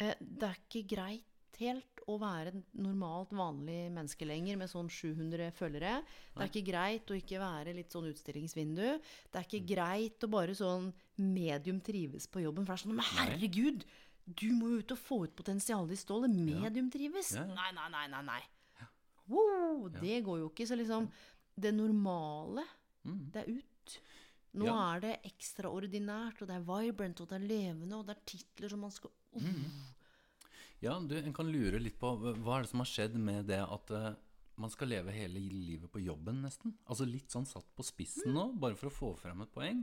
Eh, 0.00 0.16
det 0.18 0.48
er 0.48 0.58
ikke 0.58 0.86
greit 0.96 1.29
helt 1.60 2.02
å 2.10 2.16
være 2.20 2.52
normalt, 2.80 3.32
vanlig 3.36 3.78
menneske 3.92 4.26
lenger 4.28 4.58
med 4.60 4.70
sånn 4.72 4.90
700 4.90 5.50
følgere. 5.56 6.00
Det 6.34 6.44
er 6.44 6.50
ikke 6.50 6.66
greit 6.70 7.10
å 7.12 7.18
ikke 7.18 7.40
være 7.42 7.74
litt 7.76 7.94
sånn 7.94 8.08
utstillingsvindu. 8.10 8.86
Det 9.30 9.40
er 9.40 9.46
ikke 9.46 9.62
greit 9.74 10.26
å 10.26 10.30
bare 10.32 10.56
sånn 10.56 10.90
medium 11.20 11.80
trives 11.84 12.26
på 12.30 12.44
jobben. 12.44 12.66
For 12.66 12.74
det 12.74 12.80
er 12.80 12.84
sånn 12.86 12.96
Men 12.98 13.12
herregud! 13.16 13.84
Du 14.30 14.46
må 14.54 14.68
jo 14.70 14.82
ut 14.84 14.92
og 14.94 15.00
få 15.00 15.16
ut 15.26 15.34
potensialet 15.34 15.96
i 15.96 15.98
stålet. 15.98 16.30
Medium 16.30 16.90
trives? 16.92 17.32
Nei, 17.34 17.70
nei, 17.74 17.88
nei, 17.90 18.06
nei. 18.12 18.22
nei. 18.28 18.42
Wow, 19.30 19.88
det 20.00 20.20
går 20.26 20.42
jo 20.42 20.50
ikke. 20.50 20.66
Så 20.68 20.78
liksom 20.78 21.08
Det 21.60 21.72
normale, 21.74 22.64
det 23.02 23.42
er 23.42 23.50
ut. 23.50 23.96
Nå 24.60 24.66
er 24.72 25.02
det 25.02 25.12
ekstraordinært, 25.28 26.40
og 26.42 26.48
det 26.50 26.56
er 26.56 26.66
vibrant, 26.66 27.20
og 27.22 27.28
det 27.30 27.36
er 27.38 27.46
levende, 27.46 27.98
og 27.98 28.06
det 28.06 28.16
er 28.16 28.22
titler 28.32 28.72
som 28.72 28.82
man 28.82 28.94
skal 28.94 29.12
Uff. 29.38 29.44
Ja, 30.80 30.96
du, 31.00 31.18
en 31.18 31.34
kan 31.36 31.50
lure 31.52 31.78
litt 31.80 31.98
på 32.00 32.14
hva 32.16 32.56
er 32.56 32.64
det 32.64 32.70
som 32.70 32.80
har 32.80 32.88
skjedd 32.88 33.16
med 33.20 33.50
det 33.50 33.60
at 33.60 33.90
uh, 33.92 34.14
man 34.60 34.72
skal 34.72 34.88
leve 34.88 35.12
hele 35.12 35.40
livet 35.40 35.92
på 35.92 36.00
jobben, 36.00 36.40
nesten? 36.44 36.72
Altså 36.88 37.04
litt 37.08 37.32
sånn 37.32 37.48
satt 37.48 37.68
på 37.76 37.84
spissen 37.84 38.32
nå, 38.32 38.46
bare 38.60 38.78
for 38.80 38.88
å 38.88 38.94
få 38.94 39.10
frem 39.20 39.44
et 39.44 39.52
poeng. 39.52 39.82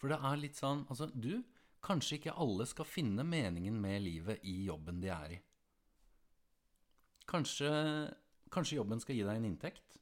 For 0.00 0.10
det 0.10 0.18
er 0.18 0.40
litt 0.40 0.58
sånn 0.58 0.82
Altså, 0.90 1.06
du, 1.14 1.38
kanskje 1.84 2.18
ikke 2.18 2.34
alle 2.40 2.66
skal 2.66 2.88
finne 2.88 3.26
meningen 3.26 3.76
med 3.80 4.02
livet 4.02 4.42
i 4.42 4.64
jobben 4.66 4.98
de 5.02 5.12
er 5.14 5.36
i. 5.36 5.40
Kanskje, 7.30 7.70
kanskje 8.52 8.80
jobben 8.80 9.00
skal 9.00 9.16
gi 9.16 9.22
deg 9.24 9.38
en 9.38 9.48
inntekt? 9.48 10.00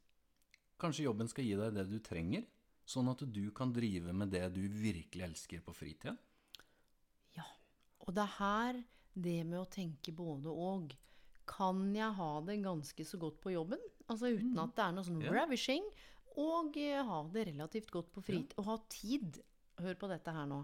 Kanskje 0.80 1.06
jobben 1.06 1.28
skal 1.30 1.46
gi 1.46 1.58
deg 1.60 1.76
det 1.76 1.86
du 1.90 1.98
trenger, 2.02 2.48
sånn 2.88 3.12
at 3.12 3.20
du 3.28 3.44
kan 3.54 3.70
drive 3.74 4.14
med 4.16 4.32
det 4.32 4.46
du 4.56 4.64
virkelig 4.64 5.28
elsker 5.28 5.60
på 5.62 5.76
fritida? 5.76 6.16
Ja. 7.36 7.46
Og 8.02 8.16
det 8.16 8.24
er 8.24 8.34
her 8.40 8.82
det 9.14 9.44
med 9.44 9.58
å 9.60 9.68
tenke 9.70 10.12
både 10.16 10.50
og. 10.52 10.94
Kan 11.46 11.90
jeg 11.94 12.14
ha 12.16 12.30
det 12.46 12.60
ganske 12.62 13.04
så 13.04 13.18
godt 13.20 13.40
på 13.42 13.52
jobben? 13.52 13.80
Altså 14.08 14.30
uten 14.32 14.58
at 14.62 14.74
det 14.76 14.84
er 14.84 14.92
noe 14.96 15.04
sånn 15.04 15.18
Mm. 15.20 15.26
Ja. 15.26 15.32
ravishing. 15.32 15.84
Og 16.36 16.76
eh, 16.80 17.02
ha 17.04 17.18
det 17.28 17.46
relativt 17.50 17.90
godt 17.90 18.12
på 18.12 18.22
fritid. 18.24 18.54
Og 18.58 18.64
ha 18.64 18.76
tid. 18.88 19.42
Hør 19.82 19.94
på 20.00 20.08
dette 20.08 20.32
her 20.32 20.46
nå. 20.46 20.62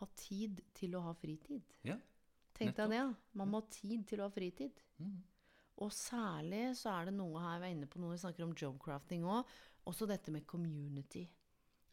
Ha 0.00 0.06
tid 0.16 0.62
til 0.74 0.94
å 0.96 1.02
ha 1.02 1.12
fritid. 1.12 1.62
Ja. 1.84 1.96
Tenk 2.54 2.76
deg 2.76 2.90
det. 2.90 3.02
Man 3.34 3.48
må 3.50 3.60
ha 3.60 3.66
tid 3.68 4.06
til 4.08 4.20
å 4.20 4.28
ha 4.28 4.30
fritid. 4.30 4.80
Mm. 4.98 5.22
Og 5.82 5.90
særlig 5.92 6.76
så 6.78 6.90
er 7.00 7.06
det 7.10 7.14
noe 7.14 7.40
her 7.40 7.58
vi 7.60 7.66
er 7.70 7.74
inne 7.76 7.86
på 7.90 7.98
når 8.00 8.12
vi 8.14 8.22
snakker 8.22 8.44
om 8.44 8.54
jobcrafting 8.54 9.24
òg. 9.24 9.44
Også 9.86 10.06
dette 10.06 10.30
med 10.30 10.46
community. 10.46 11.26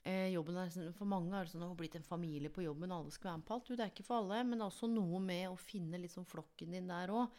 Eh, 0.07 0.29
jobben 0.31 0.55
er, 0.55 0.69
sånn- 0.71 0.93
for 0.95 1.05
mange 1.05 1.33
er 1.35 1.43
det 1.43 1.51
sånn 1.51 1.65
å 1.67 1.75
blitt 1.75 1.95
en 1.97 2.05
familie 2.07 2.49
på 2.49 2.63
jobben, 2.63 2.89
alle 2.91 3.11
skal 3.11 3.31
være 3.33 3.37
med 3.41 3.45
på 3.45 3.53
alt. 3.57 3.67
Det 3.67 3.79
er 3.83 3.91
ikke 3.91 4.05
for 4.07 4.21
alle, 4.21 4.43
men 4.47 4.57
det 4.57 4.63
er 4.63 4.71
også 4.71 4.87
noe 4.89 5.19
med 5.19 5.49
å 5.49 5.57
finne 5.59 5.99
sånn 6.07 6.25
flokken 6.25 6.71
din 6.71 6.87
der 6.87 7.11
òg. 7.11 7.29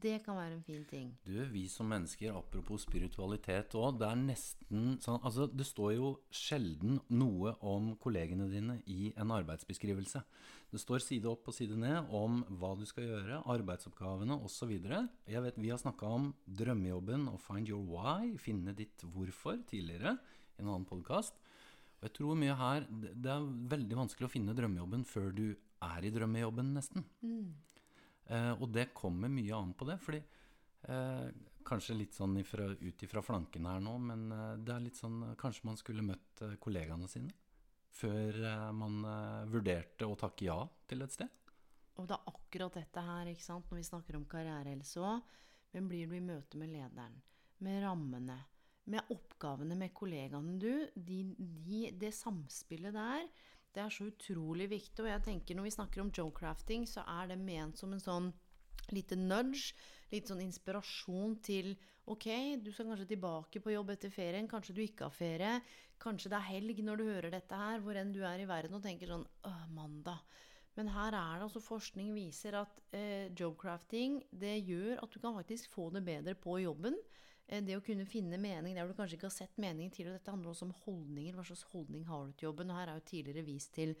Det 0.00 0.22
kan 0.22 0.36
være 0.36 0.52
en 0.58 0.62
fin 0.62 0.84
ting. 0.84 1.16
Du, 1.24 1.32
vi 1.46 1.66
som 1.66 1.88
mennesker, 1.88 2.36
apropos 2.36 2.84
spiritualitet 2.84 3.72
òg, 3.74 3.98
det 3.98 4.08
er 4.10 4.20
nesten 4.20 4.98
sånn 5.00 5.18
Altså, 5.22 5.46
det 5.48 5.64
står 5.66 5.94
jo 5.96 6.20
sjelden 6.30 7.00
noe 7.08 7.56
om 7.62 7.96
kollegene 7.96 8.50
dine 8.50 8.82
i 8.86 9.12
en 9.16 9.28
arbeidsbeskrivelse. 9.30 10.22
Det 10.70 10.78
står 10.80 11.00
side 11.02 11.26
opp 11.26 11.48
og 11.48 11.54
side 11.54 11.76
ned 11.76 12.06
om 12.14 12.44
hva 12.60 12.76
du 12.78 12.84
skal 12.86 13.04
gjøre, 13.04 13.40
arbeidsoppgavene 13.46 14.36
osv. 14.44 14.70
Jeg 15.26 15.42
vet 15.42 15.56
vi 15.58 15.70
har 15.72 15.78
snakka 15.78 16.06
om 16.06 16.34
drømmejobben 16.46 17.28
og 17.32 17.40
find 17.40 17.68
your 17.68 17.82
why, 17.82 18.36
finne 18.36 18.74
ditt 18.76 19.02
hvorfor, 19.02 19.58
tidligere 19.66 20.18
i 20.58 20.62
en 20.62 20.68
annen 20.68 20.86
podkast. 20.86 21.34
Og 22.00 22.06
jeg 22.08 22.14
tror 22.16 22.36
mye 22.40 22.54
her 22.56 22.86
Det 22.88 23.28
er 23.28 23.48
veldig 23.74 23.98
vanskelig 23.98 24.28
å 24.28 24.32
finne 24.32 24.54
drømmejobben 24.56 25.02
før 25.04 25.34
du 25.36 25.46
er 25.52 26.04
i 26.04 26.12
drømmejobben, 26.12 26.72
nesten. 26.76 27.04
Eh, 28.30 28.52
og 28.56 28.68
det 28.72 28.92
kommer 28.96 29.28
mye 29.32 29.56
an 29.56 29.72
på 29.76 29.88
det, 29.88 29.98
fordi 30.00 30.20
eh, 30.88 31.28
Kanskje 31.66 31.94
litt 31.94 32.16
sånn 32.16 32.38
ifra, 32.40 32.70
ut 32.72 33.02
ifra 33.04 33.22
flanken 33.22 33.66
her 33.68 33.82
nå, 33.84 33.92
men 34.02 34.30
eh, 34.32 34.56
det 34.64 34.74
er 34.74 34.84
litt 34.86 34.98
sånn 34.98 35.20
eh, 35.28 35.36
Kanskje 35.40 35.68
man 35.68 35.78
skulle 35.78 36.04
møtt 36.06 36.42
eh, 36.46 36.56
kollegaene 36.62 37.08
sine 37.10 37.36
før 37.90 38.36
man 38.70 39.00
vurderte 39.50 40.06
å 40.06 40.14
takke 40.14 40.44
ja 40.46 40.60
til 40.88 41.02
et 41.02 41.10
sted. 41.10 41.26
Og 41.98 42.06
det 42.06 42.14
er 42.14 42.28
akkurat 42.30 42.76
dette 42.78 43.02
her, 43.02 43.26
ikke 43.32 43.42
sant, 43.42 43.66
når 43.66 43.80
vi 43.80 43.86
snakker 43.88 44.16
om 44.16 44.28
karrierehelse 44.30 45.02
òg. 45.02 45.32
Hvem 45.74 45.88
blir 45.90 46.06
du 46.06 46.14
i 46.14 46.22
møte 46.22 46.60
med 46.62 46.70
lederen? 46.70 47.16
Med 47.66 47.82
rammene? 47.82 48.38
Med 48.90 49.12
oppgavene 49.14 49.76
med 49.78 49.94
kollegaene 49.94 50.56
du? 50.58 50.72
De, 50.94 51.22
de, 51.38 51.84
det 51.94 52.12
samspillet 52.16 52.96
der, 52.96 53.26
det 53.70 53.84
er 53.84 53.92
så 53.94 54.08
utrolig 54.10 54.66
viktig. 54.72 55.04
Og 55.04 55.10
jeg 55.12 55.24
tenker 55.28 55.58
når 55.58 55.68
vi 55.68 55.76
snakker 55.76 56.02
om 56.02 56.12
jobcrafting, 56.14 56.88
så 56.90 57.04
er 57.06 57.30
det 57.30 57.38
ment 57.42 57.78
som 57.78 57.94
en 57.94 58.02
sånn 58.02 58.30
lite 58.90 59.14
nudge, 59.18 59.76
litt 60.10 60.30
sånn 60.30 60.42
inspirasjon 60.42 61.38
til 61.46 61.74
Ok, 62.10 62.26
du 62.58 62.72
skal 62.74 62.88
kanskje 62.88 63.12
tilbake 63.12 63.60
på 63.62 63.70
jobb 63.70 63.92
etter 63.92 64.10
ferien. 64.10 64.48
Kanskje 64.50 64.74
du 64.74 64.80
ikke 64.82 65.06
har 65.06 65.14
ferie. 65.14 65.50
Kanskje 66.00 66.32
det 66.32 66.38
er 66.40 66.48
helg 66.48 66.80
når 66.82 66.98
du 66.98 67.04
hører 67.06 67.34
dette 67.36 67.58
her, 67.60 67.82
hvor 67.84 67.94
enn 68.00 68.10
du 68.10 68.24
er 68.26 68.40
i 68.42 68.48
verden 68.50 68.78
og 68.78 68.82
tenker 68.82 69.12
sånn 69.12 69.26
Åh, 69.46 69.66
mandag. 69.70 70.24
Men 70.78 70.90
her 70.94 71.14
er 71.14 71.38
det 71.38 71.46
altså 71.46 71.62
forskning 71.62 72.10
viser 72.16 72.56
at 72.60 72.80
eh, 72.96 73.28
jobcrafting 73.36 74.20
det 74.42 74.56
gjør 74.64 75.04
at 75.04 75.12
du 75.12 75.20
kan 75.22 75.36
faktisk 75.36 75.70
få 75.74 75.90
det 75.94 76.02
bedre 76.06 76.34
på 76.38 76.56
jobben. 76.64 76.96
Eh, 77.50 77.62
det 77.66 77.76
å 77.76 77.84
kunne 77.84 78.06
finne 78.08 78.38
mening 78.38 78.76
der 78.78 78.86
du 78.86 78.94
kanskje 78.94 79.18
ikke 79.18 79.28
har 79.28 79.36
sett 79.36 79.62
mening 79.62 79.90
til. 79.94 80.08
Og 80.08 80.16
dette 80.16 80.32
handler 80.32 80.52
også 80.52 80.68
om 80.68 80.76
holdninger. 80.86 81.36
Hva 81.36 81.46
slags 81.48 81.66
holdning 81.74 82.06
har 82.08 82.26
du 82.26 82.34
til 82.34 82.50
jobben? 82.50 82.70
Og 82.70 82.78
her 82.78 82.92
er 82.92 83.00
jo 83.00 83.08
tidligere 83.10 83.46
vist 83.46 83.74
til 83.76 83.96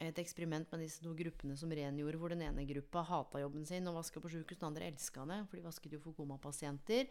et 0.00 0.16
eksperiment 0.16 0.70
med 0.72 0.80
disse 0.80 1.02
to 1.04 1.12
gruppene 1.12 1.58
som 1.60 1.72
rengjorde, 1.76 2.16
hvor 2.16 2.32
den 2.32 2.46
ene 2.46 2.64
gruppa 2.64 3.02
hata 3.04 3.42
jobben 3.42 3.66
sin 3.68 3.88
og 3.90 3.98
vaska 3.98 4.22
på 4.22 4.30
sjukehus, 4.32 4.56
den 4.62 4.70
andre 4.70 4.88
elska 4.88 5.26
det, 5.28 5.42
for 5.50 5.60
de 5.60 5.66
vasket 5.66 5.92
jo 5.92 6.00
for 6.00 6.16
komapasienter. 6.16 7.10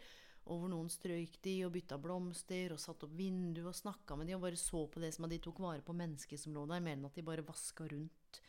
Og 0.50 0.64
hvor 0.64 0.72
noen 0.72 0.90
strøyk 0.90 1.36
de 1.46 1.54
og 1.68 1.76
bytta 1.76 2.00
blomster 2.02 2.74
og 2.74 2.82
satte 2.82 3.06
opp 3.06 3.14
vindu 3.14 3.62
og 3.68 3.78
snakka 3.78 4.18
med 4.18 4.32
de 4.32 4.34
og 4.40 4.42
bare 4.48 4.58
så 4.58 4.88
på 4.90 5.04
det 5.04 5.12
som 5.14 5.28
at 5.28 5.36
de 5.36 5.42
tok 5.46 5.62
vare 5.62 5.86
på 5.86 5.94
mennesket 5.94 6.42
som 6.42 6.56
lå 6.56 6.66
der, 6.66 6.82
mer 6.82 6.98
enn 6.98 7.06
at 7.06 7.20
de 7.20 7.28
bare 7.28 7.46
vaska 7.46 7.86
rundt. 7.92 8.42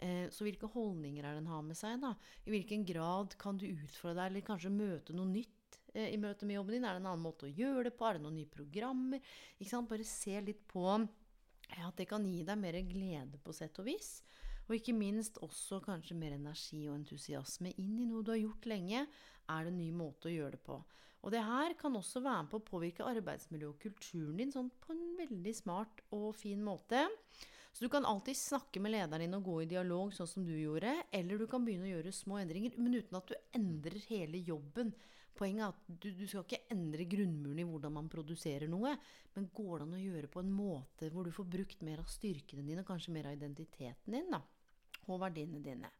Eh, 0.00 0.30
så 0.32 0.46
hvilke 0.46 0.70
holdninger 0.72 1.26
er 1.26 1.36
det 1.36 1.44
en 1.44 1.52
har 1.52 1.66
med 1.66 1.76
seg? 1.76 2.00
da? 2.00 2.14
I 2.46 2.54
hvilken 2.54 2.86
grad 2.88 3.36
kan 3.42 3.60
du 3.60 3.68
utfordre 3.68 4.22
deg, 4.22 4.30
eller 4.30 4.48
kanskje 4.48 4.72
møte 4.72 5.18
noe 5.18 5.28
nytt 5.28 5.61
i 5.94 6.18
møte 6.20 6.48
med 6.48 6.56
jobben 6.56 6.76
din? 6.76 6.86
Er 6.88 6.96
det 6.96 7.02
en 7.02 7.10
annen 7.10 7.24
måte 7.24 7.48
å 7.48 7.52
gjøre 7.52 7.88
det 7.88 7.96
på? 7.98 8.06
Er 8.08 8.18
det 8.18 8.24
noen 8.24 8.38
nye 8.40 8.52
programmer? 8.52 9.20
Ikke 9.58 9.72
sant? 9.74 9.90
Bare 9.90 10.06
se 10.08 10.38
litt 10.44 10.62
på 10.70 10.86
at 10.92 11.96
det 11.96 12.08
kan 12.10 12.24
gi 12.28 12.42
deg 12.44 12.58
mer 12.60 12.78
glede 12.84 13.40
på 13.42 13.54
sett 13.56 13.78
og 13.80 13.88
vis. 13.88 14.20
Og 14.68 14.76
ikke 14.76 14.94
minst 14.96 15.38
også 15.42 15.80
kanskje 15.84 16.16
mer 16.16 16.36
energi 16.36 16.84
og 16.86 16.96
entusiasme 17.00 17.72
inn 17.80 17.98
i 18.00 18.08
noe 18.08 18.24
du 18.24 18.32
har 18.34 18.40
gjort 18.40 18.68
lenge. 18.70 19.06
Er 19.50 19.64
det 19.64 19.72
en 19.72 19.80
ny 19.80 19.90
måte 19.94 20.30
å 20.30 20.34
gjøre 20.34 20.56
det 20.56 20.64
på? 20.64 20.78
Og 21.22 21.30
det 21.30 21.42
her 21.46 21.74
kan 21.78 21.94
også 21.94 22.22
være 22.22 22.44
med 22.44 22.50
på 22.50 22.58
å 22.58 22.66
påvirke 22.66 23.06
arbeidsmiljøet 23.06 23.70
og 23.70 23.82
kulturen 23.82 24.38
din 24.40 24.52
sånn 24.54 24.70
på 24.82 24.94
en 24.94 25.02
veldig 25.20 25.54
smart 25.54 26.02
og 26.14 26.32
fin 26.38 26.62
måte. 26.64 27.04
Så 27.72 27.86
du 27.86 27.92
kan 27.92 28.04
alltid 28.04 28.36
snakke 28.36 28.82
med 28.82 28.92
lederen 28.92 29.22
din 29.24 29.38
og 29.38 29.46
gå 29.46 29.60
i 29.62 29.70
dialog, 29.70 30.10
sånn 30.12 30.28
som 30.28 30.44
du 30.44 30.52
gjorde. 30.52 30.92
Eller 31.14 31.38
du 31.40 31.46
kan 31.48 31.64
begynne 31.64 31.86
å 31.88 31.94
gjøre 31.94 32.12
små 32.12 32.40
endringer, 32.42 32.74
men 32.76 32.98
uten 32.98 33.16
at 33.16 33.30
du 33.30 33.36
endrer 33.56 34.02
hele 34.10 34.42
jobben. 34.44 34.92
Poenget 35.38 35.64
er 35.64 35.72
at 35.72 36.00
du, 36.02 36.08
du 36.16 36.24
skal 36.28 36.44
ikke 36.44 36.74
endre 36.74 37.06
grunnmuren 37.08 37.60
i 37.62 37.66
hvordan 37.66 37.94
man 37.96 38.10
produserer 38.12 38.68
noe. 38.70 38.94
Men 39.36 39.50
går 39.54 39.78
det 39.78 39.86
an 39.86 39.94
å 39.96 40.02
gjøre 40.02 40.32
på 40.32 40.42
en 40.42 40.50
måte 40.52 41.08
hvor 41.12 41.26
du 41.26 41.32
får 41.34 41.48
brukt 41.54 41.84
mer 41.86 42.02
av 42.02 42.10
styrkene 42.12 42.66
dine, 42.66 42.84
kanskje 42.86 43.14
mer 43.14 43.30
av 43.30 43.38
identiteten 43.38 44.18
din, 44.18 44.28
da, 44.32 44.42
og 45.08 45.22
verdiene 45.22 45.62
dine. 45.64 45.92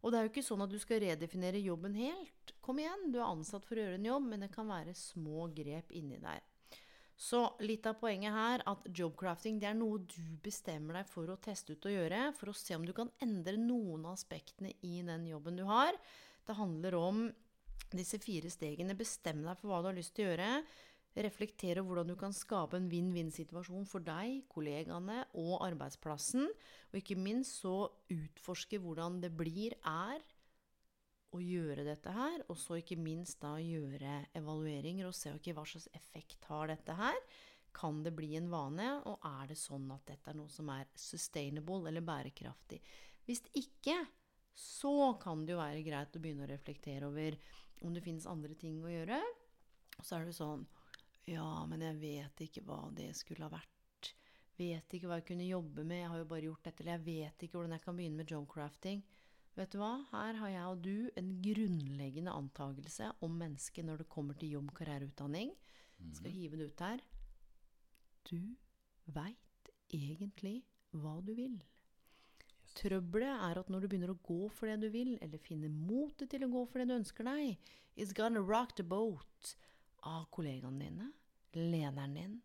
Og 0.00 0.12
det 0.12 0.18
er 0.18 0.24
jo 0.24 0.30
ikke 0.32 0.46
sånn 0.46 0.64
at 0.64 0.72
du 0.72 0.78
skal 0.80 1.02
redefinere 1.04 1.60
jobben 1.60 1.98
helt. 1.98 2.54
Kom 2.64 2.80
igjen, 2.80 3.10
du 3.12 3.18
er 3.20 3.28
ansatt 3.28 3.66
for 3.68 3.76
å 3.76 3.84
gjøre 3.84 3.98
en 4.00 4.08
jobb, 4.08 4.30
men 4.30 4.46
det 4.46 4.54
kan 4.54 4.70
være 4.70 4.96
små 4.96 5.50
grep 5.52 5.92
inni 5.96 6.16
der. 6.22 6.40
Så 7.20 7.42
litt 7.60 7.84
av 7.84 7.98
poenget 8.00 8.32
her 8.32 8.62
at 8.70 8.86
jobcrafting 8.96 9.58
det 9.60 9.68
er 9.68 9.76
noe 9.76 9.98
du 10.08 10.22
bestemmer 10.40 10.96
deg 10.96 11.10
for 11.10 11.28
å 11.28 11.36
teste 11.44 11.76
ut 11.76 11.88
og 11.90 11.92
gjøre, 11.92 12.20
for 12.38 12.48
å 12.48 12.56
se 12.56 12.72
om 12.78 12.86
du 12.86 12.94
kan 12.96 13.12
endre 13.20 13.60
noen 13.60 14.06
av 14.06 14.16
aspektene 14.16 14.72
i 14.88 15.02
den 15.04 15.26
jobben 15.28 15.60
du 15.60 15.66
har. 15.68 15.98
Det 16.48 16.56
handler 16.56 16.96
om 16.96 17.26
disse 17.92 18.20
fire 18.22 18.50
stegene. 18.52 18.96
Bestem 18.98 19.42
deg 19.44 19.58
for 19.58 19.70
hva 19.70 19.82
du 19.82 19.90
har 19.90 19.98
lyst 19.98 20.14
til 20.16 20.28
å 20.28 20.32
gjøre. 20.32 20.50
Reflektere 21.26 21.82
hvordan 21.82 22.12
du 22.12 22.14
kan 22.18 22.34
skape 22.34 22.78
en 22.78 22.90
vinn-vinn-situasjon 22.90 23.86
for 23.90 24.04
deg, 24.06 24.44
kollegaene 24.52 25.24
og 25.40 25.56
arbeidsplassen. 25.66 26.46
Og 26.92 27.00
ikke 27.00 27.18
minst 27.18 27.64
så 27.64 27.88
utforske 28.14 28.78
hvordan 28.82 29.18
det 29.24 29.32
blir, 29.34 29.74
er, 29.82 30.22
å 31.30 31.38
gjøre 31.42 31.84
dette 31.86 32.10
her, 32.10 32.42
og 32.50 32.58
så 32.58 32.80
ikke 32.80 32.98
minst 32.98 33.38
da 33.42 33.54
gjøre 33.62 34.16
evalueringer 34.38 35.06
og 35.06 35.14
se 35.14 35.30
okay, 35.30 35.54
hva 35.54 35.62
slags 35.68 35.86
effekt 35.94 36.46
har 36.50 36.70
dette 36.72 36.96
her. 36.98 37.18
Kan 37.76 38.00
det 38.02 38.14
bli 38.18 38.32
en 38.38 38.48
vane, 38.50 38.88
og 39.06 39.22
er 39.26 39.52
det 39.52 39.58
sånn 39.60 39.86
at 39.94 40.02
dette 40.10 40.32
er 40.32 40.38
noe 40.38 40.50
som 40.50 40.70
er 40.74 40.88
sustainable 40.98 41.86
eller 41.86 42.02
bærekraftig? 42.02 42.80
Hvis 43.28 43.44
ikke, 43.54 44.00
så 44.58 45.12
kan 45.22 45.44
det 45.46 45.54
jo 45.54 45.60
være 45.60 45.84
greit 45.86 46.16
å 46.16 46.22
begynne 46.22 46.48
å 46.48 46.50
reflektere 46.50 47.06
over 47.06 47.38
om 47.86 47.94
det 47.94 48.04
finnes 48.04 48.28
andre 48.28 48.56
ting 48.58 48.80
å 48.84 48.92
gjøre. 48.92 49.20
Og 49.98 50.06
så 50.06 50.18
er 50.18 50.28
det 50.28 50.36
sånn 50.36 50.66
Ja, 51.28 51.64
men 51.68 51.84
jeg 51.84 52.00
vet 52.00 52.42
ikke 52.46 52.64
hva 52.66 52.82
det 52.96 53.12
skulle 53.18 53.46
ha 53.46 53.52
vært. 53.52 54.12
Vet 54.60 54.92
ikke 54.96 55.08
hva 55.08 55.20
jeg 55.20 55.28
kunne 55.30 55.48
jobbe 55.48 55.84
med. 55.86 56.02
Jeg 56.02 56.10
har 56.12 56.20
jo 56.20 56.28
bare 56.32 56.48
gjort 56.48 56.66
dette. 56.66 56.82
Eller 56.82 56.98
jeg 56.98 57.06
vet 57.06 57.44
ikke 57.44 57.58
hvordan 57.58 57.76
jeg 57.76 57.84
kan 57.84 57.96
begynne 57.96 58.20
med 58.20 58.32
jobcrafting. 58.34 59.02
Vet 59.56 59.72
du 59.74 59.80
hva? 59.80 59.92
Her 60.12 60.38
har 60.40 60.52
jeg 60.52 60.66
og 60.72 60.82
du 60.84 61.10
en 61.20 61.30
grunnleggende 61.44 62.34
antakelse 62.34 63.10
om 63.24 63.38
mennesket 63.40 63.86
når 63.86 64.02
det 64.02 64.10
kommer 64.12 64.38
til 64.38 64.54
jobb, 64.56 64.70
karriereutdanning. 64.76 65.52
Jeg 66.00 66.16
skal 66.16 66.32
hive 66.32 66.60
det 66.60 66.70
ut 66.70 66.84
her. 66.84 67.02
Du 68.30 68.38
veit 69.12 69.72
egentlig 69.92 70.60
hva 70.96 71.18
du 71.24 71.34
vil. 71.36 71.58
Trøbbelet 72.78 73.44
er 73.48 73.60
at 73.60 73.70
når 73.72 73.82
du 73.82 73.88
begynner 73.90 74.12
å 74.12 74.20
gå 74.22 74.48
for 74.54 74.70
det 74.70 74.78
du 74.84 74.90
vil, 74.94 75.16
eller 75.24 75.42
finner 75.42 75.72
motet 75.72 76.30
til 76.30 76.44
å 76.46 76.50
gå 76.52 76.66
for 76.70 76.80
det 76.80 76.90
du 76.90 76.98
ønsker 77.00 77.26
deg, 77.26 77.72
it's 77.96 78.14
gonna 78.16 78.42
rock 78.42 78.76
the 78.78 78.86
boat 78.86 79.56
av 80.06 80.28
kollegaene 80.34 80.86
dine, 80.86 81.10
lederen 81.58 82.14
din, 82.16 82.38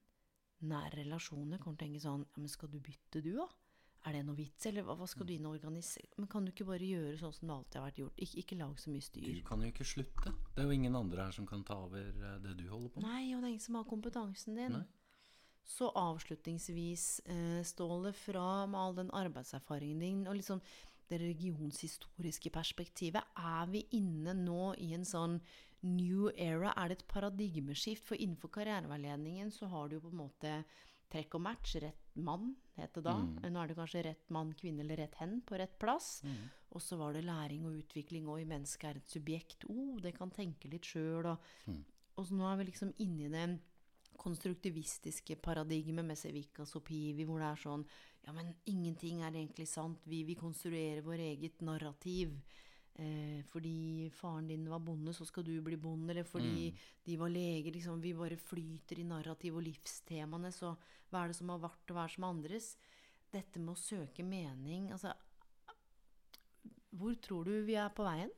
nære 0.65 1.03
relasjoner 1.03 1.61
kommer 1.61 1.77
til 1.77 1.85
å 1.85 1.85
tenke 1.85 2.01
sånn 2.01 2.25
Ja, 2.25 2.41
men 2.41 2.51
skal 2.51 2.71
du 2.73 2.79
bytte, 2.81 3.21
du, 3.21 3.35
da? 3.37 3.47
Er 4.05 4.13
det 4.13 4.25
noe 4.27 4.37
vits, 4.37 4.67
eller 4.69 4.85
hva 4.85 5.07
skal 5.09 5.25
du 5.25 5.33
inn 5.33 5.47
og 5.49 5.55
organisere? 5.57 6.11
Men 6.21 6.29
kan 6.29 6.45
du 6.45 6.51
ikke 6.51 6.67
bare 6.67 6.85
gjøre 6.85 7.15
sånn 7.17 7.33
som 7.33 7.49
det 7.49 7.55
alltid 7.55 7.79
har 7.79 7.85
vært 7.87 8.01
gjort? 8.03 8.19
Ikke, 8.21 8.41
ikke 8.43 8.57
lag 8.59 8.75
så 8.81 8.91
mye 8.93 9.05
styr. 9.05 9.29
Du 9.33 9.47
kan 9.47 9.63
jo 9.65 9.69
ikke 9.71 9.87
slutte. 9.89 10.33
Det 10.53 10.61
er 10.61 10.69
jo 10.69 10.75
ingen 10.75 10.97
andre 10.99 11.25
her 11.25 11.33
som 11.33 11.47
kan 11.49 11.63
ta 11.65 11.79
over 11.87 12.11
eh, 12.11 12.35
det 12.43 12.53
du 12.59 12.67
holder 12.69 12.93
på 12.93 13.01
med. 13.01 13.07
Nei, 13.09 13.23
og 13.33 13.41
det 13.41 13.49
er 13.49 13.55
ingen 13.55 13.65
som 13.65 13.79
har 13.79 13.87
kompetansen 13.89 14.59
din. 14.59 14.77
Nei. 14.77 14.83
Så 15.65 15.89
avslutningsvis, 15.97 17.21
eh, 17.25 17.63
Ståle, 17.65 18.13
fra 18.13 18.65
med 18.69 18.79
all 18.79 18.95
den 18.95 19.11
arbeidserfaringen 19.11 19.99
din 19.99 20.27
og 20.27 20.35
liksom 20.37 20.61
det 21.09 21.19
regionshistoriske 21.21 22.49
perspektivet, 22.53 23.23
er 23.37 23.65
vi 23.69 23.83
inne 23.97 24.33
nå 24.37 24.73
i 24.81 24.93
en 24.93 25.05
sånn 25.05 25.39
new 25.85 26.29
era? 26.35 26.73
Er 26.77 26.89
det 26.89 26.99
et 26.99 27.07
paradigmeskift? 27.07 28.05
For 28.05 28.15
innenfor 28.17 28.49
karriereveiledningen 28.49 29.51
så 29.53 29.69
har 29.69 29.89
du 29.89 29.97
jo 29.97 30.05
på 30.07 30.13
en 30.13 30.21
måte 30.23 30.53
trekk 31.13 31.35
og 31.37 31.41
match, 31.45 31.75
rett 31.81 32.15
mann, 32.17 32.55
het 32.77 32.93
det 32.97 33.03
da. 33.05 33.19
Mm. 33.21 33.35
Nå 33.53 33.61
er 33.61 33.67
det 33.69 33.77
kanskje 33.77 34.03
rett 34.07 34.29
mann, 34.33 34.53
kvinne 34.57 34.81
eller 34.81 34.97
rett 34.97 35.15
hen 35.21 35.41
på 35.45 35.57
rett 35.61 35.77
plass. 35.79 36.23
Mm. 36.25 36.49
Og 36.75 36.81
så 36.81 36.97
var 36.97 37.13
det 37.13 37.23
læring 37.25 37.65
og 37.65 37.77
utvikling, 37.77 38.27
og 38.27 38.41
i 38.41 38.49
mennesket 38.49 38.89
er 38.89 38.97
et 38.99 39.13
subjekt. 39.13 39.65
Oh, 39.69 39.99
det 40.01 40.15
kan 40.17 40.33
tenke 40.33 40.69
litt 40.71 40.83
sjøl, 40.89 41.25
og, 41.25 41.39
Mm. 41.67 41.83
og 42.17 42.25
så 42.25 42.33
nå 42.33 42.51
er 42.51 42.57
vi 42.57 42.71
liksom 42.71 42.93
inni 42.99 43.29
det 43.29 43.59
konstruktivistiske 44.25 45.37
paradigmet 45.45 46.05
med 46.05 46.17
Sevikas 46.19 46.73
og 46.75 46.83
Pivi, 46.87 47.25
hvor 47.29 47.39
det 47.43 47.51
er 47.53 47.61
sånn 47.67 47.85
Ja, 48.25 48.33
men 48.33 48.47
ingenting 48.65 49.19
er 49.21 49.29
egentlig 49.37 49.67
sant. 49.69 49.99
Vi, 50.09 50.23
vi 50.25 50.33
konstruerer 50.33 51.03
vår 51.05 51.21
eget 51.27 51.59
narrativ. 51.61 52.31
Eh, 52.97 53.43
fordi 53.51 54.07
faren 54.17 54.47
din 54.49 54.63
var 54.71 54.79
bonde, 54.81 55.13
så 55.13 55.27
skal 55.29 55.43
du 55.45 55.51
bli 55.61 55.75
bonde. 55.77 56.09
Eller 56.09 56.23
fordi 56.25 56.71
Mm. 56.71 56.79
de 57.05 57.17
var 57.21 57.29
leger. 57.29 57.71
Liksom, 57.75 58.01
vi 58.01 58.13
bare 58.17 58.37
flyter 58.41 58.97
i 58.99 59.03
narrativ 59.03 59.55
og 59.59 59.63
livstemaene. 59.67 60.49
Så 60.51 60.71
hva 61.11 61.21
er 61.23 61.27
det 61.27 61.35
som 61.37 61.49
har 61.53 61.59
vært, 61.59 61.85
og 61.91 61.95
hva 61.99 62.03
er 62.05 62.07
det 62.07 62.15
som 62.15 62.23
er 62.23 62.33
andres? 62.33 62.71
Dette 63.31 63.59
med 63.59 63.75
å 63.75 63.77
søke 63.77 64.23
mening 64.25 64.89
Altså, 64.91 65.13
hvor 66.95 67.13
tror 67.21 67.45
du 67.45 67.61
vi 67.67 67.75
er 67.75 67.89
på 67.89 68.03
veien? 68.07 68.31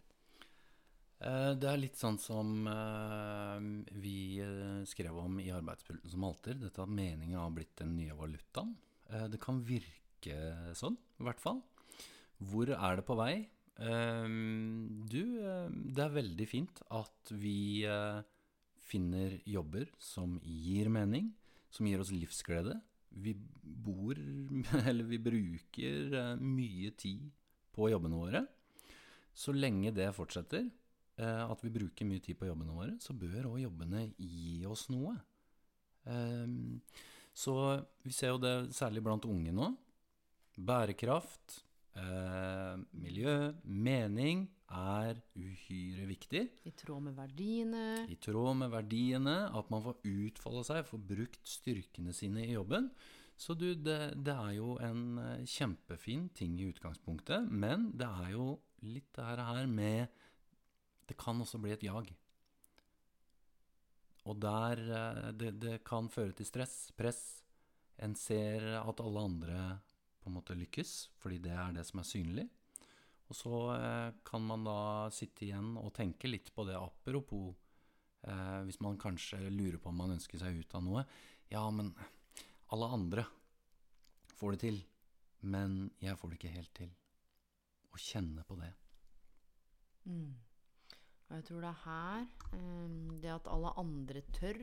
Eh, 1.17 1.53
Det 1.57 1.69
er 1.69 1.79
litt 1.81 1.97
sånn 1.97 2.19
som 2.21 2.67
eh, 2.69 3.67
vi 4.03 4.17
eh, 4.43 4.83
skrev 4.89 5.17
om 5.17 5.39
i 5.41 5.49
Arbeidspulten 5.53 6.11
som 6.13 6.25
alter. 6.27 6.57
Dette 6.61 6.83
at 6.83 6.91
meningen 6.93 7.39
har 7.39 7.53
blitt 7.55 7.75
den 7.81 7.95
nye 7.97 8.17
valutaen. 8.17 8.75
Det 9.31 9.39
kan 9.39 9.61
virke 9.63 10.35
sånn, 10.75 10.97
i 11.21 11.23
hvert 11.23 11.39
fall. 11.39 11.61
Hvor 12.43 12.67
er 12.75 12.97
det 12.99 13.05
på 13.07 13.15
vei? 13.15 13.47
Du, 15.07 15.21
det 15.39 16.01
er 16.03 16.11
veldig 16.11 16.47
fint 16.51 16.81
at 16.91 17.31
vi 17.31 17.87
finner 18.83 19.37
jobber 19.47 19.87
som 20.03 20.35
gir 20.43 20.91
mening, 20.91 21.29
som 21.71 21.87
gir 21.87 22.03
oss 22.03 22.11
livsglede. 22.11 22.75
Vi 23.15 23.31
bor, 23.63 24.19
eller 24.89 25.07
vi 25.07 25.21
bruker 25.23 26.35
mye 26.43 26.91
tid 26.99 27.31
på 27.71 27.87
jobbene 27.93 28.19
våre. 28.25 28.43
Så 29.31 29.55
lenge 29.55 29.95
det 29.95 30.11
fortsetter, 30.19 30.67
at 31.17 31.63
vi 31.65 31.71
bruker 31.73 32.05
mye 32.05 32.21
tid 32.21 32.37
på 32.37 32.45
jobbene 32.45 32.75
våre, 32.75 32.93
så 33.01 33.15
bør 33.17 33.47
òg 33.49 33.61
jobbene 33.63 34.03
gi 34.21 34.61
oss 34.69 34.83
noe. 34.93 35.15
Ehm, 36.07 36.79
så 37.37 37.53
vi 38.05 38.13
ser 38.15 38.33
jo 38.33 38.41
det 38.41 38.55
særlig 38.75 39.03
blant 39.05 39.27
unge 39.29 39.53
nå. 39.53 39.71
Bærekraft, 40.57 41.59
eh, 41.97 42.77
miljø, 42.97 43.53
mening 43.63 44.47
er 44.73 45.19
uhyre 45.37 46.07
viktig. 46.09 46.43
I 46.65 46.73
tråd 46.75 47.03
med 47.03 47.15
verdiene? 47.19 48.07
I 48.09 48.17
tråd 48.19 48.57
med 48.57 48.73
verdiene, 48.73 49.37
at 49.53 49.69
man 49.69 49.83
får 49.85 50.01
utfolde 50.03 50.65
seg, 50.65 50.87
får 50.87 51.05
brukt 51.13 51.45
styrkene 51.47 52.13
sine 52.13 52.47
i 52.47 52.55
jobben. 52.55 52.89
Så 53.37 53.53
du, 53.53 53.75
det, 53.75 54.17
det 54.25 54.33
er 54.33 54.55
jo 54.57 54.79
en 54.81 55.19
eh, 55.21 55.45
kjempefin 55.45 56.29
ting 56.33 56.57
i 56.57 56.71
utgangspunktet, 56.71 57.45
men 57.51 57.91
det 57.93 58.07
er 58.07 58.33
jo 58.33 58.55
litt 58.81 59.11
det 59.13 59.25
her 59.45 59.69
med 59.69 60.07
Det 61.07 61.17
kan 61.19 61.39
også 61.41 61.59
bli 61.63 61.73
et 61.75 61.85
jag. 61.87 62.11
Og 64.27 64.39
der 64.43 64.81
eh, 64.83 65.27
det, 65.39 65.53
det 65.61 65.77
kan 65.87 66.09
føre 66.11 66.35
til 66.35 66.47
stress, 66.47 66.91
press. 66.97 67.21
En 68.03 68.13
ser 68.19 68.65
at 68.81 69.01
alle 69.01 69.23
andre 69.23 69.59
på 70.21 70.29
en 70.29 70.35
måte 70.35 70.57
lykkes, 70.57 70.93
fordi 71.17 71.39
det 71.47 71.53
er 71.55 71.77
det 71.77 71.85
som 71.87 72.01
er 72.01 72.09
synlig. 72.09 72.47
Og 73.27 73.35
så 73.35 73.61
eh, 73.75 74.09
kan 74.27 74.43
man 74.43 74.67
da 74.67 74.79
sitte 75.15 75.47
igjen 75.47 75.73
og 75.79 75.93
tenke 75.95 76.29
litt 76.29 76.51
på 76.55 76.67
det 76.67 76.77
apropos 76.79 77.55
eh, 78.27 78.61
Hvis 78.67 78.79
man 78.83 78.99
kanskje 78.99 79.39
lurer 79.49 79.79
på 79.81 79.91
om 79.91 79.99
man 80.03 80.15
ønsker 80.15 80.39
seg 80.39 80.61
ut 80.61 80.75
av 80.77 80.85
noe. 80.85 81.03
Ja, 81.51 81.63
men 81.71 81.93
alle 82.75 82.91
andre 82.91 83.25
får 84.35 84.55
det 84.55 84.63
til. 84.63 84.81
Men 85.47 85.87
jeg 86.03 86.17
får 86.19 86.31
det 86.31 86.39
ikke 86.39 86.55
helt 86.55 86.73
til. 86.75 86.91
Å 87.93 88.01
kjenne 88.01 88.43
på 88.47 88.57
det. 88.59 88.73
Mm. 90.07 90.35
Og 91.27 91.35
jeg 91.35 91.45
tror 91.49 91.63
det 91.65 91.69
er 91.73 91.81
her 91.83 92.27
um, 92.55 93.19
det 93.23 93.33
at 93.33 93.49
alle 93.51 93.73
andre 93.81 94.21
tør, 94.37 94.61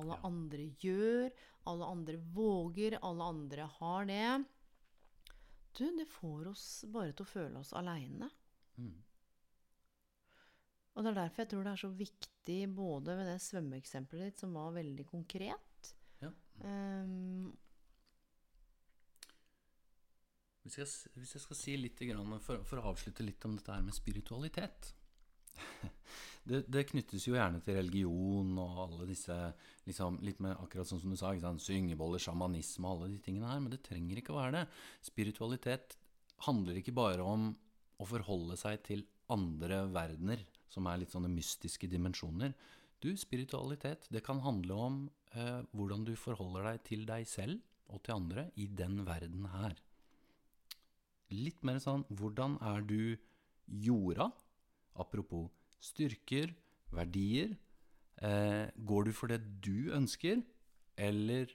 alle 0.00 0.16
Ja. 0.16 0.20
andre 0.24 0.64
gjør, 0.80 1.30
alle 1.68 1.84
andre 1.92 2.16
våger, 2.32 2.96
alle 3.04 3.26
andre 3.34 3.66
har 3.78 4.04
det 4.08 4.46
Du, 5.76 5.84
det 5.96 6.06
får 6.08 6.48
oss 6.50 6.84
bare 6.88 7.12
til 7.12 7.26
å 7.26 7.30
føle 7.30 7.60
oss 7.60 7.72
aleine. 7.78 8.30
Mm. 8.76 8.96
Og 10.94 11.04
det 11.04 11.10
er 11.12 11.18
derfor 11.20 11.42
jeg 11.44 11.50
tror 11.52 11.64
det 11.64 11.72
er 11.72 11.82
så 11.84 11.90
viktig 11.94 12.56
både 12.74 13.14
ved 13.16 13.28
det 13.30 13.36
svømmeeksempelet 13.44 14.32
ditt, 14.32 14.40
som 14.42 14.54
var 14.56 14.72
veldig 14.74 15.06
konkret 15.06 15.92
Ja. 16.22 16.32
um, 16.64 17.52
Hvis 20.64 20.76
jeg, 20.78 20.88
hvis 21.16 21.34
jeg 21.34 21.42
skal 21.44 21.56
si 21.56 21.76
litt, 21.76 22.00
grann, 22.08 22.34
for, 22.44 22.64
for 22.68 22.80
å 22.80 22.90
avslutte 22.92 23.24
litt 23.24 23.44
om 23.48 23.54
dette 23.56 23.72
her 23.72 23.82
med 23.86 23.96
spiritualitet 23.96 24.90
det, 26.50 26.62
det 26.66 26.86
knyttes 26.88 27.26
jo 27.28 27.36
gjerne 27.36 27.60
til 27.64 27.78
religion 27.78 28.52
og 28.60 28.78
alle 28.86 29.08
disse 29.10 29.36
liksom, 29.88 30.20
Litt 30.26 30.40
med 30.42 30.56
akkurat 30.56 30.88
sånn 30.88 31.02
som 31.02 31.12
du 31.12 31.18
sa, 31.18 31.32
syngeboller, 31.62 32.22
sjamanisme 32.22 32.86
og 32.86 32.94
alle 32.94 33.14
de 33.14 33.22
tingene 33.24 33.50
her. 33.50 33.62
Men 33.62 33.74
det 33.74 33.82
trenger 33.86 34.20
ikke 34.20 34.34
å 34.34 34.40
være 34.40 34.60
det. 34.60 34.64
Spiritualitet 35.06 35.96
handler 36.46 36.80
ikke 36.80 36.96
bare 36.96 37.24
om 37.26 37.50
å 38.00 38.08
forholde 38.08 38.56
seg 38.60 38.80
til 38.86 39.04
andre 39.30 39.84
verdener, 39.92 40.42
som 40.70 40.86
er 40.88 41.02
litt 41.02 41.12
sånne 41.12 41.30
mystiske 41.32 41.88
dimensjoner. 41.90 42.54
Du, 43.00 43.12
spiritualitet, 43.16 44.08
det 44.12 44.22
kan 44.24 44.42
handle 44.44 44.76
om 44.76 45.00
eh, 45.32 45.60
hvordan 45.76 46.04
du 46.08 46.14
forholder 46.18 46.66
deg 46.70 46.82
til 46.88 47.06
deg 47.08 47.28
selv 47.28 47.60
og 47.90 48.02
til 48.04 48.16
andre 48.16 48.48
i 48.60 48.66
den 48.66 49.00
verden 49.06 49.46
her. 49.54 49.76
Litt 51.30 51.62
mer 51.66 51.78
sånn 51.82 52.02
Hvordan 52.10 52.56
er 52.66 52.82
du 52.82 53.16
jorda? 53.70 54.30
Apropos 55.00 55.48
styrker, 55.80 56.52
verdier. 56.92 57.56
Eh, 58.20 58.68
går 58.76 59.08
du 59.08 59.12
for 59.16 59.32
det 59.32 59.40
du 59.64 59.90
ønsker, 59.96 60.42
eller 61.00 61.48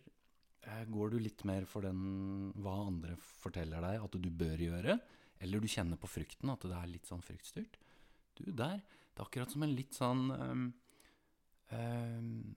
eh, 0.65 0.85
går 0.89 1.13
du 1.13 1.19
litt 1.21 1.43
mer 1.45 1.67
for 1.69 1.85
den 1.85 2.51
hva 2.57 2.79
andre 2.87 3.17
forteller 3.21 3.85
deg 3.85 4.05
at 4.07 4.17
du 4.17 4.29
bør 4.33 4.63
gjøre? 4.65 4.97
Eller 5.45 5.61
du 5.61 5.69
kjenner 5.69 5.99
på 6.01 6.09
frykten, 6.09 6.49
at 6.49 6.65
det 6.65 6.77
er 6.77 6.89
litt 6.89 7.09
sånn 7.09 7.23
fryktstyrt? 7.25 7.77
Du, 8.35 8.47
der 8.51 8.81
Det 8.81 9.21
er 9.21 9.27
akkurat 9.27 9.51
som 9.51 9.63
en 9.63 9.75
litt 9.75 9.95
sånn 9.95 10.23
ehm, 10.35 10.63
ehm, 11.71 12.55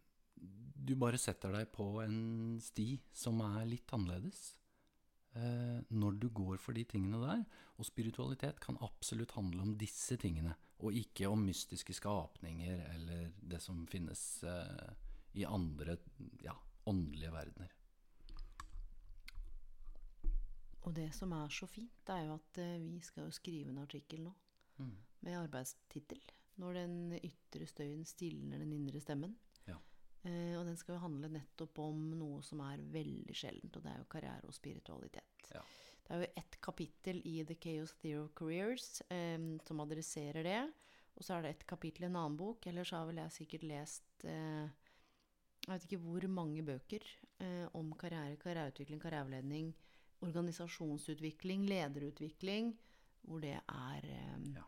Du 0.74 0.96
bare 0.98 1.20
setter 1.20 1.52
deg 1.54 1.68
på 1.70 2.00
en 2.02 2.58
sti 2.62 2.96
som 3.14 3.38
er 3.44 3.68
litt 3.68 3.92
annerledes 3.94 4.40
når 5.88 6.18
du 6.20 6.28
går 6.34 6.58
for 6.62 6.76
de 6.76 6.84
tingene 6.88 7.20
der. 7.22 7.44
Og 7.78 7.86
spiritualitet 7.86 8.60
kan 8.60 8.78
absolutt 8.82 9.36
handle 9.36 9.62
om 9.62 9.74
disse 9.78 10.16
tingene, 10.18 10.54
og 10.82 10.96
ikke 10.98 11.28
om 11.30 11.44
mystiske 11.46 11.94
skapninger 11.94 12.80
eller 12.94 13.30
det 13.38 13.60
som 13.62 13.84
finnes 13.86 14.22
eh, 14.42 14.88
i 15.38 15.44
andre 15.46 15.96
ja, 16.42 16.54
åndelige 16.90 17.32
verdener. 17.34 17.74
Og 20.86 20.94
det 20.96 21.10
som 21.14 21.32
er 21.36 21.50
så 21.52 21.66
fint, 21.68 21.92
det 22.06 22.14
er 22.14 22.26
jo 22.26 22.36
at 22.38 22.60
eh, 22.62 22.78
vi 22.82 23.00
skal 23.04 23.28
jo 23.28 23.34
skrive 23.34 23.74
en 23.74 23.82
artikkel 23.84 24.22
nå 24.26 24.34
Mm. 24.78 24.96
med 25.20 25.34
arbeidstittel 25.34 26.20
'Når 26.56 26.72
den 26.72 27.12
ytre 27.18 27.66
støyen 27.66 28.04
stilner 28.04 28.58
den 28.58 28.72
indre 28.72 29.00
stemmen'. 29.00 29.34
Eh, 30.28 30.54
og 30.58 30.66
den 30.68 30.78
skal 30.78 30.96
jo 30.96 31.04
handle 31.06 31.30
nettopp 31.32 31.80
om 31.84 32.08
noe 32.18 32.40
som 32.46 32.62
er 32.66 32.82
veldig 32.94 33.36
sjeldent, 33.36 33.78
og 33.78 33.84
det 33.86 33.92
er 33.92 34.02
jo 34.02 34.10
karriere 34.12 34.48
og 34.50 34.56
spiritualitet. 34.56 35.52
Ja. 35.54 35.62
Det 36.04 36.14
er 36.14 36.24
jo 36.24 36.32
ett 36.40 36.58
kapittel 36.64 37.22
i 37.28 37.38
The 37.44 37.56
Chaos 37.60 37.94
Theory 38.00 38.24
of 38.24 38.34
Careers 38.36 38.90
eh, 39.12 39.38
som 39.66 39.84
adresserer 39.84 40.46
det. 40.46 40.60
Og 41.18 41.26
så 41.26 41.34
er 41.34 41.44
det 41.44 41.56
et 41.56 41.66
kapittel 41.66 42.06
i 42.06 42.08
en 42.12 42.20
annen 42.20 42.38
bok. 42.38 42.68
Ellers 42.70 42.92
har 42.94 43.08
vel 43.08 43.18
jeg 43.18 43.34
sikkert 43.34 43.66
lest 43.66 44.28
eh, 44.28 44.68
jeg 45.68 45.74
vet 45.74 45.84
ikke 45.84 46.00
hvor 46.00 46.24
mange 46.32 46.62
bøker 46.64 47.02
eh, 47.44 47.66
om 47.76 47.90
karriere, 48.00 48.38
karriereutvikling, 48.40 49.00
karriereledning, 49.02 49.74
organisasjonsutvikling, 50.24 51.66
lederutvikling, 51.68 52.70
hvor 53.20 53.44
det 53.44 53.58
er 53.58 54.08
eh, 54.08 54.38
Ja. 54.54 54.64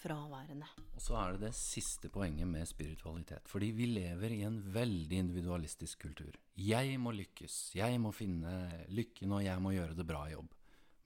Fraværende. 0.00 0.68
Og 0.94 1.02
så 1.02 1.16
er 1.20 1.34
det 1.34 1.46
det 1.46 1.56
siste 1.58 2.10
poenget 2.12 2.48
med 2.48 2.68
spiritualitet. 2.68 3.48
Fordi 3.48 3.70
vi 3.76 3.88
lever 3.90 4.34
i 4.36 4.42
en 4.46 4.60
veldig 4.74 5.22
individualistisk 5.24 6.04
kultur. 6.06 6.36
Jeg 6.56 6.98
må 7.00 7.14
lykkes, 7.16 7.74
jeg 7.78 8.00
må 8.02 8.12
finne 8.16 8.86
lykken, 8.92 9.32
og 9.36 9.44
jeg 9.44 9.62
må 9.62 9.74
gjøre 9.76 9.96
det 9.98 10.06
bra 10.08 10.26
i 10.28 10.34
jobb. 10.34 10.54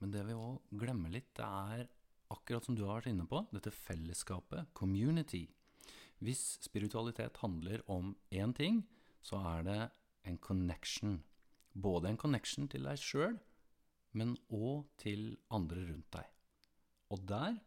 Men 0.01 0.13
det 0.13 0.25
vi 0.27 0.37
òg 0.37 0.77
glemmer 0.81 1.13
litt, 1.13 1.31
det 1.37 1.47
er 1.47 1.87
akkurat 2.31 2.65
som 2.65 2.77
du 2.77 2.85
har 2.85 3.01
vært 3.01 3.11
inne 3.11 3.27
på, 3.29 3.43
dette 3.51 3.73
fellesskapet, 3.75 4.71
community. 4.77 5.45
Hvis 6.21 6.57
spiritualitet 6.63 7.39
handler 7.41 7.83
om 7.91 8.15
én 8.31 8.53
ting, 8.57 8.83
så 9.21 9.41
er 9.55 9.65
det 9.67 9.79
en 10.29 10.37
connection. 10.37 11.19
Både 11.73 12.09
en 12.11 12.19
connection 12.19 12.67
til 12.69 12.85
deg 12.87 12.99
sjøl, 12.99 13.37
men 14.17 14.35
òg 14.51 14.87
til 15.01 15.35
andre 15.53 15.85
rundt 15.87 16.09
deg. 16.13 16.29
Og 17.11 17.23
der, 17.27 17.57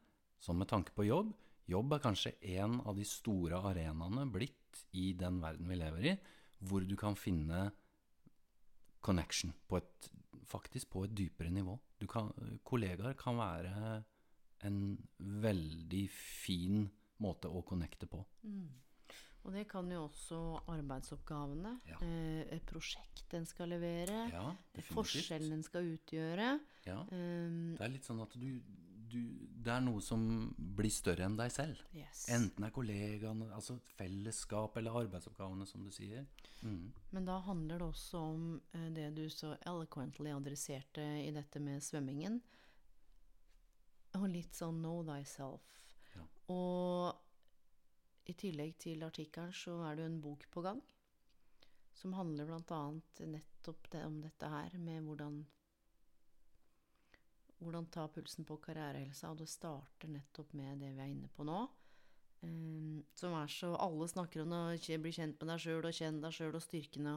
som 0.45 0.59
med 0.61 0.69
tanke 0.71 0.93
på 0.97 1.07
jobb, 1.09 1.33
jobb 1.73 1.95
er 1.97 2.03
kanskje 2.05 2.35
en 2.61 2.77
av 2.85 2.97
de 2.99 3.07
store 3.09 3.61
arenaene 3.71 4.27
blitt 4.33 4.83
i 5.01 5.13
den 5.17 5.39
verden 5.41 5.71
vi 5.71 5.79
lever 5.81 6.11
i, 6.13 6.15
hvor 6.69 6.85
du 6.85 6.95
kan 7.01 7.17
finne 7.17 7.71
connection 9.05 9.53
på 9.69 9.79
et, 9.81 10.09
faktisk 10.49 10.91
på 10.95 11.05
et 11.07 11.15
dypere 11.17 11.53
nivå. 11.53 11.77
Du 12.01 12.07
kan, 12.11 12.31
kollegaer 12.67 13.17
kan 13.21 13.37
være 13.41 14.03
en 14.65 14.79
veldig 15.45 16.07
fin 16.15 16.87
måte 17.25 17.49
å 17.53 17.63
connecte 17.69 18.09
på. 18.11 18.23
Og 19.45 19.53
det 19.53 19.67
kan 19.69 19.91
jo 19.93 20.07
også 20.07 20.39
arbeidsoppgavene, 20.73 21.75
Ja. 21.91 21.99
eh, 22.01 22.61
prosjekt 22.65 23.35
en 23.37 23.45
skal 23.45 23.69
levere, 23.69 24.31
Ja, 24.33 24.55
forskjellen 24.89 25.53
en 25.53 25.63
skal 25.63 25.83
utgjøre. 25.99 26.61
Ja. 26.87 27.03
Um, 27.13 27.77
Det 27.77 27.85
er 27.85 27.93
litt 27.93 28.05
sånn 28.09 28.23
at 28.23 28.33
du, 28.41 28.63
du 29.15 29.21
Det 29.65 29.73
er 29.73 29.81
noe 29.85 30.03
som 30.05 30.25
blir 30.77 30.93
større 30.93 31.25
enn 31.25 31.39
deg 31.39 31.53
selv. 31.55 31.81
yes. 31.97 32.27
Enten 32.35 32.67
er 32.67 32.73
kollegaene, 32.75 33.49
altså 33.57 33.79
fellesskap 33.97 34.77
eller 34.77 34.99
arbeidsoppgavene, 35.05 35.67
som 35.67 35.85
du 35.87 35.91
sier. 35.95 36.27
Mm. 36.63 36.93
Men 37.15 37.29
da 37.29 37.39
handler 37.47 37.81
det 37.81 37.87
også 37.87 38.21
om 38.35 38.45
eh, 38.75 38.91
det 38.93 39.11
du 39.17 39.25
så 39.33 39.55
eloquently 39.65 40.35
adresserte 40.35 41.05
i 41.23 41.31
dette 41.33 41.63
med 41.65 41.83
svømmingen. 41.85 42.41
Og 44.21 44.29
litt 44.31 44.55
sånn 44.55 44.83
know 44.83 45.01
thyself. 45.07 45.65
Ja. 46.15 46.27
Og 46.55 47.15
i 48.31 48.37
tillegg 48.39 48.77
til 48.81 49.03
artikkelen 49.05 49.53
så 49.57 49.81
er 49.89 49.97
det 49.97 50.05
jo 50.05 50.13
en 50.13 50.23
bok 50.25 50.47
på 50.53 50.63
gang. 50.65 50.81
Som 51.95 52.15
handler 52.19 52.49
bl.a. 52.49 52.85
nettopp 53.33 53.91
det, 53.93 54.05
om 54.05 54.21
dette 54.23 54.49
her 54.51 54.77
med 54.79 55.05
hvordan 55.07 55.45
hvordan 57.61 57.87
ta 57.93 58.07
pulsen 58.13 58.47
på 58.49 58.59
karrierehelsa, 58.65 59.31
og 59.31 59.41
det 59.41 59.49
starter 59.49 60.11
nettopp 60.11 60.53
med 60.59 60.83
det 60.83 60.93
vi 60.95 61.03
er 61.05 61.13
inne 61.13 61.31
på 61.33 61.47
nå. 61.47 61.63
Um, 62.45 63.01
som 63.17 63.33
er 63.39 63.49
så 63.49 63.71
Alle 63.81 64.05
snakker 64.11 64.43
om 64.43 64.53
å 64.53 64.63
bli 64.77 65.13
kjent 65.17 65.39
med 65.41 65.49
deg 65.49 65.63
sjøl 65.65 65.87
og 65.87 65.97
kjenne 65.97 66.21
deg 66.27 66.35
sjøl 66.37 66.59
og 66.59 66.65
styrkene, 66.65 67.15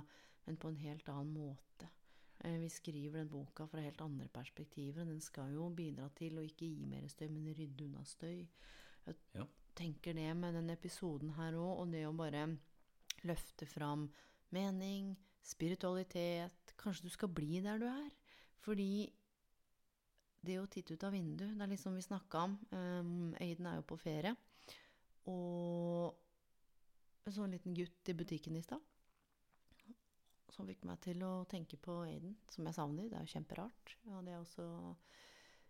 men 0.48 0.60
på 0.62 0.72
en 0.72 0.80
helt 0.80 1.10
annen 1.12 1.34
måte. 1.36 1.90
Eh, 2.46 2.60
vi 2.62 2.70
skriver 2.70 3.20
den 3.24 3.32
boka 3.32 3.66
fra 3.68 3.82
helt 3.82 4.02
andre 4.02 4.30
perspektiver, 4.32 5.02
og 5.02 5.12
den 5.12 5.22
skal 5.22 5.52
jo 5.52 5.68
bidra 5.74 6.08
til 6.16 6.38
å 6.38 6.46
ikke 6.46 6.70
gi 6.70 6.86
mer 6.88 7.08
støy, 7.12 7.28
men 7.34 7.50
rydde 7.58 7.88
unna 7.90 8.06
støy. 8.06 8.48
Jeg 9.08 9.16
Ja. 9.34 9.46
tenker 9.76 10.14
det 10.14 10.36
med 10.38 10.54
den 10.54 10.70
episoden 10.70 11.34
her 11.36 11.54
òg, 11.54 11.80
og 11.82 11.92
det 11.92 12.06
å 12.08 12.16
bare 12.16 12.58
løfte 13.24 13.66
fram 13.66 14.12
mening, 14.52 15.18
spiritualitet 15.44 16.74
Kanskje 16.78 17.04
du 17.04 17.10
skal 17.10 17.30
bli 17.30 17.60
der 17.60 17.80
du 17.80 17.86
er. 17.86 18.12
Fordi 18.60 19.12
det 20.48 20.60
å 20.62 20.70
titte 20.72 20.95
ut 20.95 21.04
av 21.08 21.14
vinduet, 21.16 21.54
det 21.58 21.66
er 21.66 21.72
litt 21.74 21.82
som 21.84 21.95
vi 21.95 22.04
snakka 22.06 22.45
om. 22.48 22.56
Um, 22.72 23.36
Aiden 23.43 23.68
er 23.70 23.80
jo 23.80 23.88
på 23.88 24.00
ferie. 24.02 24.34
Og 25.28 26.16
så 27.28 27.43
en 27.43 27.52
liten 27.52 27.76
gutt 27.76 28.10
i 28.10 28.16
butikken 28.16 28.56
i 28.56 28.64
stad. 28.64 28.84
Som 30.56 30.70
fikk 30.70 30.86
meg 30.88 31.02
til 31.04 31.22
å 31.28 31.43
tenke 31.50 31.78
på 31.82 32.00
Aiden, 32.06 32.38
som 32.50 32.66
jeg 32.66 32.78
savner. 32.78 33.10
Det 33.10 33.20
er 33.20 33.26
jo 33.28 33.34
kjemperart. 33.36 33.95
Ja, 34.08 34.22
det 34.24 34.34
er 34.34 34.41
også 34.41 34.68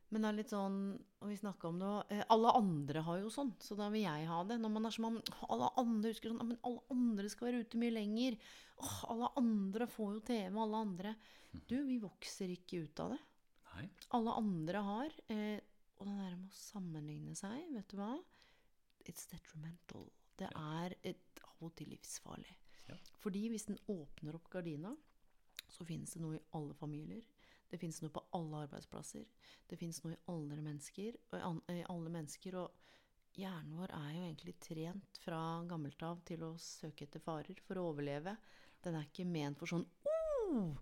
Men 0.09 0.23
det 0.23 0.27
er 0.29 0.35
litt 0.37 0.51
sånn 0.53 0.75
Og 1.19 1.27
vi 1.27 1.35
snakka 1.35 1.67
om 1.67 1.79
det 1.81 1.87
òg. 1.87 2.11
Eh, 2.13 2.21
alle 2.31 2.53
andre 2.55 3.01
har 3.03 3.17
jo 3.19 3.31
sånn, 3.33 3.49
så 3.59 3.75
da 3.75 3.89
vil 3.91 4.05
jeg 4.05 4.29
ha 4.29 4.43
det. 4.47 4.59
Når 4.61 4.71
man 4.75 4.87
er 4.87 4.95
som 4.95 5.09
om 5.09 5.17
alle 5.49 5.71
andre 5.81 6.13
husker 6.13 6.31
sånn 6.31 6.53
Men 6.53 6.61
alle 6.69 6.85
andre 6.93 7.31
skal 7.33 7.49
være 7.49 7.63
ute 7.65 7.81
mye 7.81 7.95
lenger. 7.97 8.37
Åh, 8.77 8.99
alle 9.15 9.31
andre 9.41 9.89
får 9.89 10.13
jo 10.13 10.21
TV, 10.29 10.61
alle 10.63 10.83
andre. 10.85 11.15
Du, 11.65 11.81
vi 11.89 11.97
vokser 11.99 12.53
ikke 12.53 12.85
ut 12.85 13.03
av 13.03 13.15
det 13.15 13.23
Nei. 13.77 13.87
alle 14.17 14.33
andre 14.39 14.83
har. 14.91 15.17
Eh, 15.33 15.59
Og 15.97 16.05
det 16.05 16.13
der 16.13 16.35
med 16.37 16.51
å 16.51 16.53
sammenligne 16.53 17.33
seg, 17.35 17.71
vet 17.73 17.87
du 17.89 17.97
hva? 17.97 18.11
It's 19.09 19.25
detrimental. 19.31 20.03
Det 20.37 20.49
er 20.53 20.93
et, 21.01 21.39
av 21.41 21.63
og 21.65 21.71
til 21.79 21.89
livsfarlig. 21.89 22.53
Ja. 22.87 22.97
Fordi 23.23 23.47
hvis 23.49 23.65
den 23.65 23.79
åpner 23.89 24.37
opp 24.37 24.49
gardina, 24.53 24.91
så 25.73 25.87
finnes 25.89 26.13
det 26.13 26.21
noe 26.21 26.37
i 26.37 26.43
alle 26.53 26.75
familier. 26.77 27.23
Det 27.67 27.79
finnes 27.81 27.97
noe 28.03 28.13
på 28.13 28.21
alle 28.37 28.61
arbeidsplasser. 28.67 29.25
Det 29.67 29.79
finnes 29.81 30.03
noe 30.03 30.13
i 30.13 30.21
alle 30.31 30.59
mennesker. 30.61 31.17
Og 31.31 31.73
i 31.73 31.81
alle 31.89 32.13
mennesker 32.13 32.59
og 32.61 32.93
hjernen 33.37 33.73
vår 33.79 33.95
er 33.97 34.11
jo 34.19 34.27
egentlig 34.27 34.53
trent 34.63 35.19
fra 35.23 35.41
gammelt 35.67 36.05
av 36.05 36.21
til 36.29 36.45
å 36.45 36.53
søke 36.61 37.07
etter 37.09 37.25
farer 37.25 37.59
for 37.65 37.81
å 37.81 37.89
overleve. 37.89 38.37
Den 38.85 38.95
er 39.01 39.09
ikke 39.09 39.25
ment 39.27 39.57
for 39.59 39.73
sånn 39.73 39.83
oh, 40.07 40.77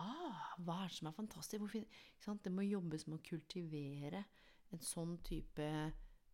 ah, 0.00 0.54
Hva 0.62 0.82
er 0.82 0.88
det 0.88 0.96
som 0.98 1.10
er 1.10 1.16
fantastisk? 1.16 1.64
Hvorfor? 1.64 2.38
Det 2.44 2.52
må 2.52 2.64
jobbes 2.66 3.06
med 3.08 3.18
å 3.18 3.26
kultivere 3.26 4.24
en 4.72 4.84
sånn 4.84 5.18
type 5.26 5.68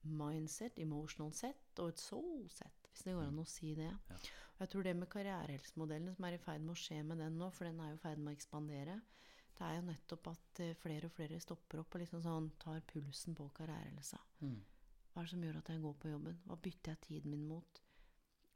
mindset, 0.09 0.79
emotional 0.79 1.33
set 1.35 1.81
og 1.83 1.93
et 1.93 2.01
soul 2.01 2.47
set, 2.53 2.91
hvis 2.93 3.07
det 3.07 3.17
går 3.17 3.29
an 3.29 3.43
å 3.43 3.47
si 3.49 3.75
det. 3.79 3.91
Ja. 3.91 4.19
Og 4.59 4.65
jeg 4.65 4.73
tror 4.73 4.87
det 4.87 4.95
med 4.99 5.11
karrierehelsemodellen 5.13 6.15
som 6.15 6.27
er 6.27 6.37
i 6.37 6.43
ferd 6.43 6.65
med 6.65 6.75
å 6.75 6.79
skje 6.79 7.03
med 7.07 7.21
den 7.23 7.39
nå, 7.39 7.51
for 7.55 7.69
den 7.69 7.81
er 7.83 7.93
jo 7.93 7.99
i 7.99 8.03
ferd 8.03 8.23
med 8.23 8.33
å 8.33 8.39
ekspandere, 8.39 8.99
det 9.59 9.67
er 9.67 9.75
jo 9.75 9.85
nettopp 9.89 10.29
at 10.31 10.61
eh, 10.63 10.77
flere 10.79 11.09
og 11.09 11.15
flere 11.17 11.39
stopper 11.43 11.81
opp 11.83 11.95
og 11.97 12.03
liksom 12.05 12.23
sånn 12.23 12.53
tar 12.63 12.83
pulsen 12.87 13.35
på 13.39 13.49
karrierehelsa. 13.57 14.21
Mm. 14.47 14.59
Hva 15.11 15.23
er 15.23 15.27
det 15.27 15.33
som 15.33 15.45
gjør 15.47 15.59
at 15.59 15.71
jeg 15.73 15.83
går 15.83 15.97
på 15.99 16.13
jobben? 16.13 16.37
Hva 16.47 16.59
bytter 16.63 16.95
jeg 16.95 17.01
tiden 17.09 17.35
min 17.35 17.47
mot? 17.51 17.81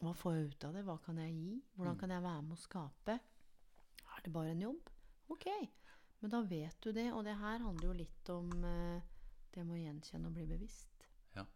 Hva 0.03 0.12
får 0.18 0.36
jeg 0.36 0.53
ut 0.53 0.66
av 0.68 0.76
det? 0.76 0.84
Hva 0.86 0.96
kan 1.03 1.18
jeg 1.18 1.34
gi? 1.34 1.57
Hvordan 1.74 1.98
kan 1.98 2.14
jeg 2.14 2.22
være 2.22 2.44
med 2.46 2.55
å 2.55 2.62
skape? 2.62 3.18
Er 4.12 4.22
det 4.22 4.34
bare 4.34 4.55
en 4.55 4.62
jobb? 4.62 4.91
Ok, 5.30 5.46
men 6.20 6.32
da 6.32 6.40
vet 6.46 6.78
du 6.82 6.92
det. 6.92 7.10
Og 7.12 7.24
det 7.26 7.36
her 7.38 7.62
handler 7.62 7.88
jo 7.90 7.98
litt 8.00 8.32
om 8.32 8.50
eh, 8.66 9.04
det 9.54 9.64
med 9.66 9.76
å 9.76 9.82
gjenkjenne 9.82 10.30
og 10.30 10.36
bli 10.36 10.48
bevisst. 10.50 11.06
Ja. 11.36 11.46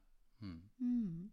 Mm. 0.41 0.61
Mm. 0.79 1.27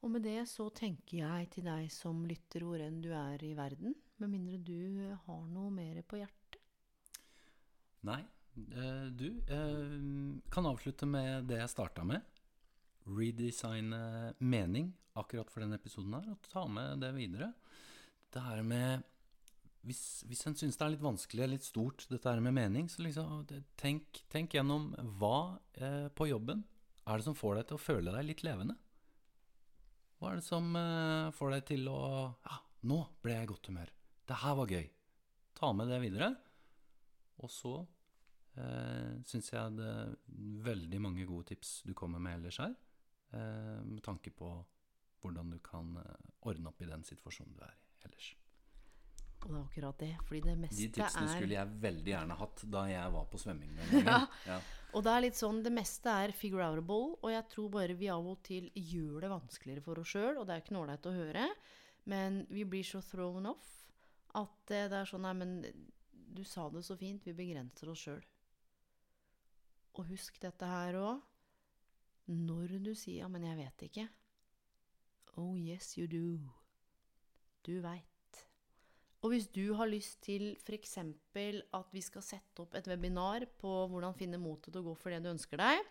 Og 0.00 0.12
med 0.14 0.24
det 0.24 0.42
så 0.48 0.70
tenker 0.72 1.20
jeg 1.20 1.48
til 1.54 1.66
deg 1.68 1.90
som 1.92 2.22
lytter 2.28 2.64
hvor 2.64 2.80
enn 2.80 3.02
du 3.04 3.10
er 3.12 3.42
i 3.44 3.52
verden, 3.56 3.96
med 4.20 4.32
mindre 4.32 4.60
du 4.64 5.10
har 5.26 5.42
noe 5.52 5.72
mer 5.72 6.00
på 6.08 6.20
hjertet. 6.20 6.60
Nei, 8.08 8.20
eh, 8.56 9.06
du 9.12 9.26
eh, 9.44 9.96
kan 10.52 10.68
avslutte 10.70 11.08
med 11.08 11.50
det 11.50 11.60
jeg 11.60 11.72
starta 11.72 12.04
med. 12.08 12.24
Redesigne 13.10 14.32
mening 14.38 14.92
akkurat 15.20 15.50
for 15.52 15.64
denne 15.64 15.76
episoden 15.80 16.14
her, 16.16 16.28
og 16.32 16.48
ta 16.48 16.64
med 16.70 17.00
det 17.02 17.10
videre. 17.16 17.52
Det 18.30 18.44
her 18.44 18.62
med 18.62 19.04
Hvis, 19.86 20.02
hvis 20.28 20.44
en 20.44 20.56
syns 20.58 20.76
det 20.76 20.84
er 20.84 20.92
litt 20.92 21.04
vanskelig, 21.04 21.46
litt 21.48 21.64
stort, 21.64 22.04
dette 22.10 22.28
her 22.28 22.42
med 22.44 22.52
mening, 22.56 22.90
så 22.92 23.00
liksom 23.04 23.46
tenk, 23.80 24.22
tenk 24.32 24.56
gjennom 24.56 24.90
hva 25.20 25.56
eh, 25.80 26.08
på 26.12 26.28
jobben 26.28 26.66
er 27.08 27.18
det 27.18 27.26
som 27.26 27.36
får 27.36 27.56
deg 27.56 27.68
til 27.68 27.78
å 27.78 27.82
føle 27.82 28.12
deg 28.14 28.26
litt 28.28 28.44
levende? 28.44 28.76
Hva 30.20 30.32
er 30.32 30.40
det 30.40 30.44
som 30.44 30.68
eh, 30.76 31.30
får 31.32 31.54
deg 31.56 31.64
til 31.72 31.88
å 31.88 32.02
Ja, 32.44 32.60
nå 32.90 33.00
ble 33.24 33.38
jeg 33.38 33.48
i 33.48 33.50
godt 33.50 33.70
humør. 33.72 33.94
Det 34.28 34.42
her 34.42 34.58
var 34.58 34.74
gøy. 34.76 34.86
Ta 35.56 35.72
med 35.76 35.90
det 35.90 36.02
videre. 36.04 36.28
Og 37.40 37.50
så 37.52 37.72
eh, 38.60 39.16
syns 39.28 39.50
jeg 39.52 39.78
det 39.78 39.88
er 39.88 40.12
veldig 40.68 41.00
mange 41.02 41.26
gode 41.28 41.50
tips 41.54 41.80
du 41.88 41.94
kommer 41.96 42.22
med 42.22 42.38
ellers 42.38 42.60
her, 42.60 42.76
eh, 43.32 43.80
med 43.86 44.04
tanke 44.04 44.32
på 44.36 44.52
hvordan 45.20 45.52
du 45.52 45.58
kan 45.64 45.96
eh, 46.00 46.28
ordne 46.48 46.72
opp 46.72 46.84
i 46.84 46.88
den 46.88 47.04
situasjonen 47.06 47.56
du 47.56 47.64
er 47.64 47.74
i 47.74 48.08
ellers. 48.08 48.34
Og 49.46 49.52
det 49.52 49.56
er 49.56 49.64
akkurat 49.64 50.02
det. 50.02 50.10
Fordi 50.26 50.40
det 50.44 50.56
meste 50.60 50.76
er 50.76 50.90
De 50.90 50.98
tipsene 50.98 51.26
er 51.26 51.34
skulle 51.38 51.56
jeg 51.56 51.80
veldig 51.86 52.12
gjerne 52.12 52.36
hatt 52.42 52.64
da 52.76 52.84
jeg 52.90 53.14
var 53.16 53.26
på 53.32 53.40
svømming 53.40 53.74
ja. 54.06 54.20
Ja. 54.46 54.60
Og 54.90 55.04
det 55.06 55.12
er 55.14 55.22
litt 55.22 55.38
sånn, 55.38 55.60
det 55.62 55.72
meste 55.72 56.12
er 56.24 56.34
figure 56.34 56.66
outable, 56.66 57.14
og 57.22 57.30
jeg 57.30 57.46
tror 57.52 57.68
bare 57.76 57.94
vi 57.94 58.08
av 58.10 58.26
og 58.26 58.40
til 58.46 58.66
gjør 58.74 59.22
det 59.22 59.30
vanskeligere 59.30 59.84
for 59.84 60.02
oss 60.02 60.16
sjøl, 60.16 60.40
og 60.40 60.48
det 60.48 60.56
er 60.56 60.64
ikke 60.64 60.74
noe 60.74 60.82
ålreit 60.82 61.06
å 61.06 61.14
høre, 61.14 61.44
men 62.10 62.40
vi 62.50 62.64
blir 62.66 62.86
så 62.88 62.98
thrown 63.06 63.46
off 63.52 63.68
at 64.34 64.74
eh, 64.74 64.88
det 64.90 64.98
er 64.98 65.08
sånn 65.10 65.22
Nei, 65.26 65.34
men 65.38 65.54
du 66.10 66.42
sa 66.46 66.68
det 66.70 66.82
så 66.86 66.96
fint, 66.98 67.26
vi 67.26 67.34
begrenser 67.38 67.90
oss 67.92 68.02
sjøl. 68.06 68.22
Og 69.98 70.06
husk 70.10 70.38
dette 70.42 70.66
her 70.66 70.98
òg. 70.98 71.26
Når 72.30 72.76
du 72.84 72.92
sier 72.94 73.24
'ja, 73.24 73.28
men 73.28 73.42
jeg 73.42 73.56
vet 73.58 73.82
ikke' 73.88 74.08
Oh 75.36 75.56
yes, 75.58 75.96
you 75.98 76.06
do. 76.06 76.50
Du 77.62 77.80
veit. 77.80 78.09
Og 79.20 79.34
hvis 79.34 79.50
du 79.52 79.74
har 79.76 79.90
lyst 79.90 80.22
til 80.24 80.54
f.eks. 80.62 80.96
at 80.96 81.88
vi 81.92 82.02
skal 82.04 82.24
sette 82.24 82.62
opp 82.62 82.76
et 82.78 82.86
webinar 82.88 83.44
på 83.60 83.72
hvordan 83.92 84.16
finne 84.16 84.40
motet 84.40 84.72
til 84.72 84.80
å 84.80 84.90
gå 84.90 84.94
for 84.96 85.12
det 85.12 85.20
du 85.24 85.32
ønsker 85.34 85.60
deg, 85.60 85.82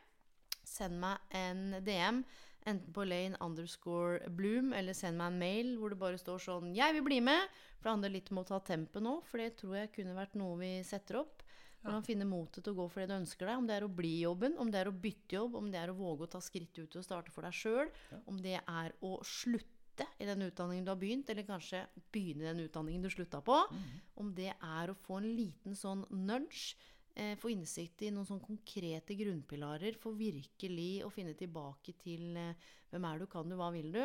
send 0.66 0.98
meg 1.02 1.22
en 1.38 1.78
DM, 1.86 2.24
enten 2.70 2.94
på 2.94 3.06
Lane 3.06 3.38
underscore 3.46 4.32
Bloom, 4.34 4.74
eller 4.74 4.98
send 4.98 5.22
meg 5.22 5.32
en 5.32 5.40
mail 5.42 5.76
hvor 5.78 5.94
det 5.94 6.02
bare 6.02 6.22
står 6.22 6.42
sånn 6.42 6.74
'Jeg 6.76 6.98
vil 6.98 7.06
bli 7.06 7.20
med'. 7.22 7.48
For 7.78 7.88
det 7.88 7.94
handler 7.96 8.16
litt 8.18 8.32
om 8.32 8.42
å 8.42 8.48
ta 8.48 8.60
tempen 8.60 9.04
nå, 9.04 9.24
for 9.24 9.38
det 9.38 9.56
tror 9.58 9.76
jeg 9.78 9.94
kunne 9.94 10.18
vært 10.18 10.36
noe 10.36 10.58
vi 10.60 10.84
setter 10.84 11.22
opp. 11.22 11.44
Hvordan 11.80 12.04
finne 12.04 12.28
motet 12.28 12.64
til 12.64 12.74
å 12.74 12.80
gå 12.82 12.90
for 12.92 13.00
det 13.00 13.08
du 13.08 13.22
ønsker 13.22 13.46
deg. 13.48 13.58
Om 13.58 13.68
det 13.68 13.76
er 13.78 13.86
å 13.88 13.96
bli 13.96 14.18
i 14.18 14.26
jobben, 14.26 14.58
om 14.60 14.70
det 14.70 14.82
er 14.82 14.90
å 14.90 15.00
bytte 15.06 15.38
jobb, 15.38 15.56
om 15.56 15.72
det 15.72 15.80
er 15.80 15.94
å 15.94 15.96
våge 15.96 16.26
å 16.28 16.32
ta 16.34 16.42
skritt 16.44 16.76
ut 16.76 16.96
og 17.00 17.06
starte 17.06 17.32
for 17.32 17.42
deg 17.48 17.56
sjøl, 17.56 17.88
om 18.28 18.42
det 18.42 18.60
er 18.60 18.92
å 19.02 19.24
slutte 19.24 19.79
i 20.20 20.28
den 20.28 20.42
utdanningen 20.46 20.86
du 20.86 20.92
har 20.92 21.00
begynt, 21.00 21.30
eller 21.30 21.48
kanskje 21.48 21.84
begynne 22.14 22.46
i 22.46 22.50
den 22.52 22.64
utdanningen 22.68 23.04
du 23.04 23.10
slutta 23.10 23.42
på. 23.42 23.58
Om 24.20 24.34
det 24.36 24.54
er 24.54 24.90
å 24.92 24.98
få 24.98 25.20
en 25.20 25.30
liten 25.36 25.76
sånn 25.76 26.06
nudge, 26.12 26.76
eh, 27.16 27.36
få 27.38 27.52
innsikt 27.52 28.02
i 28.02 28.12
noen 28.12 28.28
sånn 28.28 28.42
konkrete 28.44 29.16
grunnpilarer 29.16 29.98
for 30.00 30.14
virkelig 30.14 31.04
å 31.06 31.12
finne 31.12 31.34
tilbake 31.34 31.94
til 32.00 32.38
eh, 32.38 32.56
hvem 32.92 33.06
er 33.06 33.20
du, 33.20 33.28
kan 33.28 33.50
du, 33.50 33.56
hva 33.56 33.72
vil 33.72 33.92
du? 33.92 34.04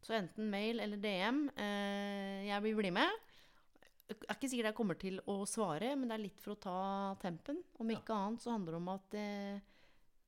Så 0.00 0.14
enten 0.16 0.48
mail 0.50 0.80
eller 0.80 1.00
DM. 1.00 1.48
Eh, 1.56 2.46
jeg 2.48 2.62
vil 2.64 2.78
bli 2.78 2.90
med. 2.90 3.10
Jeg 4.10 4.16
er 4.26 4.34
ikke 4.34 4.48
sikkert 4.50 4.72
jeg 4.72 4.74
kommer 4.74 4.98
til 4.98 5.20
å 5.30 5.44
svare, 5.46 5.94
men 5.94 6.08
det 6.10 6.16
er 6.16 6.24
litt 6.24 6.40
for 6.42 6.56
å 6.56 6.62
ta 6.62 6.78
tempen. 7.22 7.60
Om 7.78 7.92
ikke 7.94 8.16
annet 8.16 8.42
så 8.42 8.54
handler 8.56 8.74
det 8.74 8.80
om 8.80 8.88
at 8.90 9.18
eh, 9.20 9.60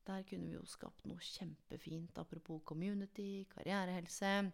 der 0.07 0.27
kunne 0.29 0.51
vi 0.51 0.57
jo 0.57 0.65
skapt 0.67 1.07
noe 1.11 1.23
kjempefint. 1.23 2.19
Apropos 2.19 2.63
community, 2.67 3.47
karrierehelse. 3.51 4.53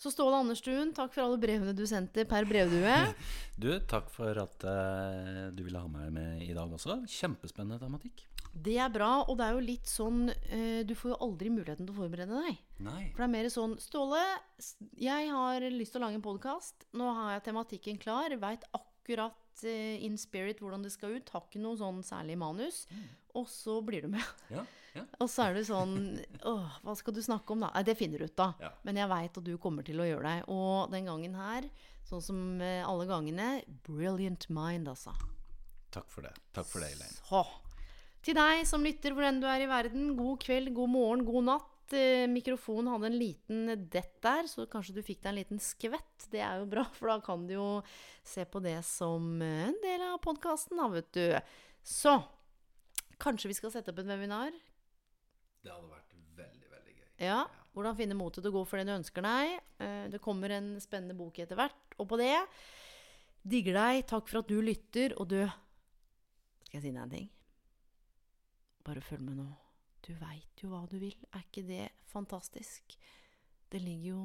Så 0.00 0.10
Ståle 0.10 0.40
Anderstuen, 0.40 0.90
takk 0.96 1.12
for 1.14 1.24
alle 1.24 1.38
brevene 1.40 1.74
du 1.76 1.84
sendte 1.86 2.26
per 2.28 2.48
brevdue. 2.48 2.98
Du, 3.62 3.68
takk 3.86 4.08
for 4.10 4.34
at 4.40 4.64
uh, 4.66 5.50
du 5.54 5.60
ville 5.62 5.78
ha 5.78 5.86
meg 5.86 6.08
med 6.10 6.40
i 6.42 6.54
dag 6.56 6.70
også. 6.72 6.96
Kjempespennende 7.06 7.78
tematikk. 7.78 8.24
Det 8.52 8.74
er 8.80 8.90
bra, 8.92 9.10
og 9.28 9.36
det 9.38 9.44
er 9.46 9.54
jo 9.54 9.60
litt 9.64 9.88
sånn 9.88 10.24
uh, 10.28 10.80
Du 10.88 10.92
får 10.98 11.12
jo 11.12 11.18
aldri 11.28 11.52
muligheten 11.52 11.86
til 11.86 11.94
å 11.94 12.00
forberede 12.00 12.40
deg. 12.48 12.58
Nei. 12.82 13.04
For 13.12 13.22
det 13.22 13.28
er 13.28 13.34
mer 13.36 13.50
sånn 13.52 13.76
Ståle, 13.80 14.24
jeg 14.98 15.30
har 15.30 15.68
lyst 15.70 15.94
til 15.94 16.02
å 16.02 16.06
lage 16.08 16.18
en 16.18 16.26
podkast. 16.26 16.88
Nå 16.98 17.12
har 17.20 17.36
jeg 17.36 17.46
tematikken 17.52 18.02
klar. 18.02 18.34
Veit 18.42 18.66
akkurat 18.74 19.64
eh, 19.68 20.02
in 20.02 20.18
spirit 20.18 20.64
hvordan 20.64 20.82
det 20.82 20.94
skal 20.96 21.20
ut. 21.20 21.34
Har 21.36 21.46
ikke 21.46 21.62
noe 21.62 21.78
sånn 21.78 22.02
særlig 22.06 22.40
manus. 22.40 22.86
Og 23.38 23.46
så 23.52 23.78
blir 23.84 24.08
du 24.08 24.16
med. 24.16 24.34
Ja, 24.50 24.66
ja. 24.96 25.04
Og 25.24 25.30
så 25.30 25.46
er 25.46 25.56
du 25.56 25.62
sånn 25.64 25.94
Åh, 26.48 26.78
hva 26.84 26.94
skal 26.98 27.14
du 27.16 27.22
snakke 27.24 27.54
om, 27.54 27.62
da? 27.64 27.70
Nei, 27.72 27.84
det 27.88 27.96
finner 27.96 28.20
du 28.20 28.28
ut, 28.28 28.36
da. 28.36 28.50
Ja. 28.60 28.72
Men 28.84 29.00
jeg 29.00 29.10
veit 29.12 29.40
at 29.40 29.46
du 29.46 29.54
kommer 29.62 29.86
til 29.86 30.02
å 30.02 30.08
gjøre 30.08 30.28
det. 30.28 30.46
Og 30.52 30.92
den 30.92 31.08
gangen 31.08 31.36
her, 31.38 31.68
sånn 32.08 32.24
som 32.24 32.40
eh, 32.60 32.82
alle 32.84 33.08
gangene, 33.08 33.50
brilliant 33.86 34.48
mind, 34.52 34.90
altså. 34.92 35.14
Takk 35.92 36.08
for 36.12 36.26
det. 36.26 36.32
Takk 36.56 36.68
for 36.68 36.84
det, 36.84 36.92
Elaine. 36.96 37.20
Så. 37.20 37.44
Til 38.22 38.36
deg 38.38 38.64
som 38.68 38.84
lytter 38.86 39.16
hvor 39.16 39.26
enn 39.26 39.40
du 39.42 39.48
er 39.50 39.64
i 39.64 39.70
verden, 39.70 40.12
god 40.18 40.42
kveld, 40.44 40.72
god 40.76 40.92
morgen, 40.92 41.24
god 41.26 41.48
natt. 41.48 41.96
Eh, 41.96 42.24
mikrofonen 42.30 42.92
hadde 42.92 43.08
en 43.10 43.18
liten 43.20 43.72
dett 43.92 44.14
der, 44.24 44.46
så 44.48 44.64
kanskje 44.70 44.94
du 44.96 45.02
fikk 45.04 45.24
deg 45.24 45.32
en 45.32 45.40
liten 45.40 45.62
skvett. 45.62 46.28
Det 46.32 46.40
er 46.40 46.60
jo 46.60 46.68
bra, 46.70 46.86
for 46.96 47.12
da 47.12 47.18
kan 47.24 47.48
du 47.48 47.56
jo 47.56 47.70
se 48.24 48.44
på 48.48 48.62
det 48.64 48.78
som 48.88 49.34
en 49.42 49.80
del 49.82 50.04
av 50.06 50.20
podkasten, 50.24 50.78
da, 50.80 50.88
vet 50.92 51.10
du. 51.16 51.26
Så 51.82 52.14
kanskje 53.22 53.50
vi 53.52 53.58
skal 53.58 53.74
sette 53.74 53.92
opp 53.92 54.00
en 54.02 54.12
webinar. 54.14 54.54
Det 55.62 55.70
hadde 55.72 55.90
vært 55.90 56.14
veldig, 56.36 56.68
veldig 56.72 56.94
gøy. 56.96 57.08
Ja, 57.22 57.40
hvordan 57.74 57.96
finne 57.98 58.16
motet 58.18 58.42
til 58.42 58.50
å 58.52 58.56
gå 58.58 58.62
for 58.68 58.80
det 58.80 58.86
du 58.88 58.94
ønsker 58.96 59.22
deg. 59.26 59.58
Eh, 59.78 60.08
Det 60.12 60.20
kommer 60.24 60.50
en 60.50 60.74
spennende 60.82 61.16
bok 61.18 61.38
etter 61.38 61.56
hvert. 61.58 61.96
Og 61.98 62.08
på 62.10 62.18
det 62.20 62.34
digger 63.46 63.78
deg. 63.78 64.06
Takk 64.10 64.28
for 64.28 64.42
at 64.42 64.48
du 64.50 64.60
lytter. 64.62 65.14
Og 65.20 65.28
du 65.28 65.40
Skal 66.66 66.78
jeg 66.80 66.82
si 66.86 66.92
deg 66.94 67.02
en 67.02 67.10
ting? 67.14 67.28
Bare 68.82 69.00
følg 69.04 69.22
med 69.28 69.36
nå. 69.38 69.48
Du 70.02 70.12
veit 70.18 70.62
jo 70.64 70.70
hva 70.72 70.82
du 70.90 70.96
vil. 70.98 71.14
Er 71.36 71.44
ikke 71.46 71.62
det 71.66 71.90
fantastisk? 72.10 72.96
Det 73.70 73.80
ligger 73.80 74.08
jo 74.16 74.22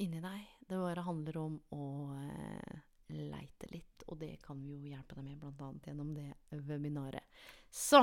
inni 0.00 0.20
deg. 0.22 0.46
Det 0.68 0.78
bare 0.78 1.04
handler 1.04 1.36
om 1.42 1.58
å 1.74 1.82
eh, 2.16 2.78
leite 3.12 3.68
litt, 3.72 4.04
og 4.08 4.18
det 4.20 4.34
kan 4.44 4.58
vi 4.62 4.72
jo 4.74 4.88
hjelpe 4.88 5.16
deg 5.18 5.24
med, 5.24 5.38
bl.a. 5.40 5.68
gjennom 5.84 6.14
det 6.16 6.28
webinaret. 6.68 7.24
Så 7.70 8.02